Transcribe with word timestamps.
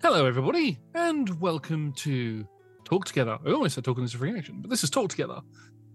Hello, 0.00 0.26
everybody, 0.26 0.78
and 0.94 1.40
welcome 1.40 1.92
to 1.94 2.46
Talk 2.84 3.04
Together. 3.04 3.38
I 3.44 3.50
almost 3.50 3.74
said 3.74 3.84
Talking 3.84 4.04
as 4.04 4.14
a 4.14 4.18
Free 4.18 4.36
Action, 4.36 4.60
but 4.60 4.70
this 4.70 4.84
is 4.84 4.90
Talk 4.90 5.10
Together. 5.10 5.40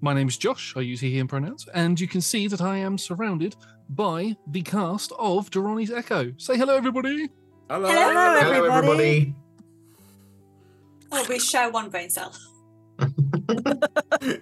My 0.02 0.14
name 0.14 0.28
is 0.28 0.38
Josh. 0.38 0.74
I 0.76 0.82
use 0.82 1.00
he, 1.00 1.18
him 1.18 1.28
pronouns, 1.28 1.66
and 1.74 2.00
you 2.00 2.08
can 2.08 2.20
see 2.20 2.48
that 2.50 2.62
I 2.62 2.78
am 2.78 2.98
surrounded 2.98 3.56
by 3.90 4.36
the 4.48 4.62
cast 4.62 5.14
of 5.18 5.50
Duronni's 5.50 5.90
Echo. 5.92 6.34
Say 6.38 6.58
hello, 6.58 6.76
everybody. 6.76 7.30
Hello. 7.70 7.90
Hello, 7.90 8.40
Hello, 8.42 8.66
everybody. 8.76 9.34
Oh, 11.12 11.26
we 11.30 11.40
share 11.40 11.72
one 11.72 11.90
brain 11.90 12.10
cell. 12.10 12.34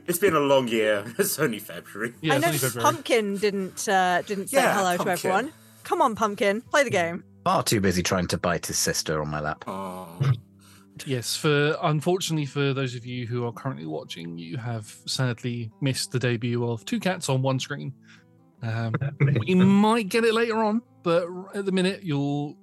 it's 0.08 0.18
been 0.18 0.36
a 0.36 0.40
long 0.40 0.68
year. 0.68 1.06
It's 1.20 1.38
only 1.38 1.60
February. 1.60 2.14
Yeah, 2.22 2.34
I 2.34 2.36
it's 2.38 2.42
know 2.42 2.48
only 2.48 2.58
February. 2.60 2.84
Pumpkin 2.84 3.38
didn't 3.38 3.88
uh, 3.88 4.24
didn't 4.24 4.48
say 4.48 4.58
Yeah, 4.58 4.76
hello 4.76 4.92
to 4.94 4.98
Pumpkin. 4.98 5.12
everyone. 5.12 5.54
Come 5.84 6.02
on, 6.02 6.16
Pumpkin, 6.16 6.62
play 6.62 6.84
the 6.84 6.90
game. 6.90 7.24
Far 7.44 7.64
too 7.64 7.82
busy 7.82 8.04
trying 8.04 8.28
to 8.28 8.38
bite 8.38 8.68
his 8.68 8.78
sister 8.78 9.22
on 9.22 9.30
my 9.30 9.40
lap. 9.40 9.64
Oh. 9.68 10.08
Yes, 11.06 11.36
for 11.36 11.78
unfortunately 11.82 12.46
for 12.46 12.74
those 12.74 12.96
of 12.96 13.06
you 13.06 13.26
who 13.26 13.46
are 13.46 13.52
currently 13.52 13.86
watching, 13.86 14.38
you 14.38 14.58
have 14.58 14.96
sadly 15.08 15.72
missed 15.82 16.12
the 16.12 16.20
debut 16.20 16.64
of 16.70 16.86
two 16.86 17.00
cats 17.00 17.30
on 17.30 17.42
one 17.42 17.60
screen. 17.60 17.94
Um, 18.62 18.94
we 19.40 19.56
might 19.56 20.10
get 20.10 20.24
it 20.24 20.34
later 20.34 20.58
on, 20.58 20.82
but 21.02 21.28
at 21.56 21.66
the 21.66 21.72
minute, 21.72 22.04
you'll. 22.04 22.58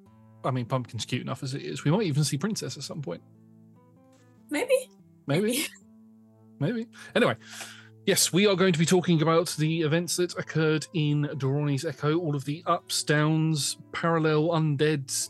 I 0.45 0.52
mean, 0.52 0.66
Pumpkin's 0.66 1.05
cute 1.05 1.22
enough 1.22 1.42
as 1.42 1.55
it 1.55 1.62
is. 1.62 1.84
We 1.84 1.91
might 1.91 2.05
even 2.05 2.22
see 2.22 2.38
Princess 2.38 2.77
at 2.77 2.84
some 2.84 3.02
point. 3.02 3.22
Maybe. 4.50 4.88
Maybe. 5.27 5.66
Maybe. 6.60 6.86
Anyway, 7.16 7.36
yes, 8.09 8.33
we 8.33 8.47
are 8.47 8.57
going 8.57 8.73
to 8.73 8.79
be 8.79 8.87
talking 8.87 9.21
about 9.21 9.55
the 9.59 9.83
events 9.83 10.17
that 10.17 10.35
occurred 10.39 10.87
in 10.95 11.29
Duronni's 11.35 11.85
Echo, 11.85 12.17
all 12.17 12.34
of 12.34 12.43
the 12.47 12.62
ups, 12.65 13.03
downs, 13.03 13.77
parallel 13.93 14.48
undead 14.48 15.29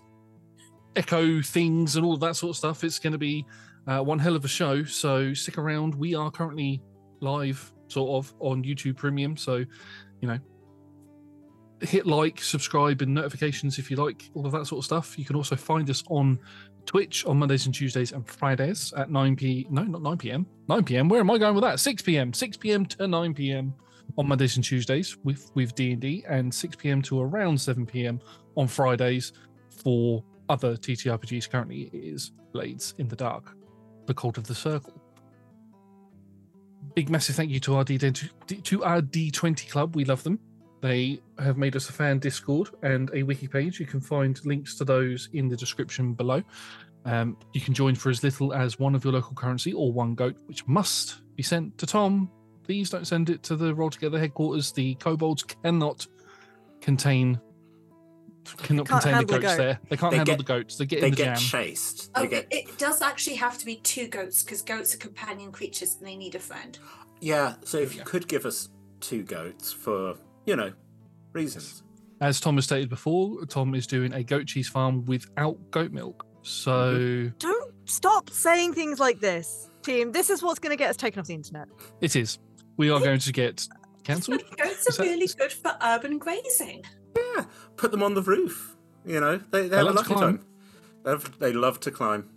echo 0.94 1.42
things, 1.42 1.96
and 1.96 2.06
all 2.06 2.14
of 2.14 2.20
that 2.20 2.36
sort 2.36 2.50
of 2.50 2.56
stuff. 2.56 2.84
It's 2.84 3.00
going 3.00 3.14
to 3.14 3.18
be 3.18 3.44
uh, 3.88 3.98
one 3.98 4.20
hell 4.20 4.36
of 4.36 4.44
a 4.44 4.48
show. 4.48 4.84
So 4.84 5.34
stick 5.34 5.58
around. 5.58 5.96
We 5.96 6.14
are 6.14 6.30
currently 6.30 6.80
live, 7.18 7.72
sort 7.88 8.24
of, 8.24 8.32
on 8.38 8.62
YouTube 8.62 8.96
Premium. 8.96 9.36
So, 9.36 9.56
you 10.20 10.28
know, 10.28 10.38
hit 11.80 12.06
like, 12.06 12.40
subscribe, 12.40 13.02
and 13.02 13.12
notifications 13.12 13.80
if 13.80 13.90
you 13.90 13.96
like 13.96 14.30
all 14.34 14.46
of 14.46 14.52
that 14.52 14.68
sort 14.68 14.78
of 14.78 14.84
stuff. 14.84 15.18
You 15.18 15.24
can 15.24 15.34
also 15.34 15.56
find 15.56 15.90
us 15.90 16.04
on 16.10 16.38
Twitch 16.88 17.26
on 17.26 17.38
Mondays 17.38 17.66
and 17.66 17.74
Tuesdays 17.74 18.12
and 18.12 18.26
Fridays 18.26 18.94
at 18.96 19.10
9 19.10 19.36
p. 19.36 19.66
No, 19.68 19.82
not 19.82 20.00
9 20.00 20.16
p.m. 20.16 20.46
9 20.68 20.84
p.m. 20.84 21.08
Where 21.10 21.20
am 21.20 21.30
I 21.30 21.36
going 21.36 21.54
with 21.54 21.62
that? 21.62 21.80
6 21.80 22.00
p.m. 22.02 22.32
6 22.32 22.56
p.m. 22.56 22.86
to 22.86 23.06
9 23.06 23.34
p.m. 23.34 23.74
on 24.16 24.26
Mondays 24.26 24.56
and 24.56 24.64
Tuesdays 24.64 25.18
with 25.22 25.50
with 25.54 25.74
D 25.74 25.92
and 25.92 26.00
D, 26.00 26.24
and 26.26 26.52
6 26.52 26.76
p.m. 26.76 27.02
to 27.02 27.20
around 27.20 27.60
7 27.60 27.84
p.m. 27.84 28.20
on 28.56 28.66
Fridays 28.66 29.34
for 29.68 30.24
other 30.48 30.76
TTRPGs. 30.76 31.50
Currently, 31.50 31.90
is 31.92 32.32
Blades 32.54 32.94
in 32.96 33.06
the 33.06 33.16
Dark, 33.16 33.54
the 34.06 34.14
Cult 34.14 34.38
of 34.38 34.46
the 34.46 34.54
Circle. 34.54 34.98
Big 36.94 37.10
massive 37.10 37.36
thank 37.36 37.50
you 37.50 37.60
to 37.60 37.74
our 37.76 37.84
D 37.84 37.98
to 37.98 38.82
our 38.82 39.02
D20 39.02 39.70
club. 39.70 39.94
We 39.94 40.06
love 40.06 40.22
them. 40.22 40.40
They 40.80 41.20
have 41.38 41.56
made 41.56 41.74
us 41.76 41.88
a 41.88 41.92
fan 41.92 42.18
Discord 42.18 42.70
and 42.82 43.10
a 43.14 43.22
wiki 43.24 43.48
page. 43.48 43.80
You 43.80 43.86
can 43.86 44.00
find 44.00 44.38
links 44.46 44.76
to 44.76 44.84
those 44.84 45.28
in 45.32 45.48
the 45.48 45.56
description 45.56 46.12
below. 46.14 46.42
Um, 47.04 47.36
you 47.52 47.60
can 47.60 47.74
join 47.74 47.94
for 47.94 48.10
as 48.10 48.22
little 48.22 48.52
as 48.52 48.78
one 48.78 48.94
of 48.94 49.02
your 49.04 49.12
local 49.12 49.34
currency 49.34 49.72
or 49.72 49.92
one 49.92 50.14
goat, 50.14 50.36
which 50.46 50.66
must 50.68 51.22
be 51.36 51.42
sent 51.42 51.76
to 51.78 51.86
Tom. 51.86 52.30
Please 52.64 52.90
don't 52.90 53.06
send 53.06 53.30
it 53.30 53.42
to 53.44 53.56
the 53.56 53.74
Roll 53.74 53.90
Together 53.90 54.18
headquarters. 54.18 54.72
The 54.72 54.94
kobolds 54.96 55.42
cannot 55.42 56.06
contain 56.80 57.40
cannot 58.62 58.86
contain 58.88 59.10
the 59.12 59.16
handle 59.16 59.36
a 59.36 59.40
goats 59.40 59.52
goat. 59.52 59.62
there. 59.62 59.80
They 59.90 59.96
can't 59.96 60.10
They 60.10 60.16
handle 60.18 60.32
get- 60.34 60.38
the 60.38 60.44
goats. 60.44 60.76
They 60.76 60.86
get 60.86 61.00
They 61.00 61.06
in 61.08 61.10
the 61.12 61.16
get 61.16 61.24
jam. 61.24 61.36
chased. 61.36 62.10
Oh, 62.14 62.26
get 62.26 62.46
it, 62.50 62.68
it 62.68 62.78
does 62.78 63.02
actually 63.02 63.36
have 63.36 63.58
to 63.58 63.66
be 63.66 63.76
two 63.76 64.06
goats 64.08 64.42
because 64.42 64.62
goats 64.62 64.94
are 64.94 64.98
companion 64.98 65.52
creatures 65.52 65.96
and 65.98 66.06
they 66.06 66.16
need 66.16 66.34
a 66.34 66.38
friend. 66.38 66.78
yeah. 67.20 67.54
So 67.64 67.78
if 67.78 67.94
you 67.94 68.02
could 68.04 68.26
give 68.28 68.46
us 68.46 68.70
two 69.00 69.22
goats 69.22 69.72
for 69.72 70.14
you 70.48 70.56
know 70.56 70.72
reasons. 71.32 71.82
As 72.20 72.40
Tom 72.40 72.56
has 72.56 72.64
stated 72.64 72.88
before, 72.88 73.44
Tom 73.46 73.74
is 73.74 73.86
doing 73.86 74.12
a 74.12 74.24
goat 74.24 74.46
cheese 74.46 74.68
farm 74.68 75.04
without 75.04 75.56
goat 75.70 75.92
milk. 75.92 76.26
So 76.42 76.94
mm-hmm. 76.96 77.36
Don't 77.38 77.74
stop 77.84 78.30
saying 78.30 78.72
things 78.74 78.98
like 78.98 79.20
this, 79.20 79.70
team. 79.82 80.10
This 80.12 80.30
is 80.30 80.42
what's 80.42 80.58
going 80.58 80.70
to 80.70 80.76
get 80.76 80.90
us 80.90 80.96
taken 80.96 81.20
off 81.20 81.26
the 81.26 81.34
internet. 81.34 81.68
it 82.00 82.16
is. 82.16 82.38
We 82.76 82.90
are 82.90 82.98
going 83.00 83.20
to 83.20 83.32
get 83.32 83.66
cancelled. 84.04 84.42
Goats 84.56 84.88
are 84.88 84.92
that- 85.02 85.08
really 85.10 85.28
good 85.38 85.52
for 85.52 85.76
urban 85.82 86.18
grazing. 86.18 86.84
Yeah. 87.16 87.44
Put 87.76 87.90
them 87.90 88.02
on 88.02 88.14
the 88.14 88.22
roof. 88.22 88.76
You 89.04 89.20
know 89.20 89.36
they, 89.38 89.62
they 89.62 89.68
They 89.68 89.76
have 89.76 89.86
a 89.86 89.90
love 89.92 90.06
to 90.06 90.12
lovely 90.12 90.16
climb. 90.16 90.38
time. 90.38 90.46
They 91.04 91.10
have- 91.10 91.38
They 91.38 91.52
love 91.52 91.80
to 91.80 91.90
climb. 91.90 92.30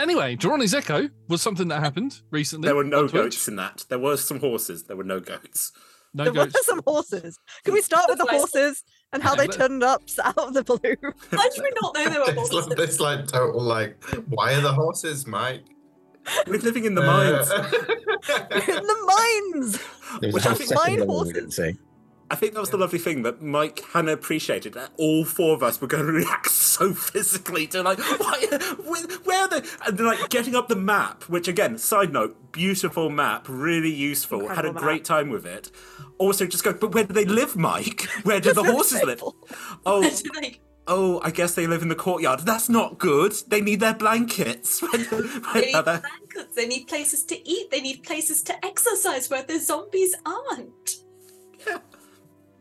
Anyway, 0.00 0.36
Duronni's 0.36 0.74
Echo 0.74 1.08
was 1.28 1.42
something 1.42 1.68
that 1.68 1.80
happened 1.80 2.20
recently. 2.30 2.66
There 2.68 2.76
were 2.76 2.84
no 2.84 3.08
goats 3.08 3.48
in 3.48 3.56
that. 3.56 3.84
There 3.88 3.98
were 3.98 4.16
some 4.16 4.38
horses. 4.40 4.84
There 4.84 4.96
were 4.96 5.04
no 5.04 5.18
goats. 5.20 5.72
No 6.14 6.24
there 6.24 6.32
goats. 6.32 6.54
were 6.54 6.62
some 6.64 6.80
horses. 6.86 7.38
Can 7.64 7.74
we 7.74 7.82
start 7.82 8.06
with 8.08 8.18
the 8.18 8.26
horses 8.26 8.82
and 9.12 9.22
how 9.22 9.32
Yeah, 9.32 9.36
they 9.42 9.46
let- 9.48 9.56
turned 9.58 9.82
up 9.82 10.02
out 10.24 10.38
of 10.38 10.54
the 10.54 10.64
blue? 10.64 10.78
How 11.30 11.48
did 11.50 11.62
we 11.62 11.70
not 11.82 11.94
know 11.94 12.08
there 12.08 12.20
were 12.20 12.30
It's 12.30 12.50
horses? 12.50 12.68
like, 12.68 12.76
this 12.78 13.00
like 13.00 13.26
total 13.26 13.60
like 13.60 14.02
why 14.28 14.54
are 14.54 14.60
the 14.60 14.72
horses, 14.72 15.26
Mike? 15.26 15.64
We're 16.46 16.58
living 16.58 16.84
in 16.84 16.94
the 16.94 17.02
Uh, 17.02 17.06
mines. 17.06 17.50
in 18.68 18.86
the 18.86 19.52
mines. 19.54 19.78
There 20.20 20.32
was 20.32 20.34
Which 20.34 20.46
a 20.46 20.50
I 20.50 20.54
think- 20.54 20.74
Mine 20.74 21.06
horses. 21.08 21.60
I 22.30 22.34
think 22.34 22.52
that 22.54 22.60
was 22.60 22.70
the 22.70 22.76
lovely 22.76 22.98
thing 22.98 23.22
that 23.22 23.40
Mike 23.40 23.82
Hannah 23.92 24.12
appreciated. 24.12 24.74
That 24.74 24.90
all 24.98 25.24
four 25.24 25.54
of 25.54 25.62
us 25.62 25.80
were 25.80 25.86
going 25.86 26.06
to 26.06 26.12
react 26.12 26.50
so 26.50 26.92
physically 26.92 27.66
to 27.68 27.82
like, 27.82 27.98
why, 28.20 28.46
where, 28.84 29.06
where 29.24 29.42
are 29.42 29.48
they? 29.48 29.62
And 29.86 29.96
then, 29.96 30.06
like 30.06 30.28
getting 30.28 30.54
up 30.54 30.68
the 30.68 30.76
map, 30.76 31.24
which 31.24 31.48
again, 31.48 31.78
side 31.78 32.12
note, 32.12 32.52
beautiful 32.52 33.08
map, 33.08 33.46
really 33.48 33.92
useful. 33.92 34.40
Had 34.40 34.48
a 34.48 34.52
Incredible 34.68 34.80
great 34.80 35.04
time 35.04 35.30
with 35.30 35.46
it. 35.46 35.70
Also, 36.18 36.46
just 36.46 36.64
go, 36.64 36.74
but 36.74 36.92
where 36.92 37.04
do 37.04 37.14
they 37.14 37.24
live, 37.24 37.56
Mike? 37.56 38.02
Where 38.24 38.40
do 38.40 38.52
the 38.52 38.64
horses 38.64 39.02
live? 39.04 39.22
Oh, 39.86 40.10
oh, 40.88 41.20
I 41.22 41.30
guess 41.30 41.54
they 41.54 41.66
live 41.66 41.82
in 41.82 41.88
the 41.88 41.94
courtyard. 41.94 42.40
That's 42.40 42.68
not 42.68 42.98
good. 42.98 43.32
They 43.46 43.60
need 43.60 43.80
their 43.80 43.94
blankets. 43.94 44.80
They 44.80 44.98
need 44.98 45.10
blankets, 45.84 46.54
they 46.56 46.66
need 46.66 46.88
places 46.88 47.24
to 47.24 47.48
eat, 47.48 47.70
they 47.70 47.80
need 47.80 48.02
places 48.02 48.42
to 48.42 48.66
exercise 48.66 49.30
where 49.30 49.44
the 49.44 49.60
zombies 49.60 50.14
aren't. 50.26 50.96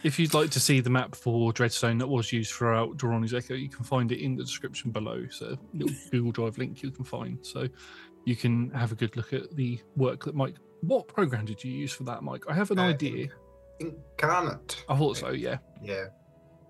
If 0.03 0.19
you'd 0.19 0.33
like 0.33 0.51
to 0.51 0.59
see 0.59 0.79
the 0.79 0.89
map 0.91 1.15
for 1.15 1.51
Dreadstone 1.51 1.97
that 1.99 2.07
was 2.07 2.31
used 2.31 2.51
throughout 2.53 2.97
Duronni's 2.97 3.33
Echo, 3.33 3.55
you 3.55 3.67
can 3.69 3.83
find 3.83 4.11
it 4.11 4.19
in 4.23 4.35
the 4.35 4.43
description 4.43 4.91
below. 4.91 5.25
So, 5.31 5.57
little 5.73 5.95
Google 6.11 6.31
Drive 6.31 6.57
link 6.57 6.83
you 6.83 6.91
can 6.91 7.03
find. 7.03 7.39
So, 7.41 7.67
you 8.25 8.35
can 8.35 8.69
have 8.71 8.91
a 8.91 8.95
good 8.95 9.15
look 9.17 9.33
at 9.33 9.55
the 9.55 9.79
work 9.95 10.25
that 10.25 10.35
Mike. 10.35 10.55
What 10.81 11.07
program 11.07 11.45
did 11.45 11.63
you 11.63 11.71
use 11.71 11.91
for 11.91 12.03
that, 12.03 12.21
Mike? 12.23 12.43
I 12.47 12.53
have 12.53 12.69
an 12.71 12.77
Uh, 12.79 12.83
idea. 12.83 13.27
Inkarnate. 13.81 14.83
I 14.89 14.95
thought 14.97 15.17
so. 15.17 15.29
Yeah, 15.29 15.57
Yeah. 15.81 16.05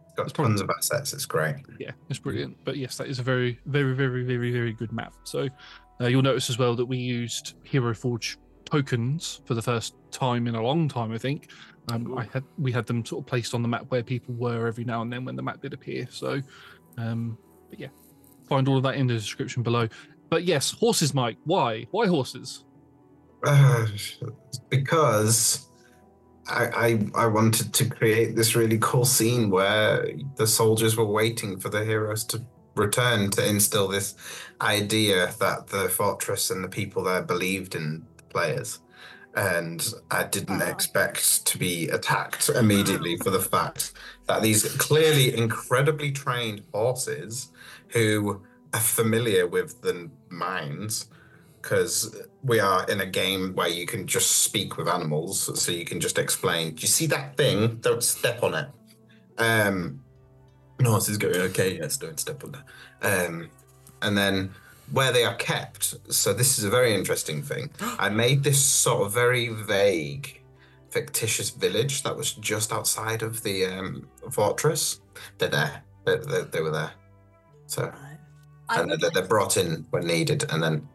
It's 0.05 0.13
got 0.15 0.23
It's 0.27 0.33
tons 0.33 0.61
of 0.61 0.69
assets. 0.69 1.13
It's 1.13 1.25
great. 1.25 1.57
yeah, 1.79 1.91
it's 2.09 2.19
brilliant. 2.19 2.57
But 2.63 2.77
yes, 2.77 2.97
that 2.97 3.07
is 3.07 3.19
a 3.19 3.23
very, 3.23 3.59
very, 3.65 3.93
very, 3.93 4.23
very, 4.23 4.51
very 4.51 4.73
good 4.73 4.91
map. 4.91 5.13
So, 5.25 5.47
uh, 6.01 6.07
you'll 6.07 6.21
notice 6.23 6.49
as 6.49 6.57
well 6.57 6.75
that 6.75 6.85
we 6.85 6.97
used 6.97 7.53
Hero 7.63 7.93
Forge 7.93 8.37
tokens 8.65 9.41
for 9.45 9.53
the 9.53 9.61
first 9.61 9.95
time 10.11 10.47
in 10.47 10.55
a 10.55 10.61
long 10.61 10.87
time. 10.87 11.11
I 11.11 11.17
think 11.17 11.49
um, 11.91 12.17
I 12.17 12.27
had 12.33 12.43
we 12.57 12.71
had 12.71 12.85
them 12.85 13.05
sort 13.05 13.23
of 13.23 13.27
placed 13.27 13.53
on 13.53 13.61
the 13.61 13.67
map 13.67 13.85
where 13.89 14.03
people 14.03 14.33
were 14.35 14.67
every 14.67 14.83
now 14.83 15.01
and 15.01 15.11
then 15.11 15.23
when 15.23 15.35
the 15.35 15.41
map 15.41 15.61
did 15.61 15.73
appear. 15.73 16.07
So, 16.11 16.41
um, 16.97 17.37
but 17.69 17.79
yeah, 17.79 17.87
find 18.47 18.67
all 18.67 18.77
of 18.77 18.83
that 18.83 18.95
in 18.95 19.07
the 19.07 19.13
description 19.13 19.63
below. 19.63 19.87
But 20.29 20.43
yes, 20.43 20.71
horses, 20.71 21.13
Mike. 21.13 21.37
Why? 21.45 21.87
Why 21.91 22.07
horses? 22.07 22.65
Uh, 23.45 23.87
because 24.69 25.69
I, 26.47 26.65
I 27.15 27.23
I 27.23 27.27
wanted 27.27 27.73
to 27.73 27.85
create 27.85 28.35
this 28.35 28.55
really 28.55 28.79
cool 28.79 29.05
scene 29.05 29.49
where 29.49 30.09
the 30.35 30.47
soldiers 30.47 30.97
were 30.97 31.05
waiting 31.05 31.57
for 31.59 31.69
the 31.69 31.85
heroes 31.85 32.25
to 32.25 32.45
return 32.75 33.29
to 33.31 33.47
instill 33.47 33.87
this 33.87 34.15
idea 34.61 35.33
that 35.39 35.67
the 35.67 35.89
fortress 35.89 36.51
and 36.51 36.63
the 36.63 36.69
people 36.69 37.03
there 37.03 37.23
believed 37.23 37.75
in 37.75 38.05
the 38.17 38.23
players. 38.23 38.79
And 39.37 39.93
I 40.09 40.23
didn't 40.23 40.63
Ah. 40.63 40.67
expect 40.67 41.45
to 41.45 41.59
be 41.59 41.87
attacked 41.89 42.49
immediately 42.49 43.17
for 43.17 43.29
the 43.29 43.39
fact 43.39 43.93
that 44.25 44.41
these 44.41 44.63
clearly 44.77 45.37
incredibly 45.37 46.11
trained 46.11 46.63
horses 46.73 47.49
who 47.89 48.41
are 48.73 48.79
familiar 48.79 49.45
with 49.45 49.81
the 49.83 50.09
mines 50.29 51.05
because 51.61 52.15
we 52.43 52.59
are 52.59 52.83
in 52.89 52.99
a 53.01 53.05
game 53.05 53.53
where 53.53 53.67
you 53.67 53.85
can 53.85 54.07
just 54.07 54.31
speak 54.43 54.75
with 54.77 54.87
animals, 54.87 55.61
so 55.61 55.71
you 55.71 55.85
can 55.85 55.99
just 55.99 56.17
explain. 56.17 56.73
Do 56.73 56.81
you 56.81 56.87
see 56.87 57.05
that 57.07 57.37
thing? 57.37 57.77
Don't 57.81 58.01
step 58.03 58.41
on 58.41 58.53
it. 58.55 58.67
Um, 59.37 60.01
and 60.79 60.87
horse 60.87 61.09
is 61.09 61.17
going, 61.17 61.35
okay, 61.35 61.77
yes, 61.77 61.97
don't 61.97 62.19
step 62.19 62.43
on 62.43 62.53
that. 62.53 62.65
Um, 63.27 63.49
and 64.01 64.17
then 64.17 64.51
where 64.91 65.11
they 65.11 65.23
are 65.23 65.35
kept. 65.35 65.95
So 66.13 66.33
this 66.33 66.57
is 66.57 66.63
a 66.63 66.69
very 66.69 66.93
interesting 66.93 67.41
thing. 67.41 67.69
I 67.99 68.09
made 68.09 68.43
this 68.43 68.63
sort 68.63 69.05
of 69.05 69.13
very 69.13 69.49
vague, 69.49 70.41
fictitious 70.89 71.49
village 71.49 72.03
that 72.03 72.15
was 72.15 72.33
just 72.33 72.71
outside 72.71 73.21
of 73.21 73.43
the 73.43 73.65
um, 73.65 74.07
fortress. 74.31 75.01
They're 75.37 75.49
there. 75.49 75.83
They, 76.05 76.17
they, 76.17 76.41
they 76.43 76.61
were 76.61 76.71
there. 76.71 76.91
So 77.67 77.91
Right. 78.69 78.81
And 78.81 78.91
that 78.91 79.13
they're 79.13 79.25
brought 79.25 79.57
in 79.57 79.85
when 79.91 80.05
needed 80.05 80.43
and 80.51 80.61
then 80.61 80.87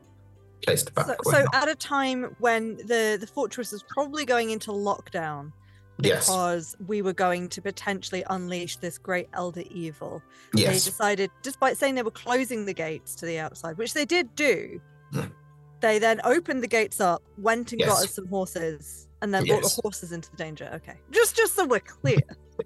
placed 0.62 0.94
back. 0.94 1.06
So, 1.06 1.30
so 1.30 1.44
at 1.52 1.68
a 1.68 1.74
time 1.74 2.36
when 2.38 2.76
the 2.76 3.16
the 3.18 3.26
fortress 3.26 3.72
is 3.72 3.82
probably 3.82 4.24
going 4.24 4.50
into 4.50 4.70
lockdown 4.72 5.52
yes, 6.02 6.26
because 6.26 6.76
we 6.86 7.02
were 7.02 7.12
going 7.12 7.48
to 7.50 7.62
potentially 7.62 8.24
unleash 8.30 8.76
this 8.76 8.98
great 8.98 9.28
elder 9.32 9.62
evil, 9.70 10.22
they 10.52 10.64
decided, 10.64 11.30
despite 11.42 11.76
saying 11.76 11.94
they 11.94 12.02
were 12.02 12.10
closing 12.10 12.66
the 12.66 12.74
gates 12.74 13.14
to 13.16 13.26
the 13.26 13.38
outside, 13.38 13.78
which 13.78 13.94
they 13.94 14.04
did 14.04 14.34
do, 14.34 14.80
Hmm. 15.12 15.26
they 15.80 15.98
then 15.98 16.20
opened 16.24 16.62
the 16.62 16.68
gates 16.68 17.00
up, 17.00 17.22
went 17.38 17.72
and 17.72 17.82
got 17.82 18.04
us 18.04 18.14
some 18.14 18.26
horses, 18.28 19.08
and 19.20 19.32
then 19.32 19.44
brought 19.44 19.62
the 19.62 19.80
horses 19.82 20.12
into 20.12 20.30
the 20.30 20.36
danger. 20.36 20.70
Okay, 20.74 20.96
just 21.10 21.36
just 21.36 21.54
so 21.54 21.66
we're 21.66 21.80
clear. 21.80 22.18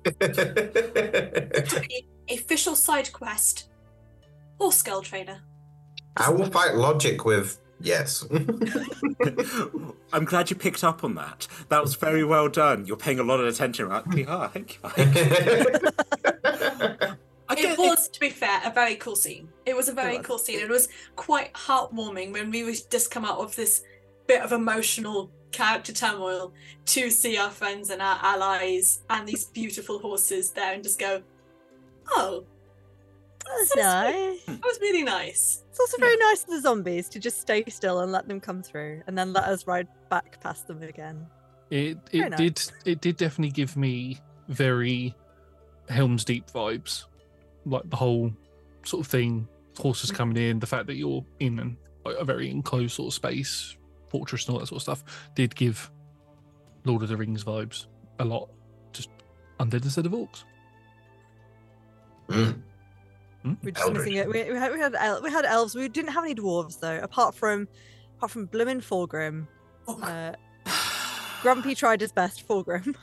official 2.31 2.75
side 2.75 3.13
quest. 3.13 3.69
Horse 4.59 4.83
girl 4.83 5.03
trainer. 5.03 5.43
I 6.17 6.31
will 6.31 6.47
fight 6.47 6.75
logic 6.75 7.25
with 7.25 7.61
yes. 7.81 8.27
I'm 10.13 10.25
glad 10.25 10.51
you 10.51 10.57
picked 10.57 10.85
up 10.85 11.05
on 11.05 11.15
that. 11.17 11.47
That 11.69 11.83
was 11.83 11.95
very 11.95 12.25
well 12.25 12.49
done. 12.49 12.87
You're 12.87 12.97
paying 12.97 13.19
a 13.19 13.23
lot 13.23 13.41
of 13.41 13.47
attention, 13.47 13.89
right? 13.89 14.03
Yeah, 14.15 14.49
thank 14.49 14.75
you. 14.75 14.81
Ah, 14.85 14.93
I 17.49 17.53
It 17.55 17.63
get 17.63 17.79
was, 17.79 18.09
to 18.09 18.19
be 18.21 18.31
fair, 18.31 18.61
a 18.65 18.71
very 18.73 18.97
cool 18.97 19.15
scene. 19.17 19.49
It 19.67 19.77
was 19.77 19.89
a 19.89 19.93
very 19.93 20.19
was. 20.19 20.27
cool 20.27 20.39
scene. 20.39 20.59
It 20.59 20.69
was 20.69 20.89
quite 21.15 21.53
heartwarming 21.55 22.33
when 22.33 22.51
we 22.51 22.65
would 22.65 22.77
just 22.91 23.11
come 23.11 23.25
out 23.25 23.39
of 23.39 23.55
this 23.55 23.83
bit 24.27 24.43
of 24.43 24.53
emotional 24.53 25.31
character 25.53 25.93
turmoil 25.93 26.53
to 26.87 27.09
see 27.11 27.37
our 27.39 27.51
friends 27.51 27.91
and 27.91 28.03
our 28.03 28.19
allies 28.21 29.03
and 29.11 29.29
these 29.29 29.45
beautiful 29.45 30.01
horses 30.01 30.51
there 30.51 30.75
and 30.75 30.83
just 30.83 30.99
go, 30.99 31.23
oh, 32.11 32.45
That's 33.49 33.69
So 33.69 33.75
sweet. 33.75 33.83
nice. 33.83 34.45
that 34.47 34.65
was 34.65 34.79
really 34.81 35.03
nice. 35.03 35.63
It's 35.71 35.81
also 35.81 35.99
very 35.99 36.17
nice 36.17 36.43
of 36.45 36.51
the 36.51 36.61
zombies 36.61 37.09
to 37.11 37.19
just 37.19 37.41
stay 37.41 37.65
still 37.69 38.01
and 38.01 38.11
let 38.13 38.27
them 38.29 38.41
come 38.41 38.63
through, 38.63 39.03
and 39.07 39.17
then 39.17 39.33
let 39.33 39.45
us 39.45 39.67
ride 39.67 39.89
back 40.11 40.41
past 40.41 40.67
them 40.67 40.83
again. 40.83 41.27
It 41.71 41.99
it 42.13 42.31
nice. 42.31 42.39
did 42.39 42.63
it 42.85 43.01
did 43.01 43.17
definitely 43.17 43.53
give 43.53 43.77
me 43.77 44.19
very 44.49 45.15
Helm's 45.89 46.25
Deep 46.25 46.47
vibes, 46.51 47.05
like 47.65 47.89
the 47.91 47.97
whole 47.97 48.33
sort 48.85 49.05
of 49.05 49.11
thing. 49.11 49.49
Horses 49.79 50.11
Mm. 50.11 50.15
coming 50.15 50.37
in, 50.39 50.59
the 50.59 50.67
fact 50.67 50.87
that 50.87 50.95
you're 50.95 51.25
in 51.39 51.59
an, 51.59 51.77
a 52.07 52.25
very 52.25 52.51
enclosed 52.51 52.95
sort 52.95 53.09
of 53.09 53.15
space, 53.15 53.77
fortress 54.09 54.47
and 54.47 54.55
all 54.55 54.61
that 54.61 54.67
sort 54.69 54.79
of 54.79 54.83
stuff, 54.83 55.29
did 55.35 55.55
give 55.55 55.91
Lord 56.85 57.03
of 57.03 57.09
the 57.11 57.17
Rings 57.17 57.45
vibes 57.45 57.87
a 58.19 58.25
lot. 58.25 58.49
Just 58.95 59.11
undead 59.61 59.85
instead 59.85 60.07
of 60.07 60.13
orcs. 60.13 60.45
Mm. 62.29 62.63
We're 63.63 63.71
just 63.71 63.93
missing 63.93 64.15
it. 64.15 64.27
We, 64.29 64.43
we 64.51 64.59
had 64.59 64.73
we 64.73 64.81
had, 64.81 64.95
el- 64.97 65.23
we 65.23 65.31
had 65.31 65.45
elves. 65.45 65.75
We 65.75 65.89
didn't 65.89 66.13
have 66.13 66.25
any 66.25 66.35
dwarves 66.35 66.81
though, 66.81 66.99
apart 66.99 67.35
from 67.35 67.69
apart 68.17 68.33
from 68.33 68.47
Bloomin' 68.47 68.81
Fulgrim. 68.81 69.47
Oh 69.87 69.97
my 69.99 70.29
Uh, 70.31 70.35
Grumpy 71.43 71.75
tried 71.75 72.01
his 72.01 72.11
best. 72.13 72.47
Fulgrim, 72.49 72.95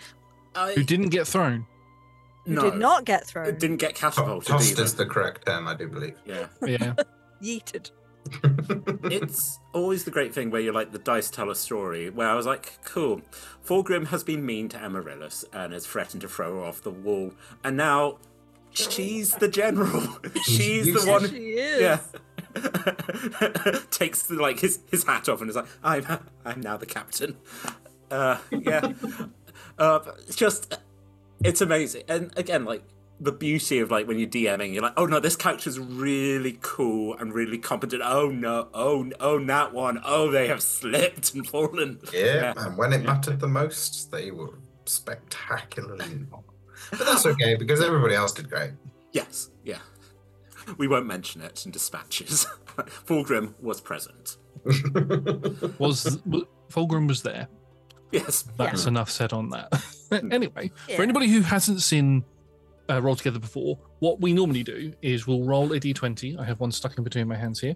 I, 0.54 0.72
Who 0.72 0.82
didn't 0.84 1.10
get 1.10 1.26
thrown? 1.26 1.66
who 2.46 2.54
no, 2.54 2.62
did 2.70 2.76
not 2.80 3.04
get 3.04 3.26
thrown, 3.26 3.46
It 3.46 3.58
didn't 3.58 3.76
get 3.76 3.94
catapulted 3.94 4.48
Tossed 4.48 4.72
either. 4.72 4.82
is 4.84 4.94
the 4.94 5.04
correct 5.04 5.44
term, 5.46 5.68
I 5.68 5.74
do 5.74 5.86
believe. 5.88 6.14
Yeah. 6.24 6.46
Yeah. 6.66 6.94
yeeted. 7.42 7.90
it's 9.04 9.58
always 9.72 10.04
the 10.04 10.10
great 10.10 10.32
thing 10.34 10.50
where 10.50 10.60
you're 10.60 10.72
like 10.74 10.92
the 10.92 10.98
dice 10.98 11.30
tell 11.30 11.50
a 11.50 11.54
story 11.54 12.08
where 12.10 12.28
I 12.28 12.34
was 12.34 12.46
like, 12.46 12.78
cool. 12.84 13.20
Fulgrim 13.66 14.06
has 14.08 14.24
been 14.24 14.44
mean 14.46 14.68
to 14.70 14.78
Amaryllis 14.82 15.44
and 15.52 15.72
has 15.72 15.86
threatened 15.86 16.22
to 16.22 16.28
throw 16.28 16.58
her 16.60 16.64
off 16.64 16.80
the 16.82 16.90
wall, 16.90 17.32
and 17.64 17.76
now 17.76 18.18
she's 18.72 19.34
the 19.34 19.48
general. 19.48 20.18
she's 20.44 20.86
the 20.92 21.10
one. 21.10 21.28
she 21.28 21.52
is. 21.52 21.80
Yeah. 21.80 22.00
Takes 23.90 24.24
the, 24.24 24.34
like 24.34 24.60
his, 24.60 24.80
his 24.90 25.04
hat 25.04 25.28
off 25.28 25.40
and 25.40 25.50
is 25.50 25.56
like, 25.56 25.66
I'm 25.82 26.04
I'm 26.44 26.60
now 26.60 26.76
the 26.76 26.86
captain. 26.86 27.36
Uh, 28.10 28.38
yeah. 28.50 28.92
uh, 29.78 30.00
it's 30.26 30.36
just 30.36 30.78
it's 31.44 31.60
amazing. 31.60 32.02
And 32.08 32.36
again, 32.36 32.64
like 32.64 32.82
the 33.20 33.32
beauty 33.32 33.78
of 33.80 33.90
like 33.90 34.08
when 34.08 34.18
you're 34.18 34.28
DMing, 34.28 34.72
you're 34.72 34.82
like, 34.82 34.94
oh 34.96 35.06
no, 35.06 35.20
this 35.20 35.36
character's 35.36 35.78
really 35.78 36.58
cool 36.60 37.16
and 37.18 37.32
really 37.32 37.58
competent. 37.58 38.02
Oh 38.04 38.28
no, 38.28 38.68
oh 38.74 39.02
n- 39.02 39.12
oh 39.20 39.44
that 39.44 39.72
one, 39.72 40.00
oh 40.04 40.30
they 40.30 40.48
have 40.48 40.62
slipped 40.62 41.34
and 41.34 41.46
fallen. 41.46 42.00
Yeah, 42.12 42.54
and 42.56 42.76
when 42.76 42.92
it 42.92 43.04
mattered 43.04 43.40
the 43.40 43.48
most, 43.48 44.10
they 44.10 44.30
were 44.30 44.58
spectacularly 44.86 46.26
not. 46.30 46.44
But 46.90 47.06
that's 47.06 47.26
okay 47.26 47.56
because 47.56 47.82
everybody 47.82 48.14
else 48.14 48.32
did 48.32 48.48
great. 48.48 48.72
Yes, 49.12 49.50
yeah. 49.64 49.78
We 50.76 50.88
won't 50.88 51.06
mention 51.06 51.40
it 51.40 51.64
in 51.64 51.72
dispatches. 51.72 52.46
Fulgrim 53.06 53.54
was 53.60 53.80
present. 53.80 54.36
Was 55.78 56.04
w- 56.04 56.46
Fulgrim 56.70 57.08
was 57.08 57.22
there. 57.22 57.48
Yes. 58.12 58.44
That's 58.58 58.84
enough 58.86 59.10
said 59.10 59.32
on 59.32 59.48
that. 59.50 59.72
anyway, 60.30 60.70
for 60.94 61.02
anybody 61.02 61.28
who 61.28 61.40
hasn't 61.40 61.80
seen 61.80 62.24
uh, 62.90 63.00
Roll 63.00 63.16
Together 63.16 63.38
before, 63.38 63.78
what 64.00 64.20
we 64.20 64.32
normally 64.32 64.62
do 64.62 64.92
is 65.00 65.26
we'll 65.26 65.44
roll 65.44 65.72
a 65.72 65.80
d20. 65.80 66.38
I 66.38 66.44
have 66.44 66.60
one 66.60 66.72
stuck 66.72 66.98
in 66.98 67.04
between 67.04 67.26
my 67.28 67.36
hands 67.36 67.60
here, 67.60 67.74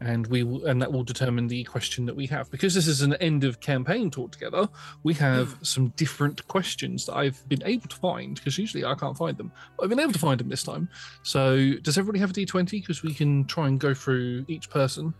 and 0.00 0.26
we 0.28 0.42
will, 0.42 0.64
and 0.66 0.80
that 0.80 0.92
will 0.92 1.04
determine 1.04 1.46
the 1.46 1.64
question 1.64 2.06
that 2.06 2.16
we 2.16 2.26
have. 2.26 2.50
Because 2.50 2.74
this 2.74 2.86
is 2.86 3.02
an 3.02 3.14
end 3.14 3.44
of 3.44 3.60
campaign 3.60 4.10
talk 4.10 4.32
together, 4.32 4.68
we 5.02 5.14
have 5.14 5.56
some 5.62 5.88
different 5.96 6.46
questions 6.48 7.06
that 7.06 7.14
I've 7.14 7.46
been 7.48 7.62
able 7.64 7.88
to 7.88 7.96
find. 7.96 8.36
Because 8.36 8.58
usually 8.58 8.84
I 8.84 8.94
can't 8.94 9.16
find 9.16 9.36
them, 9.36 9.52
but 9.76 9.84
I've 9.84 9.90
been 9.90 10.00
able 10.00 10.12
to 10.12 10.18
find 10.18 10.40
them 10.40 10.48
this 10.48 10.62
time. 10.62 10.88
So 11.22 11.74
does 11.82 11.98
everybody 11.98 12.18
have 12.20 12.30
a 12.30 12.32
d20? 12.32 12.70
Because 12.70 13.02
we 13.02 13.14
can 13.14 13.44
try 13.44 13.68
and 13.68 13.78
go 13.78 13.94
through 13.94 14.44
each 14.48 14.70
person. 14.70 15.14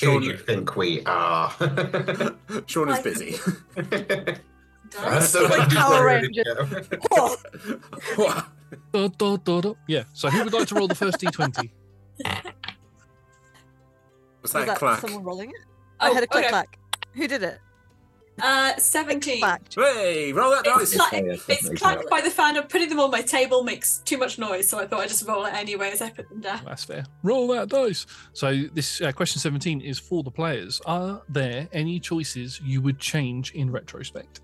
Who 0.00 0.20
do 0.20 0.26
you 0.26 0.34
uh, 0.34 0.38
think 0.38 0.76
we 0.76 1.02
are? 1.04 1.50
Shaun 2.66 2.90
is 2.90 2.98
busy. 3.00 3.32
So 5.20 5.44
Like 5.44 5.68
Power 5.70 6.06
Rangers. 6.06 6.46
Yeah. 9.86 10.04
So 10.12 10.30
who 10.30 10.44
would 10.44 10.52
like 10.52 10.68
to 10.68 10.74
roll 10.74 10.88
the 10.88 10.94
first 10.94 11.18
d20? 11.18 11.70
Was 14.44 14.52
was 14.52 14.52
that 14.52 14.62
a 14.62 14.66
that 14.66 14.78
clack? 14.78 15.00
someone 15.00 15.24
rolling 15.24 15.50
it? 15.50 15.56
Oh, 16.00 16.10
I 16.10 16.14
had 16.14 16.22
a 16.22 16.26
click 16.26 16.44
okay. 16.44 16.50
clack. 16.50 16.78
Who 17.14 17.26
did 17.26 17.42
it? 17.42 17.58
Uh, 18.42 18.76
17. 18.76 19.38
Clacked. 19.38 19.76
Hey, 19.76 20.32
roll 20.32 20.50
that 20.50 20.66
It's, 20.66 20.90
dice. 20.92 21.08
cla- 21.08 21.18
Yeah, 21.24 21.32
it's 21.48 21.68
clacked 21.80 22.00
clack. 22.06 22.10
by 22.10 22.20
the 22.20 22.30
fan 22.30 22.56
of 22.56 22.68
putting 22.68 22.88
them 22.88 22.98
on 23.00 23.10
my 23.12 23.22
table 23.22 23.62
makes 23.62 23.98
too 23.98 24.18
much 24.18 24.38
noise, 24.40 24.68
so 24.68 24.78
I 24.80 24.86
thought 24.86 25.00
I'd 25.00 25.08
just 25.08 25.26
roll 25.26 25.44
it 25.46 25.54
anyway 25.54 25.90
as 25.92 26.02
I 26.02 26.10
put 26.10 26.28
them 26.28 26.40
down. 26.40 26.60
That's 26.64 26.84
fair. 26.84 27.04
Roll 27.22 27.46
that 27.48 27.68
dice. 27.68 28.06
So 28.32 28.64
this 28.74 29.00
uh, 29.00 29.12
question 29.12 29.38
17 29.40 29.80
is 29.80 29.98
for 30.00 30.22
the 30.24 30.32
players. 30.32 30.80
Are 30.84 31.22
there 31.28 31.68
any 31.72 31.98
choices 32.00 32.60
you 32.64 32.82
would 32.82 32.98
change 32.98 33.52
in 33.52 33.70
retrospect? 33.70 34.40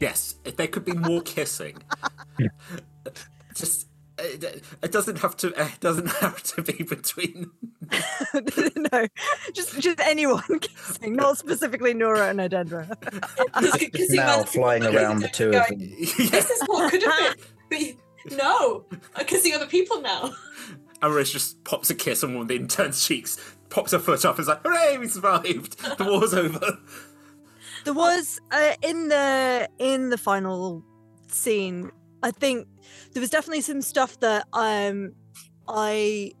Yes, 0.00 0.36
if 0.44 0.56
there 0.56 0.66
could 0.66 0.84
be 0.86 0.92
more 0.94 1.20
kissing. 1.22 1.76
Just 3.54 3.88
it, 4.18 4.62
it 4.82 4.92
doesn't 4.92 5.18
have 5.18 5.36
to. 5.38 5.48
It 5.48 5.80
doesn't 5.80 6.06
have 6.20 6.42
to 6.42 6.62
be 6.62 6.82
between. 6.84 7.50
no, 8.92 9.06
just 9.52 9.78
just 9.80 10.00
anyone 10.00 10.42
kissing, 10.60 11.16
not 11.16 11.38
specifically 11.38 11.94
Noura 11.94 12.28
and 12.28 12.40
Adendra. 12.40 12.88
Kissing 13.92 14.16
Now 14.16 14.42
flying 14.44 14.84
around 14.84 15.20
the 15.20 15.28
two 15.28 15.48
of 15.48 15.66
them. 15.68 15.78
This 15.78 16.50
is 16.50 16.62
what 16.66 16.90
could 16.90 17.02
have 17.02 17.36
been. 17.68 17.96
But 18.24 18.38
no, 18.38 18.84
I'm 19.16 19.26
kissing 19.26 19.52
other 19.54 19.66
people 19.66 20.00
now. 20.00 20.32
Amaris 21.02 21.32
just 21.32 21.62
pops 21.64 21.90
a 21.90 21.94
kiss 21.94 22.24
on 22.24 22.34
one 22.34 22.42
of 22.42 22.48
the 22.48 22.56
intern's 22.56 23.04
cheeks, 23.04 23.38
pops 23.68 23.92
her 23.92 23.98
foot 23.98 24.24
up, 24.24 24.36
and 24.36 24.42
is 24.42 24.48
like, 24.48 24.62
"Hooray, 24.62 24.98
we 24.98 25.08
survived! 25.08 25.78
The 25.98 26.04
war's 26.04 26.32
over." 26.32 26.78
There 27.84 27.92
was 27.92 28.40
uh, 28.50 28.74
in 28.80 29.08
the 29.08 29.68
in 29.78 30.08
the 30.10 30.18
final 30.18 30.82
scene. 31.28 31.90
I 32.24 32.30
think 32.30 32.66
there 33.12 33.20
was 33.20 33.30
definitely 33.30 33.60
some 33.60 33.82
stuff 33.82 34.18
that 34.20 34.46
I 34.52 34.88
um 34.88 35.12
I. 35.68 36.32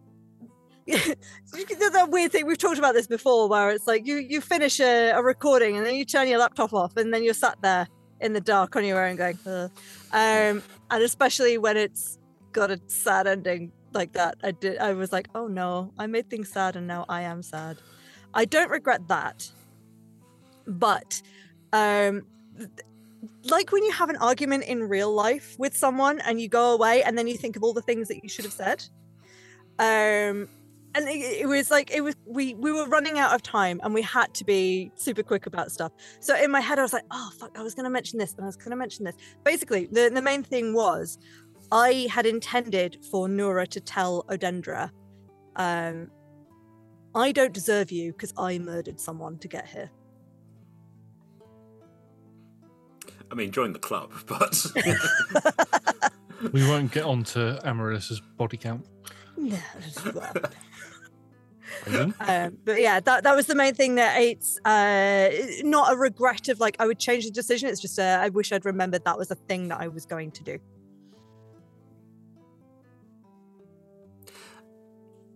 that 0.86 2.08
weird 2.10 2.30
thing 2.32 2.46
we've 2.46 2.58
talked 2.58 2.78
about 2.78 2.94
this 2.94 3.06
before, 3.06 3.48
where 3.48 3.70
it's 3.70 3.86
like 3.86 4.06
you 4.06 4.16
you 4.16 4.40
finish 4.40 4.80
a, 4.80 5.12
a 5.12 5.22
recording 5.22 5.76
and 5.76 5.86
then 5.86 5.94
you 5.94 6.04
turn 6.04 6.26
your 6.28 6.38
laptop 6.38 6.72
off 6.72 6.96
and 6.96 7.12
then 7.14 7.22
you're 7.22 7.32
sat 7.34 7.56
there 7.62 7.86
in 8.20 8.32
the 8.32 8.40
dark 8.40 8.76
on 8.76 8.84
your 8.84 9.04
own 9.06 9.16
going, 9.16 9.38
um, 9.46 9.70
and 10.12 11.02
especially 11.02 11.56
when 11.58 11.76
it's 11.76 12.18
got 12.52 12.70
a 12.70 12.80
sad 12.86 13.26
ending 13.26 13.72
like 13.92 14.12
that, 14.12 14.36
I 14.42 14.50
did 14.50 14.78
I 14.78 14.92
was 14.94 15.12
like, 15.12 15.28
oh 15.34 15.46
no, 15.46 15.92
I 15.98 16.06
made 16.06 16.28
things 16.28 16.50
sad 16.50 16.76
and 16.76 16.86
now 16.86 17.06
I 17.08 17.22
am 17.22 17.42
sad. 17.42 17.78
I 18.34 18.44
don't 18.44 18.70
regret 18.70 19.06
that 19.08 19.50
but 20.66 21.20
um 21.72 22.22
like 23.44 23.72
when 23.72 23.82
you 23.82 23.92
have 23.92 24.10
an 24.10 24.16
argument 24.16 24.64
in 24.64 24.82
real 24.82 25.12
life 25.12 25.56
with 25.58 25.76
someone 25.76 26.20
and 26.20 26.40
you 26.40 26.48
go 26.48 26.72
away 26.72 27.02
and 27.02 27.16
then 27.16 27.26
you 27.26 27.36
think 27.36 27.56
of 27.56 27.62
all 27.62 27.72
the 27.72 27.82
things 27.82 28.08
that 28.08 28.22
you 28.22 28.28
should 28.28 28.44
have 28.44 28.54
said 28.54 28.84
um 29.78 30.48
and 30.96 31.08
it, 31.08 31.42
it 31.42 31.46
was 31.46 31.70
like 31.70 31.90
it 31.90 32.02
was 32.02 32.14
we 32.26 32.54
we 32.54 32.70
were 32.70 32.86
running 32.86 33.18
out 33.18 33.34
of 33.34 33.42
time 33.42 33.80
and 33.82 33.92
we 33.92 34.02
had 34.02 34.32
to 34.34 34.44
be 34.44 34.90
super 34.94 35.22
quick 35.22 35.46
about 35.46 35.72
stuff 35.72 35.92
so 36.20 36.36
in 36.40 36.50
my 36.50 36.60
head 36.60 36.78
i 36.78 36.82
was 36.82 36.92
like 36.92 37.04
oh 37.10 37.30
fuck 37.38 37.50
i 37.58 37.62
was 37.62 37.74
going 37.74 37.84
to 37.84 37.90
mention 37.90 38.18
this 38.18 38.32
and 38.34 38.42
i 38.44 38.46
was 38.46 38.56
going 38.56 38.70
to 38.70 38.76
mention 38.76 39.04
this 39.04 39.16
basically 39.44 39.86
the, 39.90 40.10
the 40.12 40.22
main 40.22 40.42
thing 40.42 40.72
was 40.74 41.18
I 41.72 42.06
had 42.10 42.26
intended 42.26 43.04
for 43.10 43.28
Noura 43.28 43.66
to 43.68 43.80
tell 43.80 44.24
Odendra, 44.24 44.90
um, 45.56 46.10
I 47.14 47.32
don't 47.32 47.52
deserve 47.52 47.90
you 47.90 48.12
because 48.12 48.32
I 48.36 48.58
murdered 48.58 49.00
someone 49.00 49.38
to 49.38 49.48
get 49.48 49.66
here. 49.66 49.90
I 53.34 53.36
mean, 53.36 53.50
join 53.50 53.72
the 53.72 53.80
club, 53.80 54.12
but 54.28 54.64
We 56.52 56.64
won't 56.68 56.92
get 56.92 57.02
on 57.02 57.24
to 57.24 57.60
Amaryllis's 57.64 58.20
body 58.20 58.56
count. 58.56 58.86
Yeah, 59.36 59.58
well, 60.14 60.32
Aileen? 61.88 62.14
um, 62.20 62.58
but 62.64 62.80
yeah, 62.80 63.00
that 63.00 63.24
that 63.24 63.34
was 63.34 63.46
the 63.46 63.56
main 63.56 63.74
thing. 63.74 63.96
That 63.96 64.20
it's 64.20 64.60
uh, 64.64 65.30
not 65.64 65.92
a 65.92 65.96
regret 65.96 66.48
of 66.48 66.60
like 66.60 66.76
I 66.78 66.86
would 66.86 67.00
change 67.00 67.24
the 67.24 67.32
decision. 67.32 67.68
It's 67.68 67.80
just 67.80 67.98
uh, 67.98 68.20
I 68.22 68.28
wish 68.28 68.52
I'd 68.52 68.64
remembered 68.64 69.04
that 69.04 69.18
was 69.18 69.32
a 69.32 69.34
thing 69.34 69.66
that 69.68 69.80
I 69.80 69.88
was 69.88 70.06
going 70.06 70.30
to 70.30 70.44
do. 70.44 70.58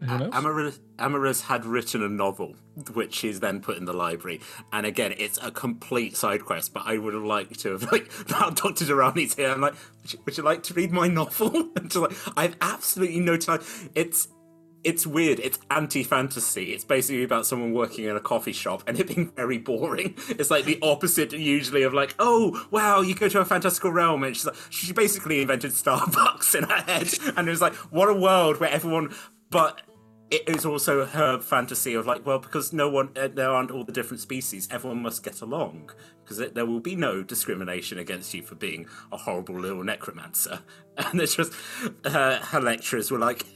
Amaryllis, 0.03 0.81
Amaryllis 0.99 1.43
had 1.43 1.65
written 1.65 2.03
a 2.03 2.09
novel, 2.09 2.55
which 2.93 3.15
she's 3.15 3.41
then 3.41 3.61
put 3.61 3.77
in 3.77 3.85
the 3.85 3.93
library. 3.93 4.41
And 4.73 4.87
again, 4.87 5.15
it's 5.19 5.39
a 5.43 5.51
complete 5.51 6.17
side 6.17 6.45
quest, 6.45 6.73
but 6.73 6.85
I 6.87 6.99
would 6.99 7.15
have 7.15 7.25
liked 7.25 7.61
to 7.61 7.73
have, 7.73 7.83
like, 7.93 8.11
now 8.31 8.51
Dr. 8.51 8.85
Duronni's 8.85 9.35
here. 9.35 9.51
I'm 9.51 9.61
like, 9.61 9.75
would 10.03 10.13
you, 10.13 10.19
would 10.25 10.37
you 10.37 10.43
like 10.43 10.63
to 10.65 10.75
read 10.75 10.93
my 10.93 11.09
novel? 11.09 11.71
and 11.77 11.93
she's 11.93 11.97
like, 11.97 12.17
I 12.37 12.43
have 12.43 12.57
absolutely 12.61 13.21
no 13.21 13.37
time. 13.37 13.61
It's. 13.95 14.29
It's 14.85 15.05
weird. 15.05 15.41
It's 15.41 15.59
anti-fantasy. 15.73 16.73
It's 16.73 16.85
basically 16.85 17.25
about 17.25 17.47
someone 17.47 17.73
working 17.73 18.05
in 18.05 18.15
a 18.15 18.21
coffee 18.21 18.53
shop 18.53 18.85
and 18.87 18.99
it 18.99 19.09
being 19.09 19.33
very 19.33 19.59
boring. 19.59 20.15
It's 20.29 20.53
like 20.53 20.67
the 20.67 20.79
opposite 20.83 21.33
usually 21.33 21.83
of 21.83 21.93
like, 21.93 22.15
oh 22.21 22.65
wow, 22.71 23.01
you 23.01 23.17
go 23.17 23.29
to 23.29 23.41
a 23.41 23.45
fantastical 23.45 23.91
realm, 23.91 24.23
and 24.23 24.37
she's 24.37 24.47
like, 24.47 24.55
she 24.71 24.93
basically 24.93 25.41
invented 25.43 25.73
Starbucks 25.73 26.55
in 26.55 26.63
her 26.63 26.83
head, 26.83 27.09
and 27.37 27.49
it 27.49 27.51
was 27.51 27.61
like, 27.61 27.75
what 27.91 28.09
a 28.09 28.15
world 28.15 28.61
where 28.61 28.71
everyone. 28.71 29.13
But 29.51 29.83
it 30.31 30.49
is 30.49 30.67
also 30.67 31.07
her 31.07 31.39
fantasy 31.41 31.95
of 31.95 32.07
like, 32.07 32.27
well, 32.27 32.39
because 32.39 32.73
no 32.73 32.89
one, 32.89 33.11
uh, 33.17 33.29
there 33.29 33.51
aren't 33.51 33.71
all 33.71 33.85
the 33.85 33.93
different 33.93 34.21
species, 34.21 34.69
everyone 34.71 35.03
must 35.03 35.23
get 35.23 35.41
along 35.41 35.91
because 36.23 36.53
there 36.53 36.67
will 36.67 36.81
be 36.81 36.95
no 36.95 37.23
discrimination 37.23 37.99
against 37.99 38.35
you 38.35 38.43
for 38.43 38.55
being 38.55 38.87
a 39.11 39.17
horrible 39.17 39.59
little 39.59 39.83
necromancer. 39.83 40.61
And 40.99 41.21
it's 41.21 41.37
just 41.37 41.53
uh, 42.05 42.41
her 42.41 42.61
lecturers 42.61 43.13
were 43.13 43.21
like, 43.21 43.47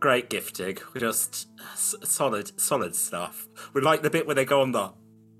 great 0.00 0.28
gifting, 0.28 0.76
just 0.98 1.48
solid, 1.74 2.60
solid 2.60 2.94
stuff. 2.94 3.48
We 3.72 3.80
like 3.80 4.02
the 4.02 4.10
bit 4.10 4.26
where 4.26 4.34
they 4.34 4.44
go 4.44 4.60
on 4.60 4.72
the 4.72 4.92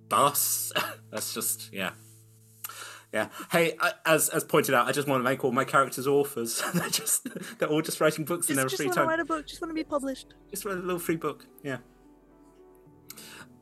bus. 0.08 0.72
That's 1.12 1.34
just 1.34 1.70
yeah. 1.70 1.90
Yeah. 3.12 3.28
Hey, 3.50 3.74
I, 3.80 3.92
as 4.04 4.28
as 4.28 4.44
pointed 4.44 4.74
out, 4.74 4.86
I 4.86 4.92
just 4.92 5.08
want 5.08 5.20
to 5.20 5.24
make 5.24 5.42
all 5.44 5.52
my 5.52 5.64
characters 5.64 6.06
authors. 6.06 6.62
they're 6.74 6.88
just 6.90 7.26
they're 7.58 7.68
all 7.68 7.80
just 7.80 8.00
writing 8.00 8.24
books 8.24 8.50
in 8.50 8.56
Just, 8.56 8.76
their 8.76 8.86
just 8.86 8.96
want 8.96 8.96
to 8.96 9.04
write 9.06 9.20
a 9.20 9.24
book. 9.24 9.46
Just 9.46 9.62
want 9.62 9.70
to 9.70 9.74
be 9.74 9.84
published. 9.84 10.34
Just 10.50 10.64
write 10.64 10.76
a 10.76 10.80
little 10.80 10.98
free 10.98 11.16
book. 11.16 11.46
Yeah. 11.62 11.78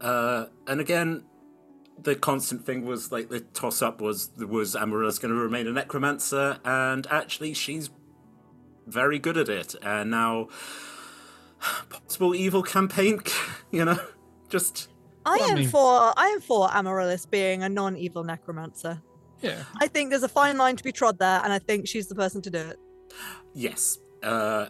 Uh, 0.01 0.47
and 0.67 0.81
again, 0.81 1.25
the 2.03 2.15
constant 2.15 2.67
thing 2.67 2.85
was 2.85 3.13
like 3.13 3.29
the 3.29 3.41
toss 3.41 3.83
up 3.83 4.01
was 4.01 4.31
was 4.37 4.75
Amaryllis 4.75 5.19
going 5.19 5.33
to 5.33 5.41
remain 5.41 5.67
a 5.67 5.73
necromancer, 5.73 6.59
and 6.65 7.07
actually 7.09 7.55
she's 7.55 7.91
very 8.87 9.19
good 9.19 9.37
at 9.37 9.49
it. 9.49 9.75
And 9.81 10.11
now, 10.11 10.49
possible 11.89 12.35
evil 12.35 12.63
campaign. 12.63 13.21
You 13.73 13.85
know, 13.85 13.99
just 14.49 14.89
I 15.27 15.39
I 15.43 15.47
am 15.49 15.55
mean- 15.57 15.69
for 15.69 16.15
I 16.17 16.29
am 16.29 16.41
for 16.41 16.73
Amaryllis 16.73 17.27
being 17.27 17.63
a 17.63 17.69
non-evil 17.69 18.23
necromancer. 18.25 19.03
Yeah. 19.43 19.63
I 19.81 19.89
think 19.89 20.11
there's 20.11 20.23
a 20.23 20.29
fine 20.29 20.57
line 20.57 20.77
to 20.77 20.85
be 20.85 20.93
trod 20.93 21.19
there, 21.19 21.41
and 21.43 21.53
I 21.53 21.59
think 21.59 21.87
she's 21.87 22.07
the 22.07 22.15
person 22.15 22.43
to 22.43 22.51
do 22.51 22.59
it. 22.59 22.79
yes. 23.55 23.99
Uh, 24.23 24.69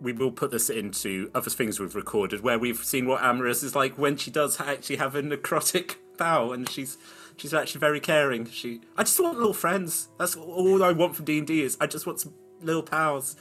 we 0.00 0.12
will 0.12 0.30
put 0.30 0.50
this 0.50 0.68
into 0.68 1.30
other 1.34 1.50
things 1.50 1.80
we've 1.80 1.94
recorded 1.94 2.42
where 2.42 2.58
we've 2.58 2.84
seen 2.84 3.06
what 3.06 3.22
Amaryllis 3.22 3.62
is 3.62 3.74
like 3.74 3.96
when 3.96 4.16
she 4.16 4.30
does 4.30 4.60
actually 4.60 4.96
have 4.96 5.14
a 5.14 5.22
necrotic 5.22 5.96
bow, 6.18 6.52
and 6.52 6.68
she's 6.68 6.98
she's 7.36 7.54
actually 7.54 7.80
very 7.80 8.00
caring. 8.00 8.46
She, 8.46 8.80
I 8.96 9.04
just 9.04 9.18
want 9.20 9.38
little 9.38 9.54
friends. 9.54 10.08
That's 10.18 10.36
all 10.36 10.82
I 10.82 10.92
want 10.92 11.16
from 11.16 11.24
D 11.24 11.38
and 11.38 11.46
D 11.46 11.62
is 11.62 11.76
I 11.80 11.86
just 11.86 12.06
want 12.06 12.20
some 12.20 12.34
little 12.60 12.82
pals. 12.82 13.36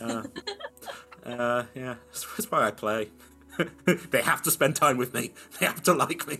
Uh, 0.00 0.22
uh, 1.26 1.64
yeah, 1.74 1.96
that's, 2.06 2.26
that's 2.36 2.50
why 2.50 2.66
I 2.66 2.70
play. 2.70 3.10
they 3.84 4.22
have 4.22 4.42
to 4.42 4.50
spend 4.50 4.76
time 4.76 4.96
with 4.96 5.12
me. 5.12 5.32
They 5.58 5.66
have 5.66 5.82
to 5.84 5.92
like 5.92 6.26
me. 6.26 6.38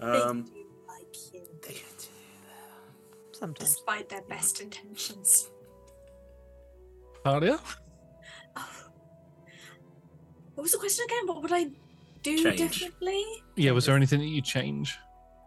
Um, 0.00 0.46
Sometimes. 3.42 3.70
despite 3.74 4.08
their 4.08 4.22
best 4.22 4.60
intentions. 4.60 5.50
Tallia? 7.24 7.58
Oh. 8.56 8.68
What 10.54 10.62
was 10.62 10.70
the 10.70 10.78
question 10.78 11.04
again? 11.06 11.26
What 11.26 11.42
would 11.42 11.52
I 11.52 11.64
do 12.22 12.40
Change. 12.40 12.56
differently? 12.56 13.24
Yeah, 13.56 13.72
was 13.72 13.86
there 13.86 13.96
anything 13.96 14.20
that 14.20 14.26
you 14.26 14.42
change? 14.42 14.96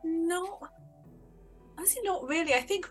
No, 0.03 0.59
honestly, 1.77 2.01
not 2.03 2.27
really. 2.27 2.53
I 2.53 2.59
think 2.59 2.89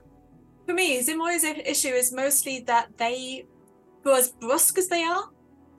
for 0.67 0.73
me, 0.73 1.03
Zimoy's 1.03 1.45
issue 1.45 1.89
is 1.89 2.11
mostly 2.11 2.61
that 2.61 2.97
they, 2.97 3.45
for 4.03 4.13
as 4.13 4.31
brusque 4.41 4.79
as 4.79 4.89
they 4.89 5.03
are, 5.03 5.29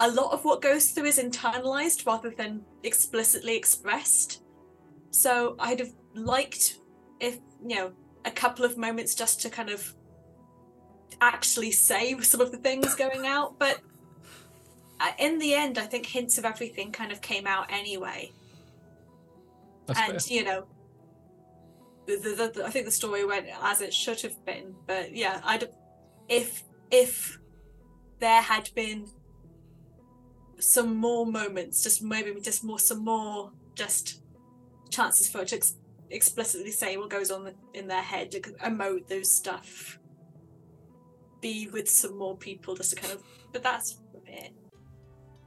a 0.01 0.11
lot 0.11 0.33
of 0.33 0.45
what 0.45 0.61
goes 0.61 0.91
through 0.91 1.05
is 1.05 1.17
internalized 1.17 2.05
rather 2.05 2.29
than 2.29 2.63
explicitly 2.83 3.55
expressed. 3.55 4.43
So 5.09 5.55
I'd 5.57 5.79
have 5.79 5.93
liked 6.13 6.77
if 7.19 7.39
you 7.67 7.75
know 7.75 7.91
a 8.25 8.31
couple 8.31 8.65
of 8.65 8.77
moments 8.77 9.15
just 9.15 9.41
to 9.41 9.49
kind 9.49 9.69
of 9.69 9.93
actually 11.21 11.71
say 11.71 12.19
some 12.21 12.41
of 12.41 12.51
the 12.51 12.57
things 12.57 12.95
going 12.95 13.25
out, 13.25 13.57
but 13.59 13.79
uh, 14.99 15.11
in 15.19 15.39
the 15.39 15.53
end, 15.53 15.77
I 15.77 15.85
think 15.85 16.05
hints 16.05 16.37
of 16.37 16.45
everything 16.45 16.91
kind 16.91 17.11
of 17.11 17.21
came 17.21 17.47
out 17.47 17.67
anyway 17.69 18.31
That's 19.85 19.99
and 19.99 20.21
fair. 20.21 20.37
you 20.37 20.43
know 20.43 20.67
the, 22.05 22.17
the, 22.17 22.51
the, 22.53 22.65
i 22.65 22.69
think 22.69 22.85
the 22.85 22.91
story 22.91 23.25
went 23.25 23.47
as 23.63 23.81
it 23.81 23.93
should 23.93 24.21
have 24.21 24.45
been 24.45 24.75
but 24.85 25.15
yeah 25.15 25.41
i'd 25.45 25.67
if 26.29 26.63
if 26.91 27.39
there 28.19 28.41
had 28.41 28.69
been 28.75 29.07
some 30.59 30.95
more 30.95 31.25
moments 31.25 31.83
just 31.83 32.01
maybe 32.01 32.33
just 32.41 32.63
more 32.63 32.79
some 32.79 33.03
more 33.03 33.51
just 33.75 34.21
chances 34.89 35.29
for 35.29 35.41
it 35.41 35.49
to 35.49 35.55
ex- 35.57 35.77
explicitly 36.15 36.71
say 36.71 36.97
what 36.97 37.09
goes 37.09 37.29
on 37.29 37.51
in 37.73 37.87
their 37.87 38.01
head 38.01 38.31
to 38.31 38.39
emote 38.39 39.07
those 39.07 39.29
stuff 39.29 39.99
be 41.41 41.67
with 41.71 41.89
some 41.89 42.17
more 42.17 42.35
people 42.37 42.75
just 42.75 42.91
to 42.91 42.95
kind 42.95 43.13
of 43.13 43.21
but 43.51 43.61
that's 43.61 43.99
it 44.25 44.53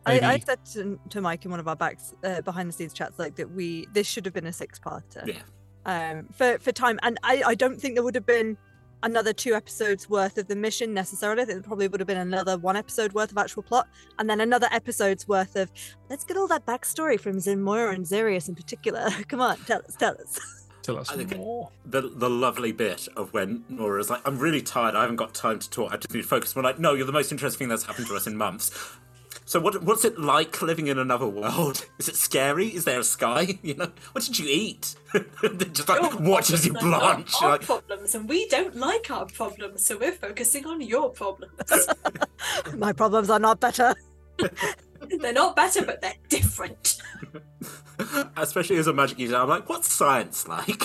I, 0.07 0.19
I 0.19 0.21
Maybe- 0.21 0.45
said 0.47 0.65
to, 0.73 0.99
to 1.11 1.21
Mike 1.21 1.45
in 1.45 1.51
one 1.51 1.61
of 1.61 1.69
our 1.69 1.77
backs 1.77 2.15
uh, 2.25 2.41
behind 2.43 2.69
the 2.69 2.73
scenes 2.73 2.93
chats 2.95 3.19
like 3.19 3.37
that 3.37 3.51
we 3.51 3.87
this 3.93 4.07
should 4.07 4.25
have 4.25 4.35
been 4.35 4.47
a 4.47 4.53
six 4.53 4.79
parter. 4.79 5.27
Yeah. 5.27 5.43
Um, 5.85 6.29
for 6.33 6.59
for 6.59 6.73
time, 6.73 6.99
and 7.03 7.19
I 7.23 7.43
I 7.47 7.55
don't 7.55 7.81
think 7.81 7.95
there 7.95 8.05
would 8.05 8.15
have 8.15 8.27
been 8.27 8.57
another 9.03 9.33
two 9.33 9.55
episodes 9.55 10.09
worth 10.09 10.39
of 10.39 10.49
the 10.49 10.57
mission 10.57 10.93
necessarily. 10.93 11.43
I 11.43 11.45
think 11.45 11.57
there 11.57 11.63
probably 11.63 11.89
would 11.89 12.01
have 12.01 12.07
been 12.07 12.19
another 12.19 12.59
one 12.59 12.77
episode 12.77 13.13
worth 13.13 13.31
of 13.31 13.39
actual 13.39 13.63
plot, 13.63 13.87
and 14.19 14.29
then 14.29 14.41
another 14.41 14.69
episode's 14.71 15.29
worth 15.29 15.57
of 15.57 15.71
let's 16.11 16.25
get 16.25 16.37
all 16.37 16.49
that 16.49 16.67
backstory 16.67 17.19
from 17.19 17.37
Xin 17.37 17.95
and 17.95 18.05
Xerius 18.05 18.49
in 18.49 18.55
particular. 18.55 19.09
Come 19.29 19.41
on, 19.41 19.57
tell 19.67 19.81
us, 19.81 19.95
tell 19.97 20.15
us. 20.21 20.58
Tell 20.89 20.97
us 20.97 21.11
I 21.11 21.17
think 21.17 21.37
more. 21.37 21.69
the 21.85 22.01
the 22.01 22.31
lovely 22.31 22.73
bit 22.73 23.09
of 23.15 23.35
when 23.35 23.63
Noura's 23.69 24.09
like, 24.09 24.23
I'm 24.27 24.39
really 24.39 24.63
tired, 24.63 24.95
I 24.95 25.03
haven't 25.03 25.17
got 25.17 25.35
time 25.35 25.59
to 25.59 25.69
talk, 25.69 25.93
I 25.93 25.97
just 25.99 26.15
need 26.15 26.23
to 26.23 26.27
focus. 26.27 26.57
We're 26.57 26.63
like, 26.63 26.79
no, 26.79 26.95
you're 26.95 27.05
the 27.05 27.13
most 27.13 27.31
interesting 27.31 27.59
thing 27.59 27.69
that's 27.69 27.83
happened 27.85 28.07
to 28.07 28.17
us 28.17 28.27
in 28.27 28.39
months. 28.39 28.71
So 29.45 29.61
what 29.61 29.83
what's 29.83 30.07
it 30.07 30.19
like 30.19 30.63
living 30.63 30.87
in 30.87 30.99
another 30.99 31.27
world? 31.27 31.85
Is 31.99 32.09
it 32.09 32.17
scary? 32.17 32.69
Is 32.69 32.87
there 32.87 33.01
a 33.01 33.05
sky? 33.05 33.59
You 33.63 33.75
know, 33.75 33.93
what 34.13 34.25
did 34.25 34.39
you 34.39 34.47
eat? 34.49 34.97
just 35.73 35.91
like 35.91 36.01
Your 36.01 36.17
watches 36.23 36.65
you 36.65 36.73
problems 36.73 36.95
are 36.95 37.01
not 37.01 37.17
blanch. 37.17 37.43
our 37.43 37.51
Like, 37.51 37.61
problems, 37.63 38.15
and 38.15 38.27
we 38.27 38.49
don't 38.49 38.75
like 38.77 39.11
our 39.11 39.27
problems, 39.27 39.85
so 39.85 39.99
we're 39.99 40.13
focusing 40.13 40.65
on 40.65 40.81
your 40.81 41.11
problems. 41.11 41.53
My 42.79 42.95
problems 42.95 43.29
are 43.29 43.39
not 43.39 43.61
better. 43.61 43.95
They're 45.21 45.33
not 45.33 45.57
better, 45.57 45.85
but 45.85 46.01
they're 46.01 46.15
different. 46.29 47.01
especially 48.37 48.77
as 48.77 48.87
a 48.87 48.93
magic 48.93 49.19
user, 49.19 49.37
I'm 49.37 49.49
like, 49.49 49.69
what's 49.69 49.93
science 49.93 50.47
like? 50.49 50.83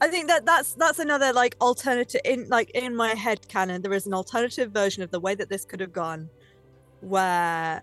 I 0.00 0.08
think 0.08 0.26
that 0.28 0.44
that's 0.44 0.74
that's 0.74 0.98
another 0.98 1.32
like 1.32 1.56
alternative 1.60 2.20
in 2.24 2.48
like 2.48 2.70
in 2.70 2.96
my 2.96 3.14
head 3.14 3.46
canon. 3.48 3.82
There 3.82 3.92
is 3.92 4.06
an 4.06 4.14
alternative 4.14 4.72
version 4.72 5.02
of 5.02 5.10
the 5.10 5.20
way 5.20 5.34
that 5.34 5.48
this 5.48 5.64
could 5.64 5.78
have 5.80 5.92
gone, 5.92 6.28
where 7.00 7.82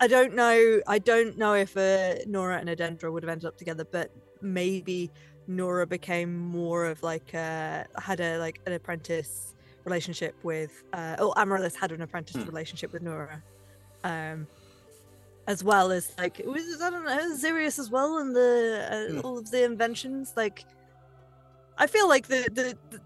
I 0.00 0.06
don't 0.06 0.34
know. 0.34 0.80
I 0.86 0.98
don't 0.98 1.36
know 1.36 1.54
if 1.54 1.76
uh, 1.76 2.14
Noura 2.26 2.58
and 2.58 2.68
Adendra 2.68 3.12
would 3.12 3.22
have 3.22 3.30
ended 3.30 3.46
up 3.46 3.58
together, 3.58 3.84
but 3.84 4.10
maybe 4.40 5.10
Noura 5.48 5.86
became 5.86 6.38
more 6.38 6.86
of 6.86 7.02
like 7.02 7.34
a 7.34 7.86
had 7.98 8.20
a 8.20 8.38
like 8.38 8.60
an 8.66 8.72
apprentice 8.72 9.54
relationship 9.88 10.34
with, 10.42 10.72
uh, 10.92 11.16
or 11.22 11.30
Amaryllis 11.42 11.74
had 11.82 11.90
an 11.92 12.02
apprentice 12.06 12.36
Hmm. 12.36 12.44
relationship 12.52 12.92
with 12.92 13.02
Noura, 13.02 13.42
um, 14.04 14.46
as 15.46 15.64
well 15.64 15.90
as 15.98 16.04
like 16.18 16.34
it 16.40 16.46
was 16.46 16.64
I 16.86 16.90
don't 16.90 17.04
know 17.04 17.34
Xerius 17.44 17.78
as 17.78 17.88
well 17.90 18.10
and 18.18 18.30
the 18.40 18.52
uh, 18.94 19.12
Hmm. 19.12 19.20
all 19.24 19.36
of 19.38 19.50
the 19.50 19.62
inventions. 19.64 20.24
Like, 20.42 20.58
I 21.84 21.86
feel 21.94 22.08
like 22.14 22.26
the, 22.34 22.40
the 22.58 22.66
the 22.90 23.00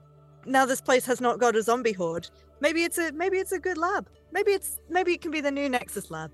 now 0.57 0.65
this 0.67 0.81
place 0.89 1.07
has 1.07 1.21
not 1.21 1.39
got 1.39 1.55
a 1.57 1.63
zombie 1.63 1.93
horde. 2.03 2.29
Maybe 2.61 2.81
it's 2.85 2.99
a 2.99 3.13
maybe 3.13 3.37
it's 3.43 3.53
a 3.53 3.59
good 3.69 3.79
lab. 3.79 4.05
Maybe 4.33 4.53
it's 4.59 4.71
maybe 4.97 5.11
it 5.15 5.21
can 5.21 5.31
be 5.31 5.41
the 5.49 5.51
new 5.51 5.69
Nexus 5.69 6.11
lab. 6.11 6.31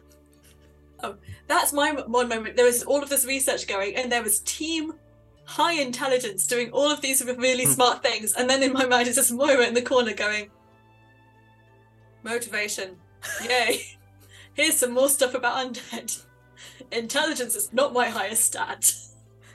Oh, 1.04 1.14
that's 1.46 1.72
my 1.72 1.92
one 2.18 2.28
moment. 2.28 2.56
There 2.56 2.64
was 2.72 2.82
all 2.84 3.02
of 3.02 3.08
this 3.08 3.24
research 3.26 3.66
going, 3.68 3.94
and 3.96 4.10
there 4.10 4.22
was 4.22 4.40
team 4.40 4.94
high 5.48 5.72
intelligence 5.80 6.46
doing 6.46 6.70
all 6.72 6.90
of 6.90 7.00
these 7.00 7.24
really 7.24 7.64
Hmm. 7.64 7.72
smart 7.72 8.02
things. 8.02 8.34
And 8.34 8.48
then 8.50 8.62
in 8.62 8.72
my 8.74 8.84
mind 8.84 9.08
is 9.08 9.16
this 9.16 9.30
Moira 9.30 9.66
in 9.66 9.72
the 9.74 9.80
corner 9.82 10.12
going, 10.12 10.50
motivation. 12.22 12.96
Yay. 13.48 13.82
Here's 14.54 14.76
some 14.76 14.92
more 14.92 15.08
stuff 15.08 15.34
about 15.34 15.56
undead. 15.74 16.22
Intelligence 16.92 17.54
is 17.56 17.72
not 17.72 17.92
my 17.92 18.08
highest 18.08 18.44
stat. 18.44 18.92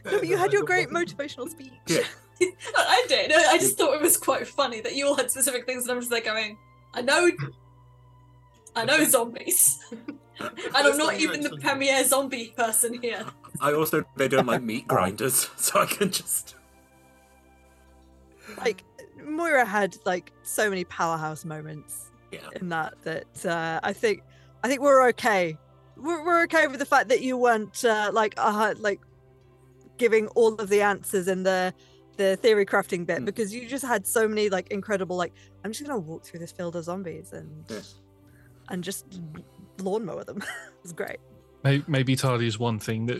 No, 0.06 0.20
but 0.20 0.28
you 0.28 0.36
had 0.36 0.52
your 0.52 0.64
great 0.66 0.90
motivational 0.90 1.48
speech. 1.50 1.72
Yeah. 1.88 2.04
I 2.76 3.06
did. 3.08 3.32
I 3.32 3.58
just 3.58 3.78
thought 3.78 3.94
it 3.94 4.02
was 4.02 4.18
quite 4.18 4.46
funny 4.46 4.82
that 4.82 4.96
you 4.98 5.08
all 5.08 5.16
had 5.16 5.32
specific 5.32 5.66
things, 5.66 5.84
and 5.84 5.94
I'm 5.94 6.00
just 6.02 6.10
there 6.12 6.20
going, 6.20 6.58
I 6.94 7.02
know, 7.02 7.32
I 8.76 8.84
know 8.84 9.02
zombies, 9.06 9.80
and 10.40 10.52
I'm 10.76 10.98
not 10.98 11.20
even 11.20 11.42
the 11.42 11.58
premier 11.58 12.04
zombie 12.04 12.54
person 12.56 13.02
here. 13.02 13.26
I 13.62 13.74
also 13.74 14.04
they 14.18 14.28
don't 14.28 14.48
like 14.48 14.62
meat 14.64 14.88
grinders, 14.88 15.50
so 15.58 15.82
I 15.82 15.86
can 15.86 16.12
just. 16.12 16.56
Like 18.58 18.84
Moira 19.24 19.66
had 19.66 19.96
like 20.06 20.32
so 20.44 20.70
many 20.70 20.84
powerhouse 20.86 21.46
moments 21.46 22.12
Yeah. 22.32 22.40
in 22.60 22.70
that 22.70 22.96
that 23.04 23.46
uh, 23.46 23.80
I 23.84 23.94
think 23.94 24.24
I 24.64 24.68
think 24.68 24.82
we're 24.82 25.08
okay. 25.10 25.58
We're, 25.96 26.26
we're 26.26 26.44
okay 26.44 26.68
with 26.68 26.80
the 26.80 26.86
fact 26.86 27.10
that 27.10 27.22
you 27.22 27.38
weren't 27.38 27.84
uh, 27.86 28.12
like 28.14 28.34
uh, 28.38 28.74
like 28.80 29.02
giving 29.98 30.28
all 30.30 30.56
of 30.56 30.70
the 30.70 30.82
answers 30.82 31.28
in 31.28 31.44
the 31.44 31.74
the 32.18 32.36
theory 32.38 32.66
crafting 32.66 33.06
bit 33.06 33.20
Mm. 33.22 33.26
because 33.26 33.54
you 33.54 33.68
just 33.68 33.86
had 33.86 34.06
so 34.06 34.28
many 34.28 34.50
like 34.50 34.70
incredible 34.72 35.16
like 35.16 35.34
I'm 35.64 35.72
just 35.72 35.86
gonna 35.86 36.00
walk 36.00 36.26
through 36.26 36.40
this 36.42 36.52
field 36.52 36.76
of 36.76 36.84
zombies 36.84 37.34
and 37.34 37.66
Yeah. 37.70 37.80
and 38.70 38.84
just 38.84 39.06
lawnmower 39.80 40.24
them. 40.24 40.38
it 40.42 40.84
was 40.84 40.94
great. 40.94 41.18
Maybe, 41.64 41.84
maybe 41.88 42.16
Talia's 42.16 42.60
one 42.60 42.80
thing 42.80 43.06
that 43.08 43.20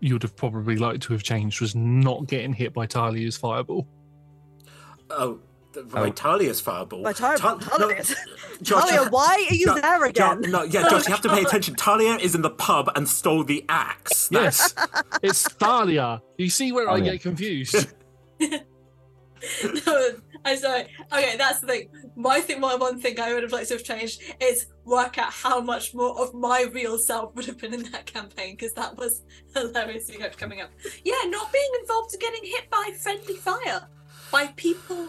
you 0.00 0.14
would 0.14 0.22
have 0.22 0.34
probably 0.36 0.76
liked 0.76 1.02
to 1.04 1.12
have 1.12 1.22
changed 1.22 1.60
was 1.60 1.74
not 1.76 2.26
getting 2.26 2.52
hit 2.52 2.72
by 2.74 2.86
Talia's 2.86 3.36
fireball. 3.36 3.86
Oh, 5.10 5.38
the- 5.72 5.84
by 5.84 6.08
oh. 6.08 6.10
Talia's 6.10 6.60
fireball. 6.60 7.02
By 7.02 7.12
Tar- 7.12 7.36
Ta- 7.36 7.54
Talia, 7.56 8.02
Josh, 8.62 8.88
Talia, 8.90 9.08
why 9.10 9.46
are 9.50 9.54
you 9.54 9.66
Jo- 9.66 9.74
there 9.80 9.98
Jo- 9.98 10.04
again? 10.04 10.40
no, 10.50 10.64
yeah, 10.64 10.88
Josh, 10.88 11.06
you 11.06 11.12
have 11.12 11.22
to 11.22 11.28
pay 11.28 11.42
attention. 11.46 11.74
Talia 11.76 12.16
is 12.16 12.34
in 12.34 12.42
the 12.42 12.50
pub 12.50 12.90
and 12.96 13.08
stole 13.08 13.44
the 13.44 13.64
axe. 13.68 14.28
Yes, 14.32 14.74
it's 15.22 15.44
Thalia. 15.44 16.20
You 16.38 16.50
see 16.50 16.72
where 16.72 16.90
I 16.90 16.96
Thalia. 16.96 17.12
get 17.12 17.22
confused? 17.22 17.94
no, 18.40 20.10
I'm. 20.64 20.86
Okay, 21.12 21.36
that's 21.36 21.60
the 21.60 21.66
thing. 21.66 21.88
My 22.16 22.40
thing, 22.40 22.60
my 22.60 22.74
one 22.74 23.00
thing 23.00 23.18
I 23.20 23.32
would 23.32 23.42
have 23.42 23.52
liked 23.52 23.68
to 23.68 23.74
have 23.74 23.84
changed 23.84 24.22
is 24.40 24.66
work 24.84 25.18
out 25.18 25.32
how 25.32 25.60
much 25.60 25.94
more 25.94 26.20
of 26.20 26.34
my 26.34 26.66
real 26.72 26.98
self 26.98 27.34
would 27.34 27.46
have 27.46 27.58
been 27.58 27.74
in 27.74 27.84
that 27.92 28.06
campaign 28.06 28.54
because 28.56 28.72
that 28.74 28.96
was 28.96 29.22
hilarious. 29.54 29.72
hilariously 29.74 30.16
kept 30.16 30.38
coming 30.38 30.60
up. 30.60 30.70
Yeah, 31.04 31.14
not 31.26 31.52
being 31.52 31.70
involved 31.80 32.14
in 32.14 32.20
getting 32.20 32.44
hit 32.44 32.68
by 32.70 32.90
friendly 33.00 33.34
fire 33.34 33.86
by 34.30 34.48
people 34.56 35.08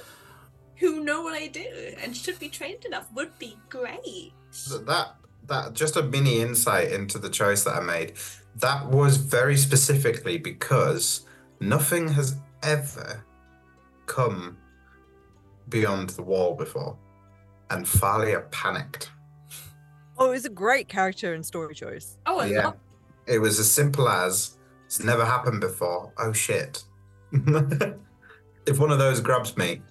who 0.78 1.04
know 1.04 1.22
what 1.22 1.34
I 1.34 1.48
do 1.48 1.66
and 2.02 2.16
should 2.16 2.40
be 2.40 2.50
trained 2.50 2.86
enough 2.86 3.08
would 3.14 3.38
be 3.40 3.58
great. 3.70 4.04
Th- 4.04 4.82
that 4.86 5.16
that 5.48 5.74
just 5.74 5.98
a 5.98 6.04
mini 6.04 6.42
insight 6.42 6.92
into 6.92 7.18
the 7.18 7.30
choice 7.30 7.64
that 7.64 7.76
I 7.76 7.82
made. 7.82 8.14
That 8.58 8.88
was 8.88 9.18
very 9.18 9.58
specifically 9.58 10.38
because 10.38 11.26
nothing 11.60 12.10
has 12.10 12.38
ever 12.62 13.26
come 14.06 14.58
beyond 15.70 16.10
the 16.12 16.24
wall 16.24 16.56
before, 16.56 16.98
and 17.70 17.88
Thalia 17.88 18.42
panicked. 18.52 19.12
Oh, 20.18 20.28
it 20.28 20.32
was 20.32 20.46
a 20.46 20.50
great 20.50 20.88
character 20.88 21.34
and 21.34 21.46
story 21.46 21.74
choice. 21.76 22.18
Oh, 22.26 22.40
I 22.40 22.48
Yeah. 22.48 22.66
love 22.66 22.78
It 23.26 23.40
was 23.40 23.58
as 23.60 23.72
simple 23.72 24.08
as 24.10 24.58
it's 24.86 25.04
never 25.04 25.26
happened 25.26 25.62
before. 25.62 26.12
Oh 26.18 26.34
shit! 26.34 26.84
if 27.32 28.80
one 28.80 28.92
of 28.92 29.00
those 29.00 29.22
grabs 29.22 29.56
me, 29.58 29.82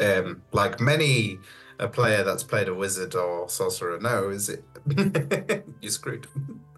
um, 0.00 0.42
like 0.52 0.80
many 0.80 1.38
a 1.78 1.88
player 1.88 2.22
that's 2.22 2.42
played 2.44 2.68
a 2.68 2.74
wizard 2.74 3.14
or 3.14 3.48
sorcerer 3.48 3.98
knows, 3.98 4.48
it 4.50 4.62
you're 5.80 5.90
screwed. 5.90 6.26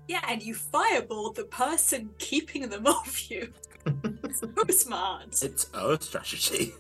Yeah, 0.09 0.21
and 0.29 0.43
you 0.43 0.55
fireball 0.55 1.33
the 1.33 1.45
person 1.45 2.11
keeping 2.19 2.69
them 2.69 2.87
off 2.97 3.31
you. 3.31 3.53
so 4.33 4.49
smart. 4.71 5.43
It's 5.43 5.69
our 5.75 6.01
strategy. 6.01 6.75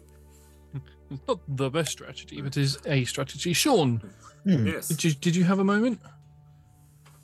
It's 1.14 1.29
not 1.29 1.40
the 1.48 1.70
best 1.70 1.92
strategy, 1.92 2.40
but 2.40 2.57
it 2.57 2.61
is 2.61 2.79
a 2.87 3.05
strategy. 3.05 3.53
Shaun, 3.53 4.03
Hmm. 4.44 4.66
Yes. 4.66 4.88
did 4.88 5.05
you, 5.05 5.12
did 5.14 5.37
you 5.37 5.44
have 5.44 5.59
a 5.59 5.64
moment? 5.64 6.00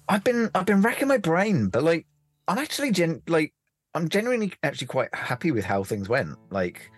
I've 0.09 0.24
been 0.24 0.50
I've 0.55 0.66
been 0.66 0.83
racking 0.83 1.09
my 1.09 1.18
brain, 1.18 1.68
but 1.68 1.83
like 1.85 2.07
I'm 2.48 2.59
actually 2.59 2.90
gen 2.90 3.22
like 3.29 3.53
I'm 3.94 4.09
genuinely 4.09 4.53
actually 4.62 4.87
quite 4.88 5.14
happy 5.14 5.50
with 5.53 5.64
how 5.64 5.85
things 5.85 6.09
went. 6.09 6.37
Like, 6.50 6.90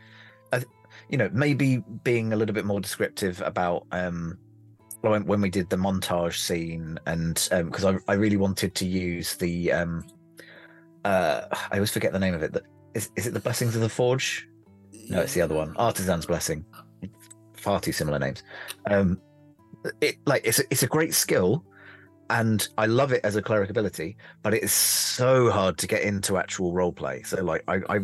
I, 0.53 0.59
th- 0.59 0.69
you 1.09 1.19
know, 1.19 1.29
maybe 1.33 1.79
being 2.05 2.33
a 2.33 2.37
little 2.37 2.55
bit 2.55 2.65
more 2.65 2.81
descriptive 2.81 3.43
about 3.43 3.87
um 3.93 4.39
when, 5.01 5.27
when 5.27 5.41
we 5.41 5.51
did 5.51 5.69
the 5.69 5.77
montage 5.77 6.39
scene, 6.39 6.99
and 7.07 7.49
um 7.53 7.67
because 7.67 7.85
I 7.85 7.99
I 8.09 8.15
really 8.15 8.37
wanted 8.39 8.75
to 8.77 8.87
use 8.87 9.37
the 9.37 9.73
um 9.73 10.05
uh 11.05 11.43
I 11.51 11.75
always 11.75 11.91
forget 11.91 12.13
the 12.13 12.19
name 12.19 12.35
of 12.35 12.43
it. 12.43 12.53
The, 12.53 12.63
is 12.95 13.11
is 13.17 13.27
it 13.27 13.35
the 13.35 13.41
blessings 13.41 13.75
of 13.75 13.83
the 13.83 13.89
forge? 13.89 14.49
No, 15.09 15.21
it's 15.21 15.35
the 15.35 15.41
other 15.41 15.55
one. 15.55 15.75
Artisan's 15.77 16.27
blessing. 16.27 16.65
Far 17.55 17.81
too 17.81 17.93
similar 17.93 18.19
names. 18.19 18.43
Um, 18.87 19.21
it 20.01 20.17
like 20.27 20.43
it's 20.45 20.59
a, 20.59 20.65
it's 20.71 20.83
a 20.83 20.87
great 20.87 21.15
skill, 21.15 21.65
and 22.31 22.67
I 22.79 22.87
love 22.87 23.13
it 23.13 23.21
as 23.25 23.37
a 23.37 23.43
cleric 23.43 23.71
ability, 23.71 24.17
but 24.43 24.55
it 24.55 24.63
is 24.63 24.73
so 24.73 25.51
hard 25.51 25.79
to 25.79 25.87
get 25.87 26.03
into 26.03 26.39
actual 26.39 26.73
role 26.73 26.93
play. 26.93 27.23
So 27.23 27.43
like 27.43 27.63
I, 27.69 27.81
I 27.89 28.01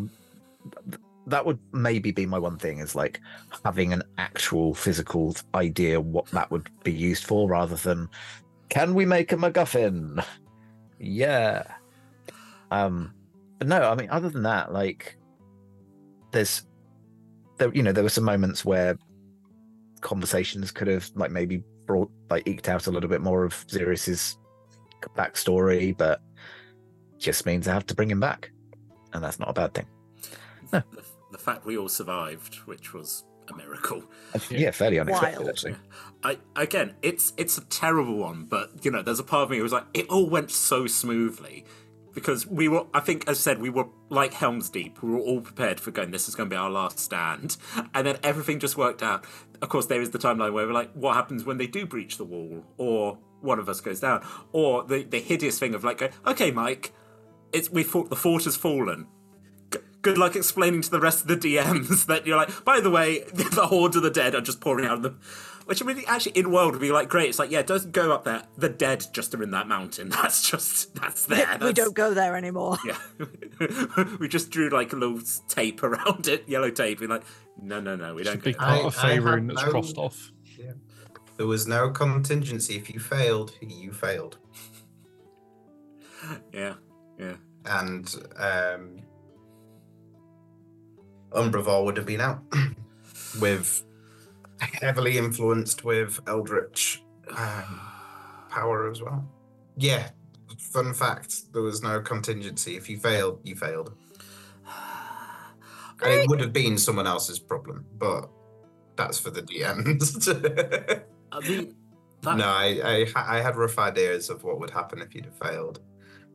that 1.27 1.45
would 1.45 1.59
maybe 1.73 2.11
be 2.11 2.27
my 2.27 2.39
one 2.39 2.59
thing 2.59 2.79
is 2.79 2.95
like 2.95 3.21
having 3.65 3.93
an 3.93 4.03
actual 4.17 4.75
physical 4.75 5.37
idea 5.55 6.01
what 6.01 6.27
that 6.27 6.51
would 6.51 6.69
be 6.85 6.93
used 6.93 7.25
for 7.25 7.49
rather 7.49 7.77
than 7.77 8.09
can 8.71 8.95
we 8.95 9.05
make 9.05 9.33
a 9.33 9.37
MacGuffin? 9.37 10.25
Yeah. 10.99 11.65
Um 12.71 13.15
but 13.59 13.69
no, 13.69 13.83
I 13.83 13.95
mean 13.95 14.11
other 14.11 14.29
than 14.31 14.43
that, 14.43 14.73
like 14.73 15.17
there's 16.33 16.65
there 17.59 17.75
you 17.75 17.83
know, 17.83 17.93
there 17.93 18.05
were 18.05 18.11
some 18.11 18.25
moments 18.25 18.65
where 18.65 18.97
conversations 20.01 20.71
could 20.71 20.89
have 20.89 21.11
like 21.15 21.31
maybe 21.31 21.63
brought 21.87 22.11
like 22.31 22.47
eked 22.47 22.69
out 22.69 22.87
a 22.87 22.91
little 22.91 23.09
bit 23.09 23.21
more 23.21 23.45
of 23.45 23.67
Xerius's 23.67 24.39
backstory, 25.17 25.97
but 25.97 26.21
just 27.19 27.47
means 27.47 27.69
I 27.69 27.75
have 27.75 27.87
to 27.87 27.95
bring 27.95 28.11
him 28.11 28.21
back. 28.21 28.51
And 29.13 29.23
that's 29.25 29.39
not 29.39 29.51
a 29.51 29.53
bad 29.53 29.75
thing. 29.75 29.87
The, 30.71 30.85
the 31.33 31.39
fact 31.39 31.65
we 31.65 31.79
all 31.79 31.89
survived, 31.89 32.57
which 32.67 32.93
was 32.93 33.25
a 33.49 33.57
miracle. 33.57 34.03
Yeah, 34.51 34.71
fairly 34.71 34.99
unexpected 34.99 35.39
Wild. 35.39 35.49
actually. 35.49 35.77
I 36.23 36.39
again, 36.57 36.95
it's 37.03 37.33
it's 37.37 37.59
a 37.59 37.65
terrible 37.65 38.17
one, 38.17 38.45
but 38.45 38.85
you 38.85 38.91
know, 38.91 39.03
there's 39.03 39.21
a 39.21 39.25
part 39.25 39.45
of 39.45 39.51
me 39.51 39.57
who 39.57 39.63
was 39.63 39.73
like, 39.73 39.87
it 39.95 40.09
all 40.09 40.29
went 40.29 40.51
so 40.51 40.87
smoothly 40.87 41.65
because 42.19 42.47
we 42.47 42.67
were. 42.69 42.85
I 42.93 43.01
think, 43.01 43.29
as 43.29 43.39
said, 43.39 43.61
we 43.61 43.71
were 43.71 43.87
like 44.09 44.33
Helm's 44.33 44.69
Deep. 44.69 45.03
We 45.03 45.11
were 45.11 45.19
all 45.19 45.41
prepared 45.41 45.79
for 45.79 45.91
going. 45.93 46.11
This 46.11 46.29
is 46.29 46.35
going 46.35 46.49
to 46.49 46.55
be 46.55 46.59
our 46.59 46.71
last 46.71 46.99
stand, 46.99 47.57
and 47.95 48.07
then 48.07 48.19
everything 48.23 48.59
just 48.59 48.77
worked 48.77 49.03
out. 49.03 49.25
Of 49.63 49.69
course, 49.69 49.87
there 49.87 50.03
is 50.03 50.11
the 50.11 50.19
timeline 50.19 50.53
where 50.53 50.67
we're 50.67 50.73
like, 50.73 50.93
what 50.95 51.15
happens 51.15 51.45
when 51.45 51.59
they 51.59 51.67
do 51.69 51.87
breach 51.87 52.17
the 52.17 52.25
wall, 52.25 52.65
or 52.77 53.19
one 53.41 53.59
of 53.59 53.69
us 53.69 53.81
goes 53.81 54.01
down, 54.01 54.27
or 54.53 54.83
the 54.85 55.05
the 55.05 55.21
hideous 55.21 55.59
thing 55.59 55.75
of 55.75 55.85
like, 55.85 56.13
okay, 56.27 56.51
Mike, 56.51 56.93
it's 57.53 57.71
we 57.71 57.83
fought. 57.85 58.11
The 58.11 58.17
fort 58.17 58.45
has 58.45 58.57
fallen. 58.57 59.07
G- 59.73 59.79
Good 60.03 60.19
luck 60.19 60.35
explaining 60.37 60.83
to 60.83 60.91
the 60.91 61.01
rest 61.01 61.23
of 61.23 61.29
the 61.29 61.37
DMs 61.37 62.07
that 62.11 62.27
you're 62.27 62.37
like, 62.37 62.65
by 62.65 62.81
the 62.81 62.91
way, 62.91 63.21
the 63.33 63.67
hordes 63.67 63.97
of 63.97 64.03
the 64.03 64.11
dead 64.11 64.35
are 64.35 64.41
just 64.41 64.61
pouring 64.61 64.87
out 64.87 64.95
of 64.99 65.03
them. 65.03 65.21
Which 65.69 65.83
really, 65.83 66.07
actually, 66.07 66.33
in 66.33 66.51
world 66.51 66.73
would 66.73 66.81
be 66.81 66.91
like, 66.91 67.11
great. 67.11 67.29
It's 67.29 67.39
like, 67.39 67.51
yeah, 67.51 67.61
don't 67.61 67.93
go 67.93 68.11
up 68.11 68.25
there. 68.25 68.45
The 68.57 68.71
dead 68.71 69.05
just 69.13 69.35
are 69.35 69.43
in 69.43 69.51
that 69.51 69.69
mountain. 69.69 70.09
That's 70.23 70.49
just, 70.51 70.95
that's 70.95 71.27
there. 71.27 71.59
we 71.61 71.75
don't 71.75 71.95
go 71.95 72.15
there 72.15 72.37
anymore. 72.37 72.79
Yeah. 72.87 72.97
we 74.19 74.29
just 74.29 74.49
drew 74.51 74.71
like 74.71 74.95
a 74.95 74.97
little 74.97 75.21
tape 75.47 75.83
around 75.83 76.27
it, 76.27 76.49
yellow 76.49 76.71
tape. 76.71 77.01
We're 77.01 77.11
like, 77.11 77.25
no, 77.61 77.81
no, 77.81 77.97
no, 77.97 78.15
we 78.15 78.23
It's 78.23 78.31
a 78.31 78.33
don't 78.35 78.45
big 78.45 78.57
go 78.57 78.65
part 78.65 78.81
I- 78.81 78.87
of 78.87 78.99
I 78.99 79.17
Faerun 79.19 79.49
that's 79.49 79.63
no- 79.65 79.71
crossed 79.71 79.99
off. 79.99 80.33
There 81.37 81.47
was 81.47 81.67
no 81.69 81.91
contingency. 81.91 82.77
If 82.77 82.89
you 82.93 82.99
failed, 82.99 83.53
you 83.61 83.93
failed. 83.93 84.39
Yeah, 86.53 86.75
yeah. 87.19 87.35
And 87.67 88.13
um 88.39 88.97
Umbravar 91.33 91.85
would 91.85 91.97
have 91.97 92.07
been 92.07 92.21
out. 92.23 92.43
with 93.41 93.85
heavily 94.61 95.19
influenced 95.19 95.85
with 95.85 96.21
Eldritch 96.27 97.03
um, 97.37 97.81
power 98.51 98.91
as 98.91 99.03
well. 99.03 99.25
Yeah. 99.77 100.11
Fun 100.59 100.93
fact, 100.93 101.53
there 101.53 101.63
was 101.63 101.83
no 101.83 102.01
contingency. 102.01 102.77
If 102.77 102.89
you 102.91 102.99
failed, 102.99 103.41
you 103.45 103.55
failed. 103.55 103.95
And 106.01 106.13
it 106.13 106.29
would 106.29 106.41
have 106.41 106.53
been 106.53 106.79
someone 106.79 107.07
else's 107.07 107.39
problem, 107.39 107.85
but 107.99 108.29
that's 108.97 109.19
for 109.19 109.31
the 109.31 109.43
DMs. 109.43 110.29
I 111.33 111.41
mean, 111.41 111.75
that, 112.23 112.37
no, 112.37 112.47
I, 112.47 113.07
I 113.17 113.37
I 113.39 113.41
had 113.41 113.57
rough 113.57 113.79
ideas 113.79 114.31
of 114.31 114.45
what 114.45 114.61
would 114.61 114.71
happen 114.71 115.01
if 115.01 115.15
you'd 115.15 115.25
have 115.25 115.39
failed. 115.39 115.81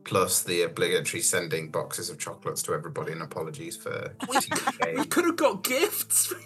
Plus 0.04 0.42
the 0.42 0.62
obligatory 0.62 1.22
sending 1.22 1.70
boxes 1.70 2.10
of 2.10 2.18
chocolates 2.18 2.62
to 2.64 2.74
everybody 2.74 3.12
and 3.12 3.22
apologies 3.22 3.76
for 3.76 4.12
we 4.96 5.04
could 5.06 5.24
have 5.24 5.36
got 5.36 5.62
gifts. 5.64 6.32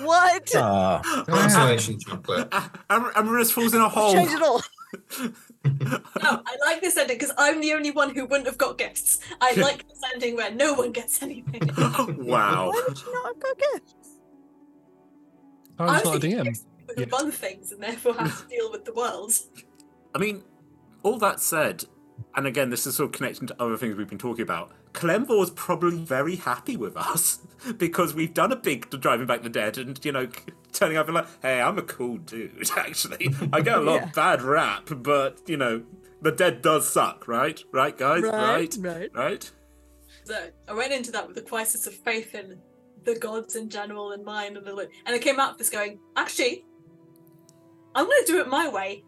What? 0.00 0.50
Ah, 0.56 1.00
Consolation 1.28 1.98
chocolate. 2.00 2.48
Am- 2.90 3.12
Amaris 3.12 3.52
falls 3.52 3.72
in 3.72 3.80
a 3.80 3.88
hole. 3.88 4.12
Change 4.12 4.32
it 4.32 4.42
all. 4.42 4.60
No, 5.64 6.42
I 6.44 6.56
like 6.66 6.80
this 6.80 6.96
ending 6.96 7.18
because 7.18 7.32
I'm 7.38 7.60
the 7.60 7.72
only 7.74 7.92
one 7.92 8.12
who 8.12 8.24
wouldn't 8.26 8.46
have 8.46 8.58
got 8.58 8.78
gifts. 8.78 9.20
I 9.40 9.52
like 9.54 9.86
this 9.88 10.00
ending 10.12 10.34
where 10.34 10.50
no 10.50 10.74
one 10.74 10.90
gets 10.90 11.22
anything. 11.22 11.62
wow. 11.78 12.70
Why 12.72 12.82
would 12.88 12.98
you 13.00 13.12
not 13.12 13.26
have 13.26 13.40
got 13.40 13.58
gifts? 13.58 13.94
I 15.78 15.84
I 15.84 15.92
was 15.94 16.04
not 16.04 16.16
a 16.16 16.20
thinking 16.20 16.44
DM. 16.44 16.64
who 16.96 17.00
Yeah. 17.02 17.06
run 17.12 17.30
things 17.30 17.70
and 17.70 17.80
therefore 17.82 18.14
have 18.14 18.42
to 18.42 18.48
deal 18.48 18.72
with 18.72 18.84
the 18.84 18.92
world. 18.92 19.32
I 20.16 20.18
mean, 20.18 20.42
all 21.04 21.18
that 21.20 21.38
said, 21.38 21.84
and 22.36 22.46
again, 22.46 22.70
this 22.70 22.86
is 22.86 22.96
sort 22.96 23.08
of 23.08 23.12
connecting 23.12 23.48
to 23.48 23.62
other 23.62 23.76
things 23.76 23.96
we've 23.96 24.08
been 24.08 24.18
talking 24.18 24.42
about. 24.42 24.70
Kelemvor 24.92 25.42
is 25.42 25.50
probably 25.50 25.98
very 25.98 26.36
happy 26.36 26.76
with 26.76 26.96
us 26.96 27.40
because 27.76 28.14
we've 28.14 28.34
done 28.34 28.52
a 28.52 28.56
big 28.56 28.88
driving 29.00 29.26
back 29.26 29.42
the 29.42 29.48
dead, 29.48 29.78
and 29.78 30.02
you 30.04 30.12
know, 30.12 30.28
turning 30.72 30.96
up 30.96 31.06
and 31.06 31.14
like, 31.16 31.26
hey, 31.42 31.60
I'm 31.60 31.78
a 31.78 31.82
cool 31.82 32.18
dude. 32.18 32.70
Actually, 32.76 33.34
I 33.52 33.60
get 33.60 33.78
a 33.78 33.80
lot 33.80 33.96
Yeah. 33.96 34.04
of 34.08 34.12
bad 34.14 34.42
rap, 34.42 34.88
but 34.96 35.40
you 35.46 35.56
know, 35.56 35.82
the 36.22 36.32
dead 36.32 36.62
does 36.62 36.88
suck, 36.92 37.26
right? 37.26 37.62
Right, 37.72 37.96
guys, 37.96 38.22
right, 38.22 38.76
right. 38.80 39.10
right. 39.14 39.50
So 40.24 40.48
I 40.68 40.74
went 40.74 40.92
into 40.92 41.10
that 41.12 41.26
with 41.26 41.36
a 41.38 41.42
crisis 41.42 41.86
of 41.86 41.94
faith 41.94 42.34
in 42.34 42.58
the 43.04 43.18
gods 43.18 43.56
in 43.56 43.70
general 43.70 44.12
and 44.12 44.24
mine 44.24 44.56
and 44.56 44.66
the 44.66 44.76
and 44.76 45.14
I 45.16 45.18
came 45.18 45.40
out 45.40 45.52
of 45.52 45.58
this 45.58 45.70
going, 45.70 45.98
actually, 46.16 46.64
I'm 47.94 48.04
gonna 48.04 48.26
do 48.26 48.40
it 48.40 48.48
my 48.48 48.68
way. 48.68 49.04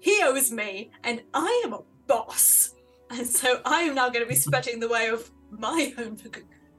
He 0.00 0.20
owes 0.22 0.52
me, 0.52 0.90
and 1.02 1.22
I 1.32 1.62
am 1.64 1.72
a 1.72 1.80
boss. 2.06 2.70
And 3.10 3.26
so 3.26 3.60
I 3.64 3.82
am 3.82 3.94
now 3.94 4.08
going 4.08 4.24
to 4.24 4.28
be 4.28 4.34
spreading 4.34 4.80
the 4.80 4.88
way 4.88 5.08
of 5.08 5.30
my 5.50 5.92
own 5.98 6.18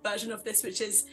version 0.03 0.31
of 0.31 0.43
this, 0.43 0.63
which 0.63 0.81
is 0.81 1.05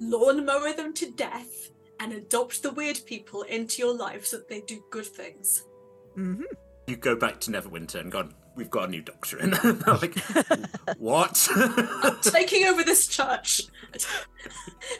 lawnmower 0.00 0.72
them 0.72 0.92
to 0.94 1.10
death 1.12 1.70
and 2.00 2.12
adopt 2.12 2.62
the 2.62 2.70
weird 2.72 3.00
people 3.06 3.42
into 3.42 3.82
your 3.82 3.94
life 3.96 4.26
so 4.26 4.38
that 4.38 4.48
they 4.48 4.60
do 4.62 4.82
good 4.90 5.06
things. 5.06 5.64
hmm 6.14 6.42
You 6.86 6.96
go 6.96 7.16
back 7.16 7.40
to 7.40 7.50
Neverwinter 7.50 8.00
and 8.00 8.12
gone. 8.12 8.34
We've 8.54 8.70
got 8.70 8.88
a 8.88 8.90
new 8.90 9.02
doctor 9.02 9.38
in. 9.38 9.50
like, 9.86 10.18
what? 10.98 11.46
I'm 11.54 12.18
taking 12.22 12.66
over 12.66 12.82
this 12.82 13.06
church. 13.06 13.62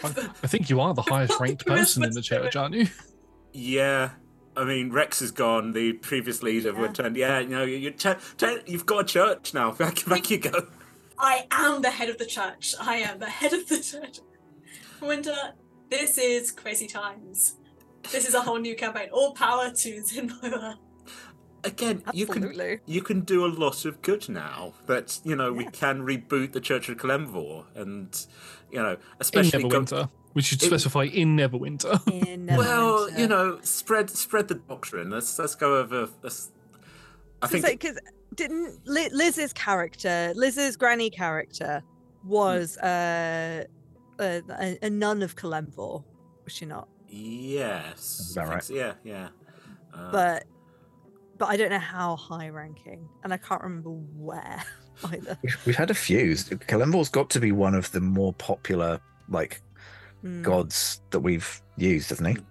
I, 0.04 0.08
I 0.42 0.46
think 0.46 0.68
you 0.68 0.78
are 0.80 0.92
the 0.92 1.00
highest 1.00 1.40
ranked 1.40 1.64
person 1.64 2.04
in 2.04 2.10
the 2.10 2.20
church, 2.20 2.54
aren't 2.54 2.74
you? 2.74 2.86
Yeah, 3.54 4.10
I 4.56 4.64
mean 4.64 4.90
Rex 4.90 5.20
is 5.20 5.30
gone. 5.30 5.72
The 5.72 5.92
previous 5.94 6.42
leader 6.42 6.72
Yeah. 6.72 6.80
returned. 6.82 7.16
Yeah, 7.16 7.40
you 7.40 7.48
know, 7.48 7.64
you, 7.64 7.76
you 7.76 7.90
ch- 7.90 8.16
ch- 8.38 8.62
you've 8.66 8.86
got 8.86 9.00
a 9.00 9.04
church 9.04 9.52
now. 9.54 9.72
Back, 9.78 10.04
back 10.06 10.30
you 10.30 10.38
go. 10.38 10.66
I 11.18 11.46
am 11.50 11.82
the 11.82 11.90
head 11.90 12.08
of 12.08 12.18
the 12.18 12.26
church. 12.26 12.74
I 12.80 12.96
am 12.96 13.18
the 13.18 13.26
head 13.30 13.52
of 13.52 13.68
the 13.68 13.80
church. 13.80 14.20
Winter, 15.00 15.36
this 15.90 16.18
is 16.18 16.50
crazy 16.50 16.86
times. 16.86 17.56
This 18.12 18.26
is 18.28 18.34
a 18.34 18.40
whole 18.40 18.58
new 18.58 18.76
campaign. 18.76 19.08
All 19.12 19.32
power 19.32 19.70
to 19.70 20.02
Xin'Moira. 20.02 20.76
Again, 21.64 22.02
you 22.12 22.26
can 22.26 22.78
you 22.86 23.02
can 23.02 23.20
do 23.22 23.44
a 23.44 23.48
lot 23.48 23.84
of 23.84 24.00
good 24.00 24.28
now. 24.28 24.74
That 24.86 25.18
you 25.24 25.34
know 25.34 25.52
we 25.52 25.64
can 25.64 26.02
reboot 26.02 26.52
the 26.52 26.60
Church 26.60 26.88
of 26.88 26.96
Kelemvor, 26.98 27.64
and 27.74 28.26
you 28.70 28.80
know 28.80 28.92
In 28.92 28.98
especially 29.20 29.68
go- 29.68 29.80
Neverwinter. 29.80 30.08
We 30.36 30.42
should 30.42 30.62
In- 30.62 30.68
specify 30.68 31.04
in 31.04 31.34
Neverwinter. 31.34 31.96
In 32.28 32.46
well, 32.46 33.10
you 33.10 33.26
know, 33.26 33.58
spread 33.62 34.10
spread 34.10 34.48
the 34.48 34.56
doctrine. 34.56 35.08
Let's 35.10 35.38
let's 35.38 35.54
go 35.54 35.78
over. 35.78 36.08
Let's, 36.22 36.50
I 37.40 37.46
think 37.46 37.64
because 37.64 37.98
didn't 38.34 38.86
Liz's 38.86 39.54
character, 39.54 40.32
Liz's 40.36 40.76
granny 40.76 41.08
character, 41.08 41.82
was 42.22 42.76
uh, 42.78 43.64
a, 44.20 44.42
a, 44.50 44.78
a 44.82 44.90
nun 44.90 45.22
of 45.22 45.36
Kelemvor, 45.36 46.04
was 46.44 46.52
she 46.52 46.66
not? 46.66 46.86
yes. 47.08 48.20
Is 48.28 48.34
that 48.34 48.46
right? 48.48 48.62
so, 48.62 48.74
Yeah, 48.74 48.92
yeah. 49.04 49.28
Uh, 49.94 50.12
But 50.12 50.44
but 51.38 51.46
I 51.48 51.56
don't 51.56 51.70
know 51.70 51.78
how 51.78 52.14
high 52.16 52.50
ranking, 52.50 53.08
and 53.24 53.32
I 53.32 53.38
can't 53.38 53.62
remember 53.62 53.90
where 53.90 54.62
either. 55.04 55.38
we've, 55.42 55.66
we've 55.66 55.76
had 55.76 55.90
a 55.90 55.94
few. 55.94 56.32
Kelemvor's 56.34 57.08
got 57.08 57.30
to 57.30 57.40
be 57.40 57.52
one 57.52 57.74
of 57.74 57.90
the 57.92 58.00
more 58.02 58.34
popular 58.34 59.00
like 59.30 59.62
Hmm. 60.26 60.42
gods 60.42 61.00
that 61.10 61.20
we've 61.20 61.62
used, 61.76 62.08
hasn't 62.10 62.28
he? 62.28 62.44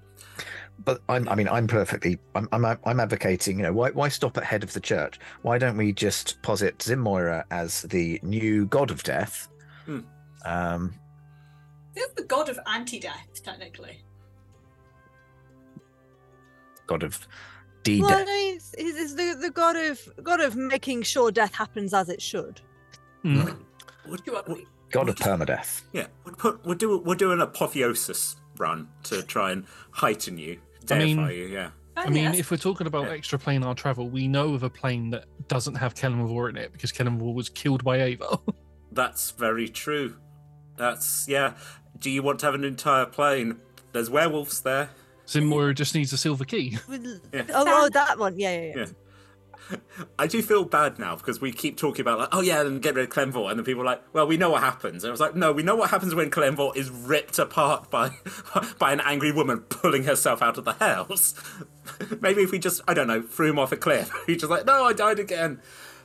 But 0.84 1.02
I'm, 1.10 1.28
I 1.30 1.36
mean, 1.36 1.50
I'm 1.50 1.68
perfectly, 1.68 2.18
I'm, 2.36 2.48
I'm, 2.52 2.64
I'm 2.64 3.00
advocating, 3.00 3.58
you 3.58 3.64
know, 3.64 3.74
why, 3.74 3.92
why 3.92 4.08
stop 4.10 4.38
at 4.38 4.44
head 4.44 4.64
of 4.64 4.72
the 4.74 4.80
church? 4.80 5.20
Why 5.42 5.58
don't 5.58 5.76
we 5.78 5.92
just 5.94 6.42
posit 6.42 6.78
Xin'Moira 6.80 7.44
as 7.52 7.82
the 7.84 8.20
new 8.24 8.66
god 8.68 8.92
of 8.92 9.04
death? 9.04 9.48
Hmm. 9.86 10.00
Um, 10.46 10.94
He's 11.96 12.08
the 12.16 12.24
god 12.24 12.50
of 12.50 12.60
anti-death, 12.68 13.42
technically. 13.44 14.04
god 16.88 17.04
of 17.04 17.28
D 17.84 18.02
Well, 18.02 18.12
I 18.12 18.18
death. 18.18 18.28
mean, 18.28 18.56
it's, 18.56 18.76
it's 18.78 18.98
it's 19.00 19.14
the, 19.16 19.38
the 19.42 19.50
god 19.52 19.76
of 19.76 20.00
god 20.24 20.40
of 20.42 20.56
making 20.56 21.02
sure 21.04 21.32
death 21.32 21.54
happens 21.54 21.94
as 21.94 22.10
it 22.10 22.22
should. 22.22 22.62
Mm. 23.24 23.58
would, 24.08 24.22
You 24.26 24.36
are 24.36 24.44
would- 24.48 24.66
God 24.96 25.10
of 25.10 25.18
would- 25.20 25.48
permadeath. 25.48 25.82
Yeah, 25.94 26.08
we'll 26.24 26.36
put 26.36 26.66
we'll 26.66 26.76
do 26.78 26.98
we'll 27.00 27.16
do 27.16 27.32
an 27.32 27.42
apotheosis 27.42 28.36
run 28.58 28.88
to 29.04 29.22
try 29.24 29.52
and 29.52 29.66
heighten 29.92 30.38
you, 30.38 30.60
I 30.90 30.98
mean- 31.00 31.20
you. 31.28 31.48
Yeah, 31.48 31.70
I 31.98 32.10
mean, 32.10 32.24
yes. 32.24 32.40
if 32.40 32.52
we're 32.52 32.58
talking 32.58 32.88
about 32.88 33.06
Yeah. 33.08 33.14
extra 33.14 33.38
planar 33.40 33.76
travel, 33.76 34.10
we 34.10 34.28
know 34.28 34.54
of 34.54 34.64
a 34.64 34.70
plane 34.70 35.10
that 35.12 35.26
doesn't 35.48 35.76
have 35.76 35.94
Kelemvor 35.96 36.50
in 36.50 36.58
it 36.58 36.72
because 36.74 36.92
Kelemvor 36.92 37.34
was 37.34 37.50
killed 37.50 37.84
by 37.84 38.02
Ava. 38.02 38.40
that's 38.92 39.32
very 39.32 39.68
true. 39.70 40.16
That's 40.78 41.28
yeah. 41.28 41.54
Do 42.00 42.10
you 42.10 42.22
want 42.24 42.40
to 42.40 42.46
have 42.48 42.56
an 42.56 42.64
entire 42.66 43.06
plane? 43.06 43.58
There's 43.94 44.10
werewolves 44.10 44.62
there. 44.62 44.90
Xin'Moira 45.28 45.74
just 45.74 45.96
needs 45.96 46.12
a 46.14 46.18
silver 46.18 46.44
key. 46.46 46.78
Yeah. 47.34 47.44
Oh, 47.54 47.64
oh, 47.66 47.90
that 47.94 48.20
one. 48.20 48.38
Yeah, 48.38 48.52
yeah, 48.56 48.62
yeah. 48.62 48.74
Yeah. 48.78 48.86
I 50.20 50.28
do 50.28 50.42
feel 50.42 50.64
bad 50.66 51.00
now 51.00 51.16
because 51.16 51.42
we 51.42 51.52
keep 51.52 51.78
talking 51.78 52.02
about 52.02 52.20
like, 52.20 52.30
oh 52.32 52.42
yeah, 52.42 52.62
and 52.62 52.82
get 52.82 52.96
rid 52.96 53.06
of 53.06 53.12
Kelemvor, 53.12 53.50
and 53.50 53.60
then 53.60 53.66
people 53.66 53.82
are 53.82 53.86
like, 53.86 54.02
well, 54.14 54.28
we 54.28 54.38
know 54.38 54.50
what 54.50 54.62
happens. 54.62 55.04
And 55.04 55.10
I 55.10 55.12
was 55.12 55.20
like, 55.20 55.36
no, 55.36 55.52
we 55.52 55.64
know 55.64 55.76
what 55.76 55.90
happens 55.90 56.16
when 56.16 56.30
Kelemvor 56.30 56.76
is 56.76 56.90
ripped 56.90 57.40
apart 57.40 57.90
by 57.90 58.12
by 58.80 58.92
an 58.92 59.02
angry 59.02 59.32
woman 59.32 59.60
pulling 59.60 60.04
herself 60.04 60.42
out 60.42 60.58
of 60.58 60.66
the 60.66 60.74
house. 60.74 61.34
Maybe 62.22 62.44
if 62.44 62.52
we 62.52 62.60
just, 62.60 62.82
I 62.88 62.94
don't 62.94 63.08
know, 63.08 63.22
threw 63.22 63.50
him 63.50 63.60
off 63.60 63.72
a 63.72 63.78
cliff, 63.78 64.12
he's 64.26 64.38
just 64.38 64.50
like, 64.50 64.66
no, 64.66 64.86
I 64.86 64.94
died 64.94 65.20
again. 65.20 65.62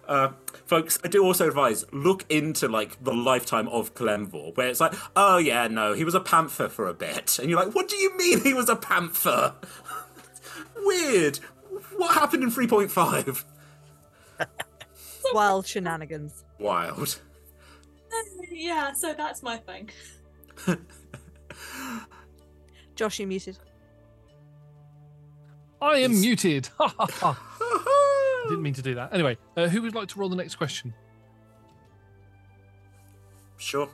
Uh, 0.08 0.32
folks, 0.66 0.98
I 1.04 1.08
do 1.08 1.24
also 1.24 1.46
advise 1.46 1.84
look 1.92 2.24
into 2.28 2.66
like 2.66 3.02
the 3.02 3.14
lifetime 3.14 3.68
of 3.68 3.94
Kelemvor, 3.94 4.56
where 4.56 4.68
it's 4.68 4.80
like, 4.80 4.94
oh 5.14 5.38
yeah, 5.38 5.68
no, 5.68 5.92
he 5.92 6.04
was 6.04 6.14
a 6.14 6.20
panther 6.20 6.68
for 6.68 6.88
a 6.88 6.94
bit, 6.94 7.38
and 7.38 7.48
you're 7.48 7.62
like, 7.62 7.74
what 7.74 7.88
do 7.88 7.96
you 7.96 8.16
mean 8.16 8.40
he 8.40 8.54
was 8.54 8.68
a 8.68 8.76
panther? 8.76 9.54
Weird. 10.76 11.38
What 11.96 12.14
happened 12.14 12.42
in 12.42 12.50
3.5? 12.50 13.44
Wild 15.32 15.66
shenanigans. 15.66 16.44
Wild. 16.58 17.20
yeah, 18.50 18.92
so 18.92 19.14
that's 19.14 19.42
my 19.42 19.56
thing. 19.58 19.90
Josh, 22.96 23.18
you 23.18 23.26
muted. 23.26 23.58
I 25.80 25.98
am 25.98 26.10
He's- 26.10 26.22
muted. 26.22 26.68
Ha 26.78 26.94
ha 26.98 27.06
ha. 27.10 28.44
Didn't 28.48 28.62
mean 28.62 28.74
to 28.74 28.82
do 28.82 28.94
that. 28.96 29.12
Anyway, 29.14 29.36
uh, 29.56 29.68
who 29.68 29.82
would 29.82 29.94
like 29.94 30.08
to 30.08 30.18
roll 30.18 30.28
the 30.28 30.36
next 30.36 30.56
question? 30.56 30.92
sure. 33.58 33.88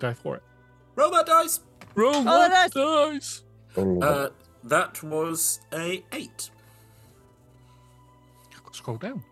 Go 0.00 0.12
for 0.12 0.34
it. 0.36 0.42
Roll 0.96 1.10
that 1.12 1.26
dice. 1.26 1.60
Roll 1.94 2.16
Oh, 2.16 2.24
that 2.24 2.72
that's- 2.72 2.72
dice. 2.74 3.42
Uh, 3.76 4.28
that 4.64 5.02
was 5.02 5.60
a 5.72 6.04
eight. 6.12 6.50
Scroll 8.72 8.96
down. 8.96 9.22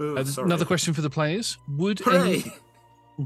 Ooh, 0.00 0.16
Uh, 0.18 0.24
another 0.38 0.64
question 0.64 0.94
for 0.94 1.00
the 1.00 1.10
players: 1.10 1.58
Would 1.76 2.06
any, 2.08 2.44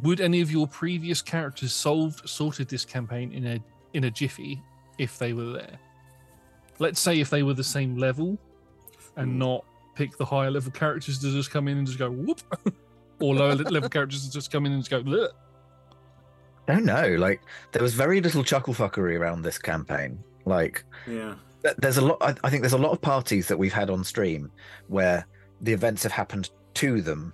would 0.02 0.20
any 0.20 0.40
of 0.40 0.50
your 0.50 0.66
previous 0.66 1.20
characters 1.22 1.72
solved 1.72 2.28
sorted 2.28 2.68
this 2.68 2.84
campaign 2.84 3.32
in 3.32 3.46
a 3.46 3.60
in 3.94 4.04
a 4.04 4.10
jiffy 4.10 4.62
if 4.98 5.18
they 5.18 5.32
were 5.32 5.52
there? 5.52 5.78
Let's 6.78 7.00
say 7.00 7.20
if 7.20 7.30
they 7.30 7.42
were 7.42 7.54
the 7.54 7.64
same 7.64 7.96
level, 7.96 8.38
and 9.16 9.32
Hmm. 9.32 9.38
not 9.38 9.64
pick 9.94 10.16
the 10.16 10.24
higher 10.24 10.50
level 10.50 10.72
characters 10.72 11.18
to 11.18 11.30
just 11.30 11.50
come 11.50 11.68
in 11.68 11.76
and 11.78 11.86
just 11.86 11.98
go 11.98 12.10
whoop, 12.10 12.40
or 13.20 13.34
lower 13.34 13.54
level 13.54 13.90
characters 13.90 14.24
to 14.26 14.32
just 14.32 14.50
come 14.50 14.64
in 14.66 14.72
and 14.72 14.80
just 14.82 14.90
go. 14.90 15.02
Bleh. 15.02 15.28
don't 16.66 16.84
know. 16.84 17.16
Like, 17.18 17.42
there 17.72 17.82
was 17.82 17.92
very 17.94 18.20
little 18.20 18.42
chuckle 18.44 18.72
fuckery 18.72 19.18
around 19.18 19.42
this 19.42 19.58
campaign. 19.58 20.18
Like, 20.46 20.84
Yeah. 21.06 21.34
there's 21.78 21.98
a 21.98 22.00
lot 22.00 22.18
I, 22.22 22.34
I 22.44 22.50
think 22.50 22.62
there's 22.62 22.72
a 22.72 22.78
lot 22.78 22.92
of 22.92 23.00
parties 23.02 23.48
that 23.48 23.58
we've 23.58 23.72
had 23.72 23.90
on 23.90 24.02
stream 24.04 24.50
where 24.88 25.26
the 25.60 25.72
events 25.72 26.02
have 26.04 26.12
happened 26.12 26.50
to 26.74 27.02
them 27.02 27.32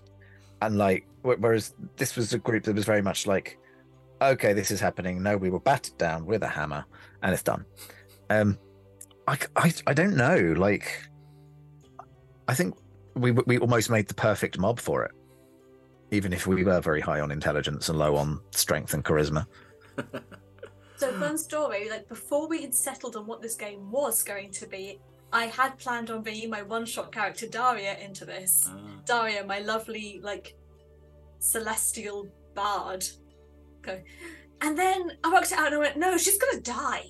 and 0.62 0.78
like 0.78 1.06
whereas 1.22 1.74
this 1.96 2.16
was 2.16 2.32
a 2.32 2.38
group 2.38 2.64
that 2.64 2.74
was 2.74 2.84
very 2.84 3.02
much 3.02 3.26
like 3.26 3.58
okay, 4.20 4.52
this 4.52 4.70
is 4.70 4.80
happening. 4.80 5.22
No, 5.22 5.36
we 5.36 5.50
were 5.50 5.60
battered 5.60 5.96
down 5.98 6.26
with 6.26 6.42
a 6.42 6.48
hammer, 6.48 6.84
and 7.22 7.32
it's 7.32 7.42
done. 7.42 7.64
Um, 8.30 8.58
i 9.26 9.38
i, 9.56 9.72
I 9.86 9.94
don't 9.94 10.16
know. 10.16 10.54
Like, 10.56 11.08
I 12.46 12.54
think 12.54 12.76
we 13.14 13.32
we 13.32 13.58
almost 13.58 13.90
made 13.90 14.08
the 14.08 14.14
perfect 14.14 14.58
mob 14.58 14.80
for 14.80 15.04
it, 15.04 15.12
even 16.10 16.32
if 16.32 16.46
we 16.46 16.64
were 16.64 16.80
very 16.80 17.00
high 17.00 17.20
on 17.20 17.30
intelligence 17.30 17.88
and 17.88 17.98
low 17.98 18.16
on 18.16 18.40
strength 18.50 18.94
and 18.94 19.04
charisma. 19.04 19.46
So 20.96 21.12
fun 21.12 21.38
story, 21.38 21.88
like 21.88 22.08
before 22.08 22.48
we 22.48 22.60
had 22.60 22.74
settled 22.74 23.14
on 23.14 23.24
what 23.24 23.40
this 23.40 23.54
game 23.54 23.88
was 23.88 24.24
going 24.24 24.50
to 24.50 24.66
be, 24.66 24.98
I 25.32 25.46
had 25.46 25.78
planned 25.78 26.10
on 26.10 26.22
bringing 26.22 26.48
my 26.50 26.62
one-shot 26.62 27.12
character 27.12 27.46
Daria 27.46 27.98
into 27.98 28.24
this. 28.24 28.64
Ah. 28.68 28.78
Daria, 29.04 29.44
my 29.44 29.58
lovely, 29.60 30.20
like, 30.22 30.56
celestial 31.38 32.26
bard. 32.54 33.04
Okay. 33.80 34.04
And 34.60 34.76
then 34.76 35.12
I 35.22 35.32
worked 35.32 35.52
it 35.52 35.58
out 35.58 35.66
and 35.66 35.76
I 35.76 35.78
went, 35.78 35.96
no, 35.96 36.16
she's 36.16 36.38
gonna 36.38 36.60
die. 36.60 37.04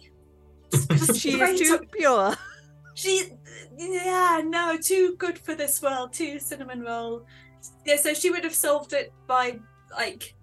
Just 0.72 1.16
She 1.20 1.40
is 1.40 1.60
too 1.60 1.74
up- 1.76 1.92
pure. 1.92 2.34
She, 2.94 3.30
yeah, 3.76 4.42
no, 4.44 4.76
too 4.76 5.14
good 5.16 5.38
for 5.38 5.54
this 5.54 5.80
world, 5.80 6.12
too 6.12 6.40
cinnamon 6.40 6.82
roll. 6.82 7.24
Yeah, 7.86 7.96
so 7.96 8.12
she 8.12 8.30
would 8.30 8.42
have 8.42 8.54
solved 8.54 8.92
it 8.92 9.12
by, 9.28 9.60
like, 9.92 10.34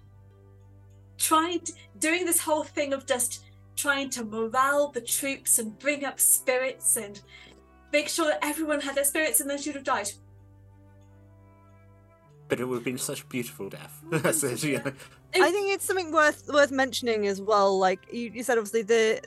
trying 1.18 1.60
to, 1.60 1.74
doing 2.00 2.24
this 2.26 2.40
whole 2.40 2.64
thing 2.64 2.94
of 2.94 3.06
just 3.06 3.44
trying 3.76 4.10
to 4.12 4.24
morale 4.24 4.90
the 4.92 5.02
troops 5.02 5.60
and 5.60 5.78
bring 5.80 6.06
up 6.06 6.18
spirits 6.20 6.96
and 6.96 7.22
make 7.96 8.10
sure 8.10 8.26
that 8.26 8.40
everyone 8.42 8.82
had 8.82 8.96
their 8.96 9.06
spirits 9.06 9.40
and 9.40 9.50
then 9.50 9.58
she 9.58 9.70
would 9.70 9.76
have 9.76 9.86
died. 9.86 10.10
But 12.48 12.60
it 12.60 12.66
would 12.66 12.76
have 12.76 12.84
been 12.84 12.98
such 12.98 13.22
a 13.22 13.26
beautiful 13.26 13.70
death. 13.70 14.04
That's 14.12 14.44
it. 14.64 14.76
I 15.34 15.52
think 15.52 15.74
it's 15.74 15.86
something 15.86 16.12
worth 16.12 16.48
worth 16.54 16.72
mentioning 16.72 17.26
as 17.28 17.42
well. 17.42 17.80
Like 17.80 18.02
you, 18.12 18.32
you 18.34 18.44
said, 18.44 18.58
obviously 18.58 18.84
the 18.84 19.22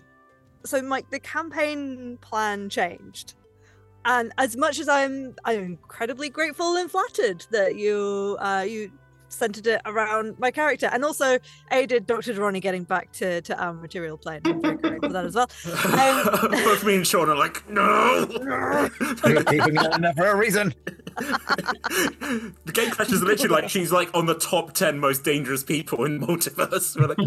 so 0.64 0.82
Mike, 0.82 1.10
the 1.10 1.18
campaign 1.20 2.18
plan 2.20 2.68
changed, 2.68 3.34
and 4.04 4.32
as 4.38 4.56
much 4.56 4.78
as 4.78 4.88
I'm 4.88 5.34
I'm 5.44 5.60
incredibly 5.64 6.28
grateful 6.28 6.76
and 6.76 6.90
flattered 6.90 7.44
that 7.50 7.74
you 7.76 8.36
uh, 8.40 8.64
you 8.68 8.92
centered 9.28 9.66
it 9.66 9.80
around 9.86 10.38
my 10.38 10.50
character, 10.50 10.88
and 10.92 11.04
also 11.04 11.38
aided 11.72 12.06
Dr. 12.06 12.34
Duronni 12.34 12.60
getting 12.60 12.84
back 12.84 13.12
to 13.12 13.40
to 13.42 13.62
our 13.62 13.72
material 13.72 14.16
plane. 14.18 14.40
I'm 14.44 14.60
very 14.60 14.76
grateful 14.76 15.08
for 15.08 15.12
that 15.12 15.24
as 15.24 15.34
well. 15.34 15.50
Um, 15.66 16.50
Both 16.64 16.84
me 16.84 16.96
and 16.96 17.06
Shaun 17.06 17.28
are 17.28 17.36
like, 17.36 17.68
no! 17.68 18.26
We 19.24 19.34
were 19.34 19.44
keeping 19.44 19.76
it 19.76 19.94
in 19.94 20.00
there 20.02 20.14
for 20.14 20.26
a 20.26 20.36
reason. 20.36 20.74
the 21.16 22.72
game 22.72 22.90
crash 22.90 23.10
is 23.10 23.22
literally 23.22 23.54
like 23.54 23.68
she's 23.68 23.92
like 23.92 24.10
on 24.14 24.26
the 24.26 24.34
top 24.34 24.72
10 24.74 24.98
most 24.98 25.24
dangerous 25.24 25.62
people 25.62 26.04
in 26.04 26.20
multiverse. 26.20 26.96
We're 26.96 27.08
like, 27.08 27.18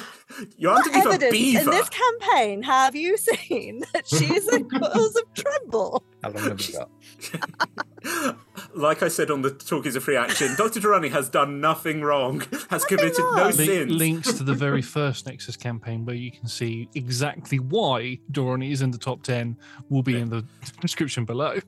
you 0.56 0.68
aren't 0.70 0.86
what 0.86 0.96
even 0.96 1.10
a 1.10 1.14
evidence 1.14 1.60
in 1.64 1.70
this 1.70 1.88
campaign 1.88 2.62
have 2.62 2.94
you 2.94 3.16
seen 3.16 3.80
that 3.92 4.06
she's 4.06 4.46
a 4.48 4.60
cause 4.64 5.16
of 5.16 5.34
trouble? 5.34 6.04
How 6.22 6.30
long 6.30 6.44
have 6.44 6.58
we 6.68 6.72
got? 6.74 8.36
like 8.74 9.02
I 9.02 9.08
said 9.08 9.30
on 9.30 9.42
the 9.42 9.50
Talking 9.50 9.88
as 9.88 9.96
a 9.96 10.00
Free 10.00 10.16
Action, 10.16 10.54
Dr. 10.56 10.80
Duronni 10.80 11.10
has 11.10 11.28
done 11.28 11.60
nothing 11.60 12.02
wrong, 12.02 12.40
has 12.70 12.82
Nothing 12.82 12.98
committed 12.98 13.18
no 13.18 13.32
wrong. 13.32 13.44
Link- 13.56 13.70
sins. 13.70 13.90
links 13.92 14.32
to 14.34 14.44
the 14.44 14.54
very 14.54 14.82
first 14.82 15.26
Nexus 15.26 15.56
campaign 15.56 16.04
where 16.04 16.16
you 16.16 16.30
can 16.30 16.46
see 16.46 16.88
exactly 16.94 17.58
why 17.58 18.18
Duronni 18.32 18.70
is 18.72 18.82
in 18.82 18.90
the 18.90 18.98
top 18.98 19.22
10 19.22 19.56
will 19.88 20.02
be 20.02 20.18
in 20.18 20.28
the 20.30 20.44
description 20.80 21.24
below. 21.24 21.58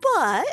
but 0.00 0.46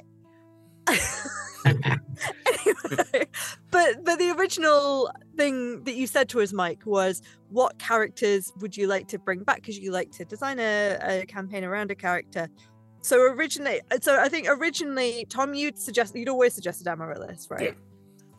anyway, 1.66 3.28
but 3.72 4.04
but 4.04 4.20
the 4.20 4.34
original 4.38 5.10
thing 5.36 5.84
that 5.84 5.96
you 5.96 6.08
said 6.08 6.30
to 6.30 6.42
us, 6.42 6.54
Mike, 6.54 6.86
was 6.86 7.22
what 7.50 7.78
characters 7.80 8.54
would 8.60 8.76
you 8.78 8.88
like 8.88 9.08
to 9.08 9.20
bring 9.20 9.44
back? 9.44 9.58
Because 9.58 9.78
you 9.78 9.92
like 9.92 10.12
to 10.12 10.26
design 10.26 10.60
a, 10.60 10.98
a 11.02 11.26
campaign 11.26 11.64
around 11.64 11.92
a 11.92 11.96
character. 11.96 12.50
So 13.02 13.22
originally, 13.22 13.82
so 14.02 14.20
I 14.20 14.30
think 14.30 14.48
originally, 14.50 15.26
Tom, 15.30 15.54
you'd 15.54 15.78
suggest 15.78 16.16
you'd 16.16 16.30
always 16.30 16.54
suggested 16.54 16.88
Amaryllis, 16.88 17.48
right? 17.50 17.62
Yeah. 17.62 17.72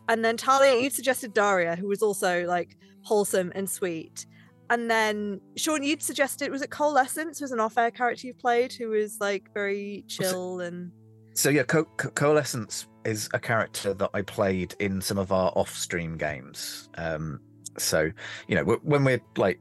And 0.08 0.24
then 0.24 0.36
Tallia, 0.36 0.80
you 0.82 0.90
suggested 0.90 1.34
Daria, 1.34 1.76
who 1.76 1.88
was 1.88 2.02
also 2.02 2.44
like 2.46 2.76
wholesome 3.02 3.52
and 3.54 3.68
sweet. 3.68 4.26
And 4.70 4.90
then 4.90 5.40
Shaun, 5.56 5.82
you'd 5.82 6.02
suggested 6.02 6.50
was 6.50 6.62
it 6.62 6.70
Coalescence 6.70 7.40
was 7.40 7.52
an 7.52 7.60
off-air 7.60 7.90
character 7.90 8.26
you 8.26 8.34
played 8.34 8.72
who 8.72 8.88
was 8.88 9.18
like 9.20 9.52
very 9.54 10.04
chill 10.08 10.60
and 10.60 10.90
So 11.36 11.50
yeah, 11.50 11.64
Co- 11.64 11.84
Co- 11.98 12.08
Coalescence 12.10 12.86
is 13.04 13.28
a 13.34 13.38
character 13.38 13.92
that 13.92 14.08
I 14.14 14.22
played 14.22 14.74
in 14.80 15.02
some 15.02 15.18
of 15.18 15.32
our 15.32 15.52
off-stream 15.54 16.16
games. 16.16 16.88
Um, 16.96 17.40
so 17.76 18.10
you 18.48 18.54
know, 18.54 18.64
wh- 18.64 18.84
when 18.86 19.04
we're 19.04 19.20
like 19.36 19.60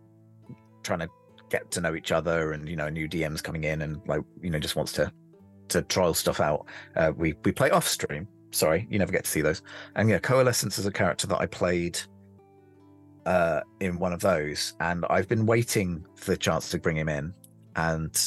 trying 0.84 1.00
to 1.00 1.10
get 1.50 1.70
to 1.72 1.82
know 1.82 1.94
each 1.94 2.14
other, 2.14 2.54
and 2.54 2.70
you 2.70 2.78
know, 2.78 2.88
new 2.88 3.10
DMs 3.10 3.44
coming 3.44 3.66
in, 3.66 3.82
and 3.82 4.00
like 4.08 4.22
you 4.42 4.50
know, 4.50 4.58
just 4.58 4.78
wants 4.78 4.94
to 4.94 5.12
to 5.68 5.82
trial 5.82 6.14
stuff 6.14 6.40
out, 6.40 6.66
uh, 6.96 7.12
we 7.14 7.36
we 7.44 7.52
play 7.52 7.70
off-stream. 7.72 8.26
Sorry, 8.52 8.88
you 8.90 8.98
never 8.98 9.12
get 9.12 9.26
to 9.26 9.30
see 9.30 9.42
those. 9.42 9.62
And 9.98 10.10
yeah, 10.10 10.20
Coalescence 10.20 10.80
is 10.80 10.86
a 10.86 10.92
character 10.94 11.28
that 11.28 11.42
I 11.42 11.46
played 11.46 12.00
uh, 13.26 13.60
in 13.82 14.00
one 14.00 14.14
of 14.14 14.22
those, 14.22 14.76
and 14.80 15.06
I've 15.10 15.28
been 15.28 15.46
waiting 15.46 16.06
for 16.16 16.32
the 16.32 16.38
chance 16.38 16.70
to 16.70 16.80
bring 16.80 16.96
him 16.96 17.10
in, 17.10 17.34
and 17.76 18.18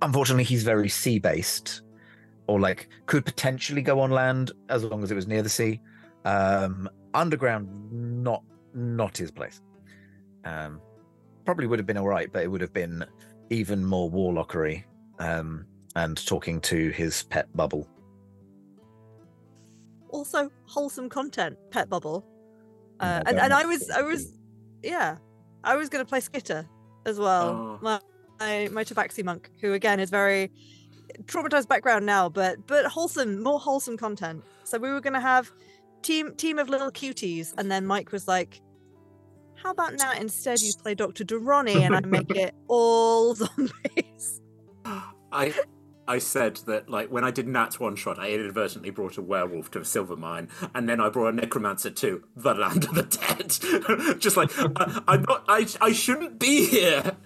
unfortunately, 0.00 0.44
he's 0.44 0.62
very 0.62 0.88
sea-based 0.88 1.82
or 2.50 2.58
like 2.58 2.88
could 3.06 3.24
potentially 3.24 3.80
go 3.80 4.00
on 4.00 4.10
land 4.10 4.50
as 4.68 4.82
long 4.82 5.02
as 5.04 5.10
it 5.12 5.14
was 5.14 5.28
near 5.28 5.42
the 5.42 5.48
sea. 5.48 5.80
Um, 6.24 6.88
underground, 7.14 7.68
not 7.92 8.42
not 8.74 9.16
his 9.16 9.30
place. 9.30 9.60
Um, 10.44 10.80
probably 11.44 11.66
would 11.68 11.78
have 11.78 11.86
been 11.86 11.96
all 11.96 12.08
right, 12.08 12.28
but 12.32 12.42
it 12.42 12.48
would 12.50 12.60
have 12.60 12.72
been 12.72 13.04
even 13.50 13.84
more 13.84 14.10
warlockery 14.10 14.82
um, 15.20 15.64
and 15.94 16.24
talking 16.26 16.60
to 16.62 16.90
his 16.90 17.22
pet 17.24 17.46
bubble. 17.56 17.88
also 20.08 20.50
wholesome 20.66 21.08
content 21.08 21.56
pet 21.70 21.88
bubble 21.88 22.26
uh, 22.98 23.04
Yeah, 23.06 23.22
and, 23.26 23.38
and 23.38 23.52
i 23.52 23.64
was 23.64 23.88
i 23.90 24.02
was 24.02 24.22
yeah 24.82 25.16
i 25.62 25.76
was 25.76 25.88
going 25.88 26.04
to 26.04 26.08
play 26.08 26.18
skitter 26.20 26.68
as 27.06 27.16
well 27.18 27.48
Oh. 27.50 27.78
my, 27.80 28.00
my 28.40 28.68
my 28.72 28.82
tabaxi 28.84 29.22
monk 29.24 29.50
who 29.60 29.72
again 29.74 30.00
is 30.00 30.10
very 30.10 30.50
traumatized 31.26 31.68
background 31.68 32.06
now 32.06 32.28
but 32.28 32.66
but 32.66 32.86
wholesome 32.86 33.42
more 33.42 33.60
wholesome 33.60 33.96
content 33.96 34.42
so 34.64 34.78
we 34.78 34.90
were 34.90 35.00
going 35.00 35.12
to 35.12 35.20
have 35.20 35.50
team 36.02 36.34
team 36.34 36.58
of 36.58 36.68
little 36.68 36.90
cuties 36.90 37.52
and 37.58 37.70
then 37.70 37.86
mike 37.86 38.12
was 38.12 38.26
like 38.26 38.60
how 39.54 39.70
about 39.70 39.94
now 39.94 40.12
instead 40.12 40.60
you 40.60 40.72
play 40.82 40.94
dr 40.94 41.22
duronni 41.24 41.76
and 41.76 41.94
i 41.94 42.00
make 42.00 42.30
it 42.30 42.54
all 42.68 43.34
zombies 43.34 44.40
I 45.32 45.54
I 46.08 46.18
said 46.18 46.56
that 46.66 46.88
like 46.88 47.08
when 47.10 47.22
I 47.22 47.30
did 47.30 47.46
Nat's 47.46 47.78
one 47.78 47.94
shot, 47.94 48.18
I 48.18 48.30
inadvertently 48.30 48.90
brought 48.90 49.16
a 49.16 49.22
werewolf 49.22 49.70
to 49.72 49.80
a 49.80 49.84
silver 49.84 50.16
mine, 50.16 50.48
and 50.74 50.88
then 50.88 51.00
I 51.00 51.08
brought 51.08 51.28
a 51.28 51.36
necromancer 51.36 51.90
to 51.90 52.24
the 52.34 52.54
land 52.54 52.84
of 52.84 52.94
the 52.94 53.04
dead. 53.04 54.18
Just 54.20 54.36
like 54.36 54.50
I, 54.58 55.02
I'm 55.06 55.22
not, 55.22 55.44
I 55.48 55.66
I 55.80 55.92
shouldn't 55.92 56.38
be 56.40 56.66
here. 56.66 57.16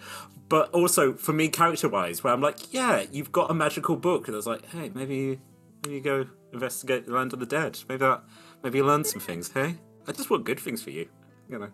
But 0.55 0.71
also 0.71 1.14
for 1.14 1.33
me, 1.33 1.49
character 1.49 1.88
wise, 1.88 2.23
where 2.23 2.33
I'm 2.33 2.40
like, 2.40 2.73
yeah, 2.73 3.07
you've 3.11 3.33
got 3.33 3.51
a 3.51 3.55
magical 3.55 3.97
book, 3.97 4.29
and 4.29 4.37
I 4.37 4.38
was 4.38 4.47
like, 4.47 4.64
hey, 4.67 4.88
maybe 4.95 5.40
maybe 5.83 5.97
you 5.97 6.01
go 6.01 6.29
investigate 6.53 7.07
the 7.07 7.12
land 7.12 7.33
of 7.33 7.40
the 7.40 7.47
dead. 7.47 7.81
Maybe 7.88 7.99
that 7.99 8.23
maybe 8.62 8.79
you 8.79 8.85
learn 8.85 9.03
some 9.03 9.21
things. 9.21 9.51
Hey, 9.51 9.75
I 10.07 10.12
just 10.12 10.31
want 10.31 10.45
good 10.45 10.61
things 10.61 10.81
for 10.81 10.90
you. 10.90 11.09
You 11.49 11.59
know. 11.59 11.71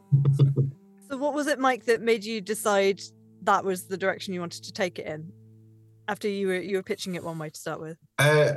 so 1.11 1.19
what 1.19 1.35
was 1.35 1.47
it 1.47 1.59
mike 1.59 1.85
that 1.85 2.01
made 2.01 2.25
you 2.25 2.41
decide 2.41 3.03
that 3.43 3.67
was 3.67 3.85
the 3.85 3.99
direction 3.99 4.33
you 4.33 4.41
wanted 4.41 4.65
to 4.65 4.73
take 4.73 4.99
it 4.99 5.07
in 5.07 5.31
after 6.09 6.27
you 6.27 6.47
were 6.47 6.59
you 6.59 6.77
were 6.79 6.83
pitching 6.83 7.17
it 7.17 7.23
one 7.23 7.39
way 7.39 7.51
to 7.51 7.61
start 7.61 7.83
with 7.83 7.99
Uh, 8.19 8.53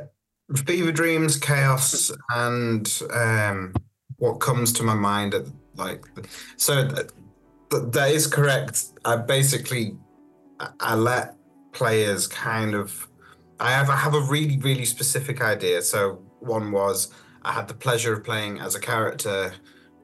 Beaver 0.64 0.94
Dreams, 0.94 1.36
Chaos, 1.36 2.12
and 2.34 3.02
um, 3.14 3.74
what 4.20 4.36
comes 4.36 4.72
to 4.74 4.84
my 4.84 4.96
mind 4.96 5.34
at 5.34 5.48
like 5.76 6.06
so 6.56 6.88
th- 6.88 7.10
th- 7.72 7.84
that 7.92 8.12
is 8.12 8.26
correct. 8.26 8.86
I 9.04 9.18
basically 9.18 9.98
I- 10.80 10.96
let 10.96 11.36
players 11.72 12.28
kind 12.28 12.76
of 12.76 13.08
I 13.60 13.72
have 13.72 13.90
I 13.90 13.96
have 13.98 14.14
a 14.14 14.22
really 14.22 14.58
really 14.58 14.86
specific 14.86 15.42
idea. 15.42 15.82
So 15.82 16.22
one 16.40 16.72
was 16.72 17.10
I 17.44 17.52
had 17.52 17.68
the 17.68 17.74
pleasure 17.74 18.14
of 18.14 18.24
playing 18.24 18.60
as 18.60 18.76
a 18.76 18.80
character 18.80 19.54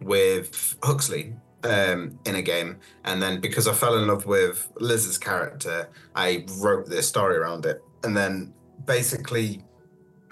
with 0.01 0.77
Huxley 0.83 1.35
um, 1.63 2.19
in 2.25 2.35
a 2.35 2.41
game, 2.41 2.77
and 3.03 3.21
then 3.21 3.39
because 3.41 3.67
I 3.67 3.73
fell 3.73 3.97
in 3.97 4.07
love 4.07 4.25
with 4.25 4.69
Liz's 4.79 5.17
character, 5.17 5.89
I 6.15 6.45
wrote 6.59 6.87
this 6.87 7.07
story 7.07 7.37
around 7.37 7.65
it, 7.65 7.81
and 8.03 8.15
then 8.15 8.53
basically 8.85 9.63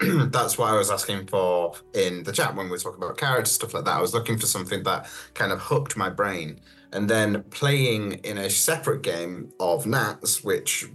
that's 0.30 0.56
what 0.58 0.70
I 0.70 0.76
was 0.76 0.90
asking 0.90 1.26
for 1.26 1.74
in 1.94 2.22
the 2.22 2.32
chat 2.32 2.54
when 2.54 2.66
we 2.66 2.72
were 2.72 2.78
talking 2.78 3.02
about 3.02 3.16
character 3.16 3.50
stuff 3.50 3.74
like 3.74 3.84
that. 3.84 3.96
I 3.96 4.00
was 4.00 4.14
looking 4.14 4.38
for 4.38 4.46
something 4.46 4.82
that 4.84 5.08
kind 5.34 5.52
of 5.52 5.60
hooked 5.60 5.96
my 5.96 6.08
brain, 6.08 6.60
and 6.92 7.08
then 7.08 7.42
playing 7.50 8.14
in 8.24 8.38
a 8.38 8.50
separate 8.50 9.02
game 9.02 9.52
of 9.60 9.86
Nats, 9.86 10.44
which 10.44 10.86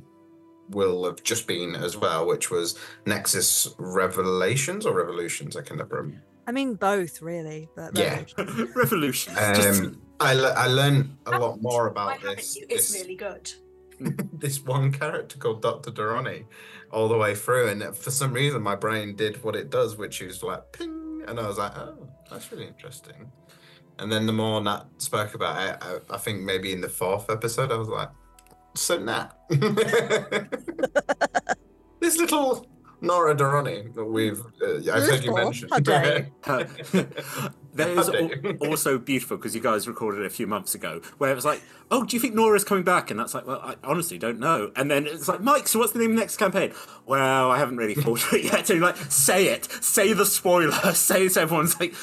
will 0.69 1.05
have 1.05 1.21
just 1.23 1.47
been 1.47 1.75
as 1.75 1.97
well, 1.97 2.25
which 2.25 2.49
was 2.49 2.77
Nexus 3.05 3.67
Revelations 3.77 4.85
or 4.85 4.95
Revolutions. 4.95 5.55
I 5.55 5.61
can 5.61 5.77
never 5.77 5.97
remember. 5.97 6.23
I 6.47 6.51
mean, 6.51 6.75
both 6.75 7.21
really, 7.21 7.69
but 7.75 7.97
Yeah. 7.97 8.23
Revolution. 8.37 8.71
Revolution. 8.75 9.33
Um, 9.37 10.01
I, 10.19 10.33
le- 10.33 10.53
I 10.53 10.67
learned 10.67 11.17
a 11.25 11.37
lot 11.37 11.61
more 11.61 11.87
about 11.87 12.21
this. 12.21 12.57
It's 12.57 12.91
this, 12.91 13.01
really 13.01 13.15
good. 13.15 13.51
this 14.33 14.63
one 14.63 14.91
character 14.91 15.37
called 15.37 15.61
Dr. 15.61 15.91
Duronni 15.91 16.45
all 16.91 17.07
the 17.07 17.17
way 17.17 17.35
through, 17.35 17.69
and 17.69 17.95
for 17.95 18.11
some 18.11 18.33
reason 18.33 18.61
my 18.61 18.75
brain 18.75 19.15
did 19.15 19.43
what 19.43 19.55
it 19.55 19.69
does, 19.69 19.97
which 19.97 20.21
is 20.21 20.43
like 20.43 20.71
ping, 20.71 21.23
and 21.27 21.39
I 21.39 21.47
was 21.47 21.57
like, 21.57 21.75
oh, 21.77 22.07
that's 22.29 22.51
really 22.51 22.67
interesting. 22.67 23.31
And 23.99 24.11
then 24.11 24.25
the 24.25 24.33
more 24.33 24.59
Nat 24.61 24.85
spoke 24.97 25.35
about 25.35 25.61
it, 25.61 25.77
I, 25.81 25.99
I 26.15 26.17
think 26.17 26.41
maybe 26.41 26.73
in 26.73 26.81
the 26.81 26.89
fourth 26.89 27.29
episode, 27.29 27.71
I 27.71 27.77
was 27.77 27.87
like, 27.87 28.09
so 28.75 28.97
Nat, 28.97 29.29
this 31.99 32.17
little 32.17 32.65
Noura 33.01 33.35
Duronni 33.35 33.93
that 33.93 34.05
we've 34.05 34.39
uh, 34.61 34.77
I've 34.91 35.03
heard 35.03 35.23
you 35.23 35.31
Little? 35.33 35.51
mention. 35.51 35.69
How 37.77 37.85
dare 37.85 37.95
that 37.95 38.01
is 38.45 38.61
al- 38.61 38.69
also 38.69 38.97
beautiful 38.97 39.37
because 39.37 39.55
you 39.55 39.61
guys 39.61 39.87
recorded 39.87 40.21
it 40.21 40.25
a 40.25 40.29
few 40.29 40.47
months 40.47 40.75
ago, 40.75 41.01
where 41.17 41.31
it 41.31 41.35
was 41.35 41.45
like, 41.45 41.61
"Oh, 41.91 42.03
do 42.03 42.15
you 42.15 42.19
think 42.21 42.35
Noura's 42.35 42.63
coming 42.63 42.83
back?" 42.83 43.09
And 43.11 43.19
that's 43.19 43.33
like, 43.33 43.45
"Well, 43.47 43.59
I 43.63 43.75
honestly 43.83 44.17
don't 44.17 44.39
know." 44.39 44.71
And 44.75 44.89
then 44.91 45.05
it's 45.07 45.27
like, 45.27 45.41
"Mike, 45.41 45.67
so 45.67 45.79
what's 45.79 45.91
the 45.91 45.99
name 45.99 46.11
of 46.11 46.15
the 46.17 46.21
next 46.21 46.37
campaign?" 46.37 46.71
Well, 47.05 47.51
I 47.51 47.57
haven't 47.57 47.77
really 47.77 47.95
thought 47.95 48.23
of 48.25 48.33
it 48.33 48.43
yet. 48.45 48.67
So 48.67 48.73
you're 48.73 48.83
like, 48.83 48.97
"Say 49.09 49.47
it, 49.47 49.65
say 49.83 50.13
the 50.13 50.25
spoiler, 50.25 50.71
say 50.93 51.25
it." 51.25 51.31
So 51.33 51.41
everyone's 51.41 51.79
like, 51.79 51.93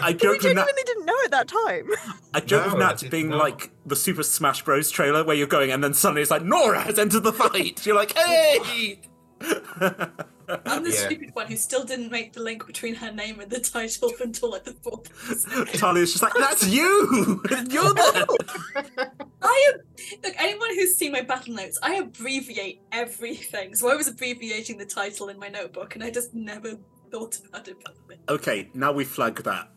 I 0.00 0.10
We 0.10 0.14
joke 0.18 0.32
with 0.34 0.42
Nat, 0.44 0.48
genuinely 0.66 0.82
didn't 0.84 1.06
know 1.06 1.16
at 1.24 1.30
that 1.30 1.48
time. 1.48 1.88
I 2.34 2.40
joke 2.40 2.64
with 2.66 2.74
No, 2.74 2.84
I 2.86 2.90
Nat 2.92 3.10
being 3.10 3.30
know. 3.30 3.38
like 3.38 3.70
the 3.86 3.96
Super 3.96 4.22
Smash 4.22 4.62
Bros. 4.64 4.90
trailer 4.90 5.24
where 5.24 5.36
you're 5.36 5.46
going, 5.46 5.70
and 5.72 5.82
then 5.82 5.94
suddenly 5.94 6.22
it's 6.22 6.30
like 6.30 6.42
Noura 6.42 6.80
has 6.82 6.98
entered 6.98 7.22
the 7.24 7.32
fight. 7.32 7.84
You're 7.86 7.96
like, 7.96 8.16
"Hey!" 8.16 9.00
I'm 10.66 10.82
the 10.84 10.90
Yeah. 10.90 11.06
stupid 11.06 11.34
one 11.34 11.46
who 11.46 11.56
still 11.56 11.84
didn't 11.84 12.10
make 12.10 12.32
the 12.32 12.42
link 12.42 12.66
between 12.66 12.94
her 12.96 13.10
name 13.12 13.40
and 13.40 13.50
the 13.50 13.60
title 13.60 14.12
until 14.20 14.50
like 14.52 14.64
the 14.64 14.72
fourth. 14.74 15.10
episode. 15.28 15.68
Tallia's 15.80 16.12
just 16.12 16.22
like, 16.22 16.34
"That's 16.34 16.66
you. 16.68 17.42
You're 17.70 17.94
the." 17.94 19.20
I 19.42 19.72
am 19.74 19.80
look 20.22 20.34
anyone 20.38 20.70
who's 20.74 20.94
seen 20.96 21.12
my 21.12 21.22
battle 21.22 21.54
notes. 21.54 21.78
I 21.82 21.96
abbreviate 21.96 22.80
everything, 22.92 23.74
so 23.74 23.90
I 23.90 23.94
was 23.96 24.06
abbreviating 24.08 24.78
the 24.78 24.86
title 24.86 25.28
in 25.28 25.38
my 25.38 25.48
notebook, 25.48 25.94
and 25.94 26.04
I 26.04 26.10
just 26.10 26.34
never 26.34 26.72
thought 27.10 27.38
about 27.48 27.68
it. 27.68 27.76
properly. 27.84 28.18
Okay, 28.28 28.68
now 28.74 28.92
we 28.92 29.04
flag 29.04 29.42
that. 29.44 29.68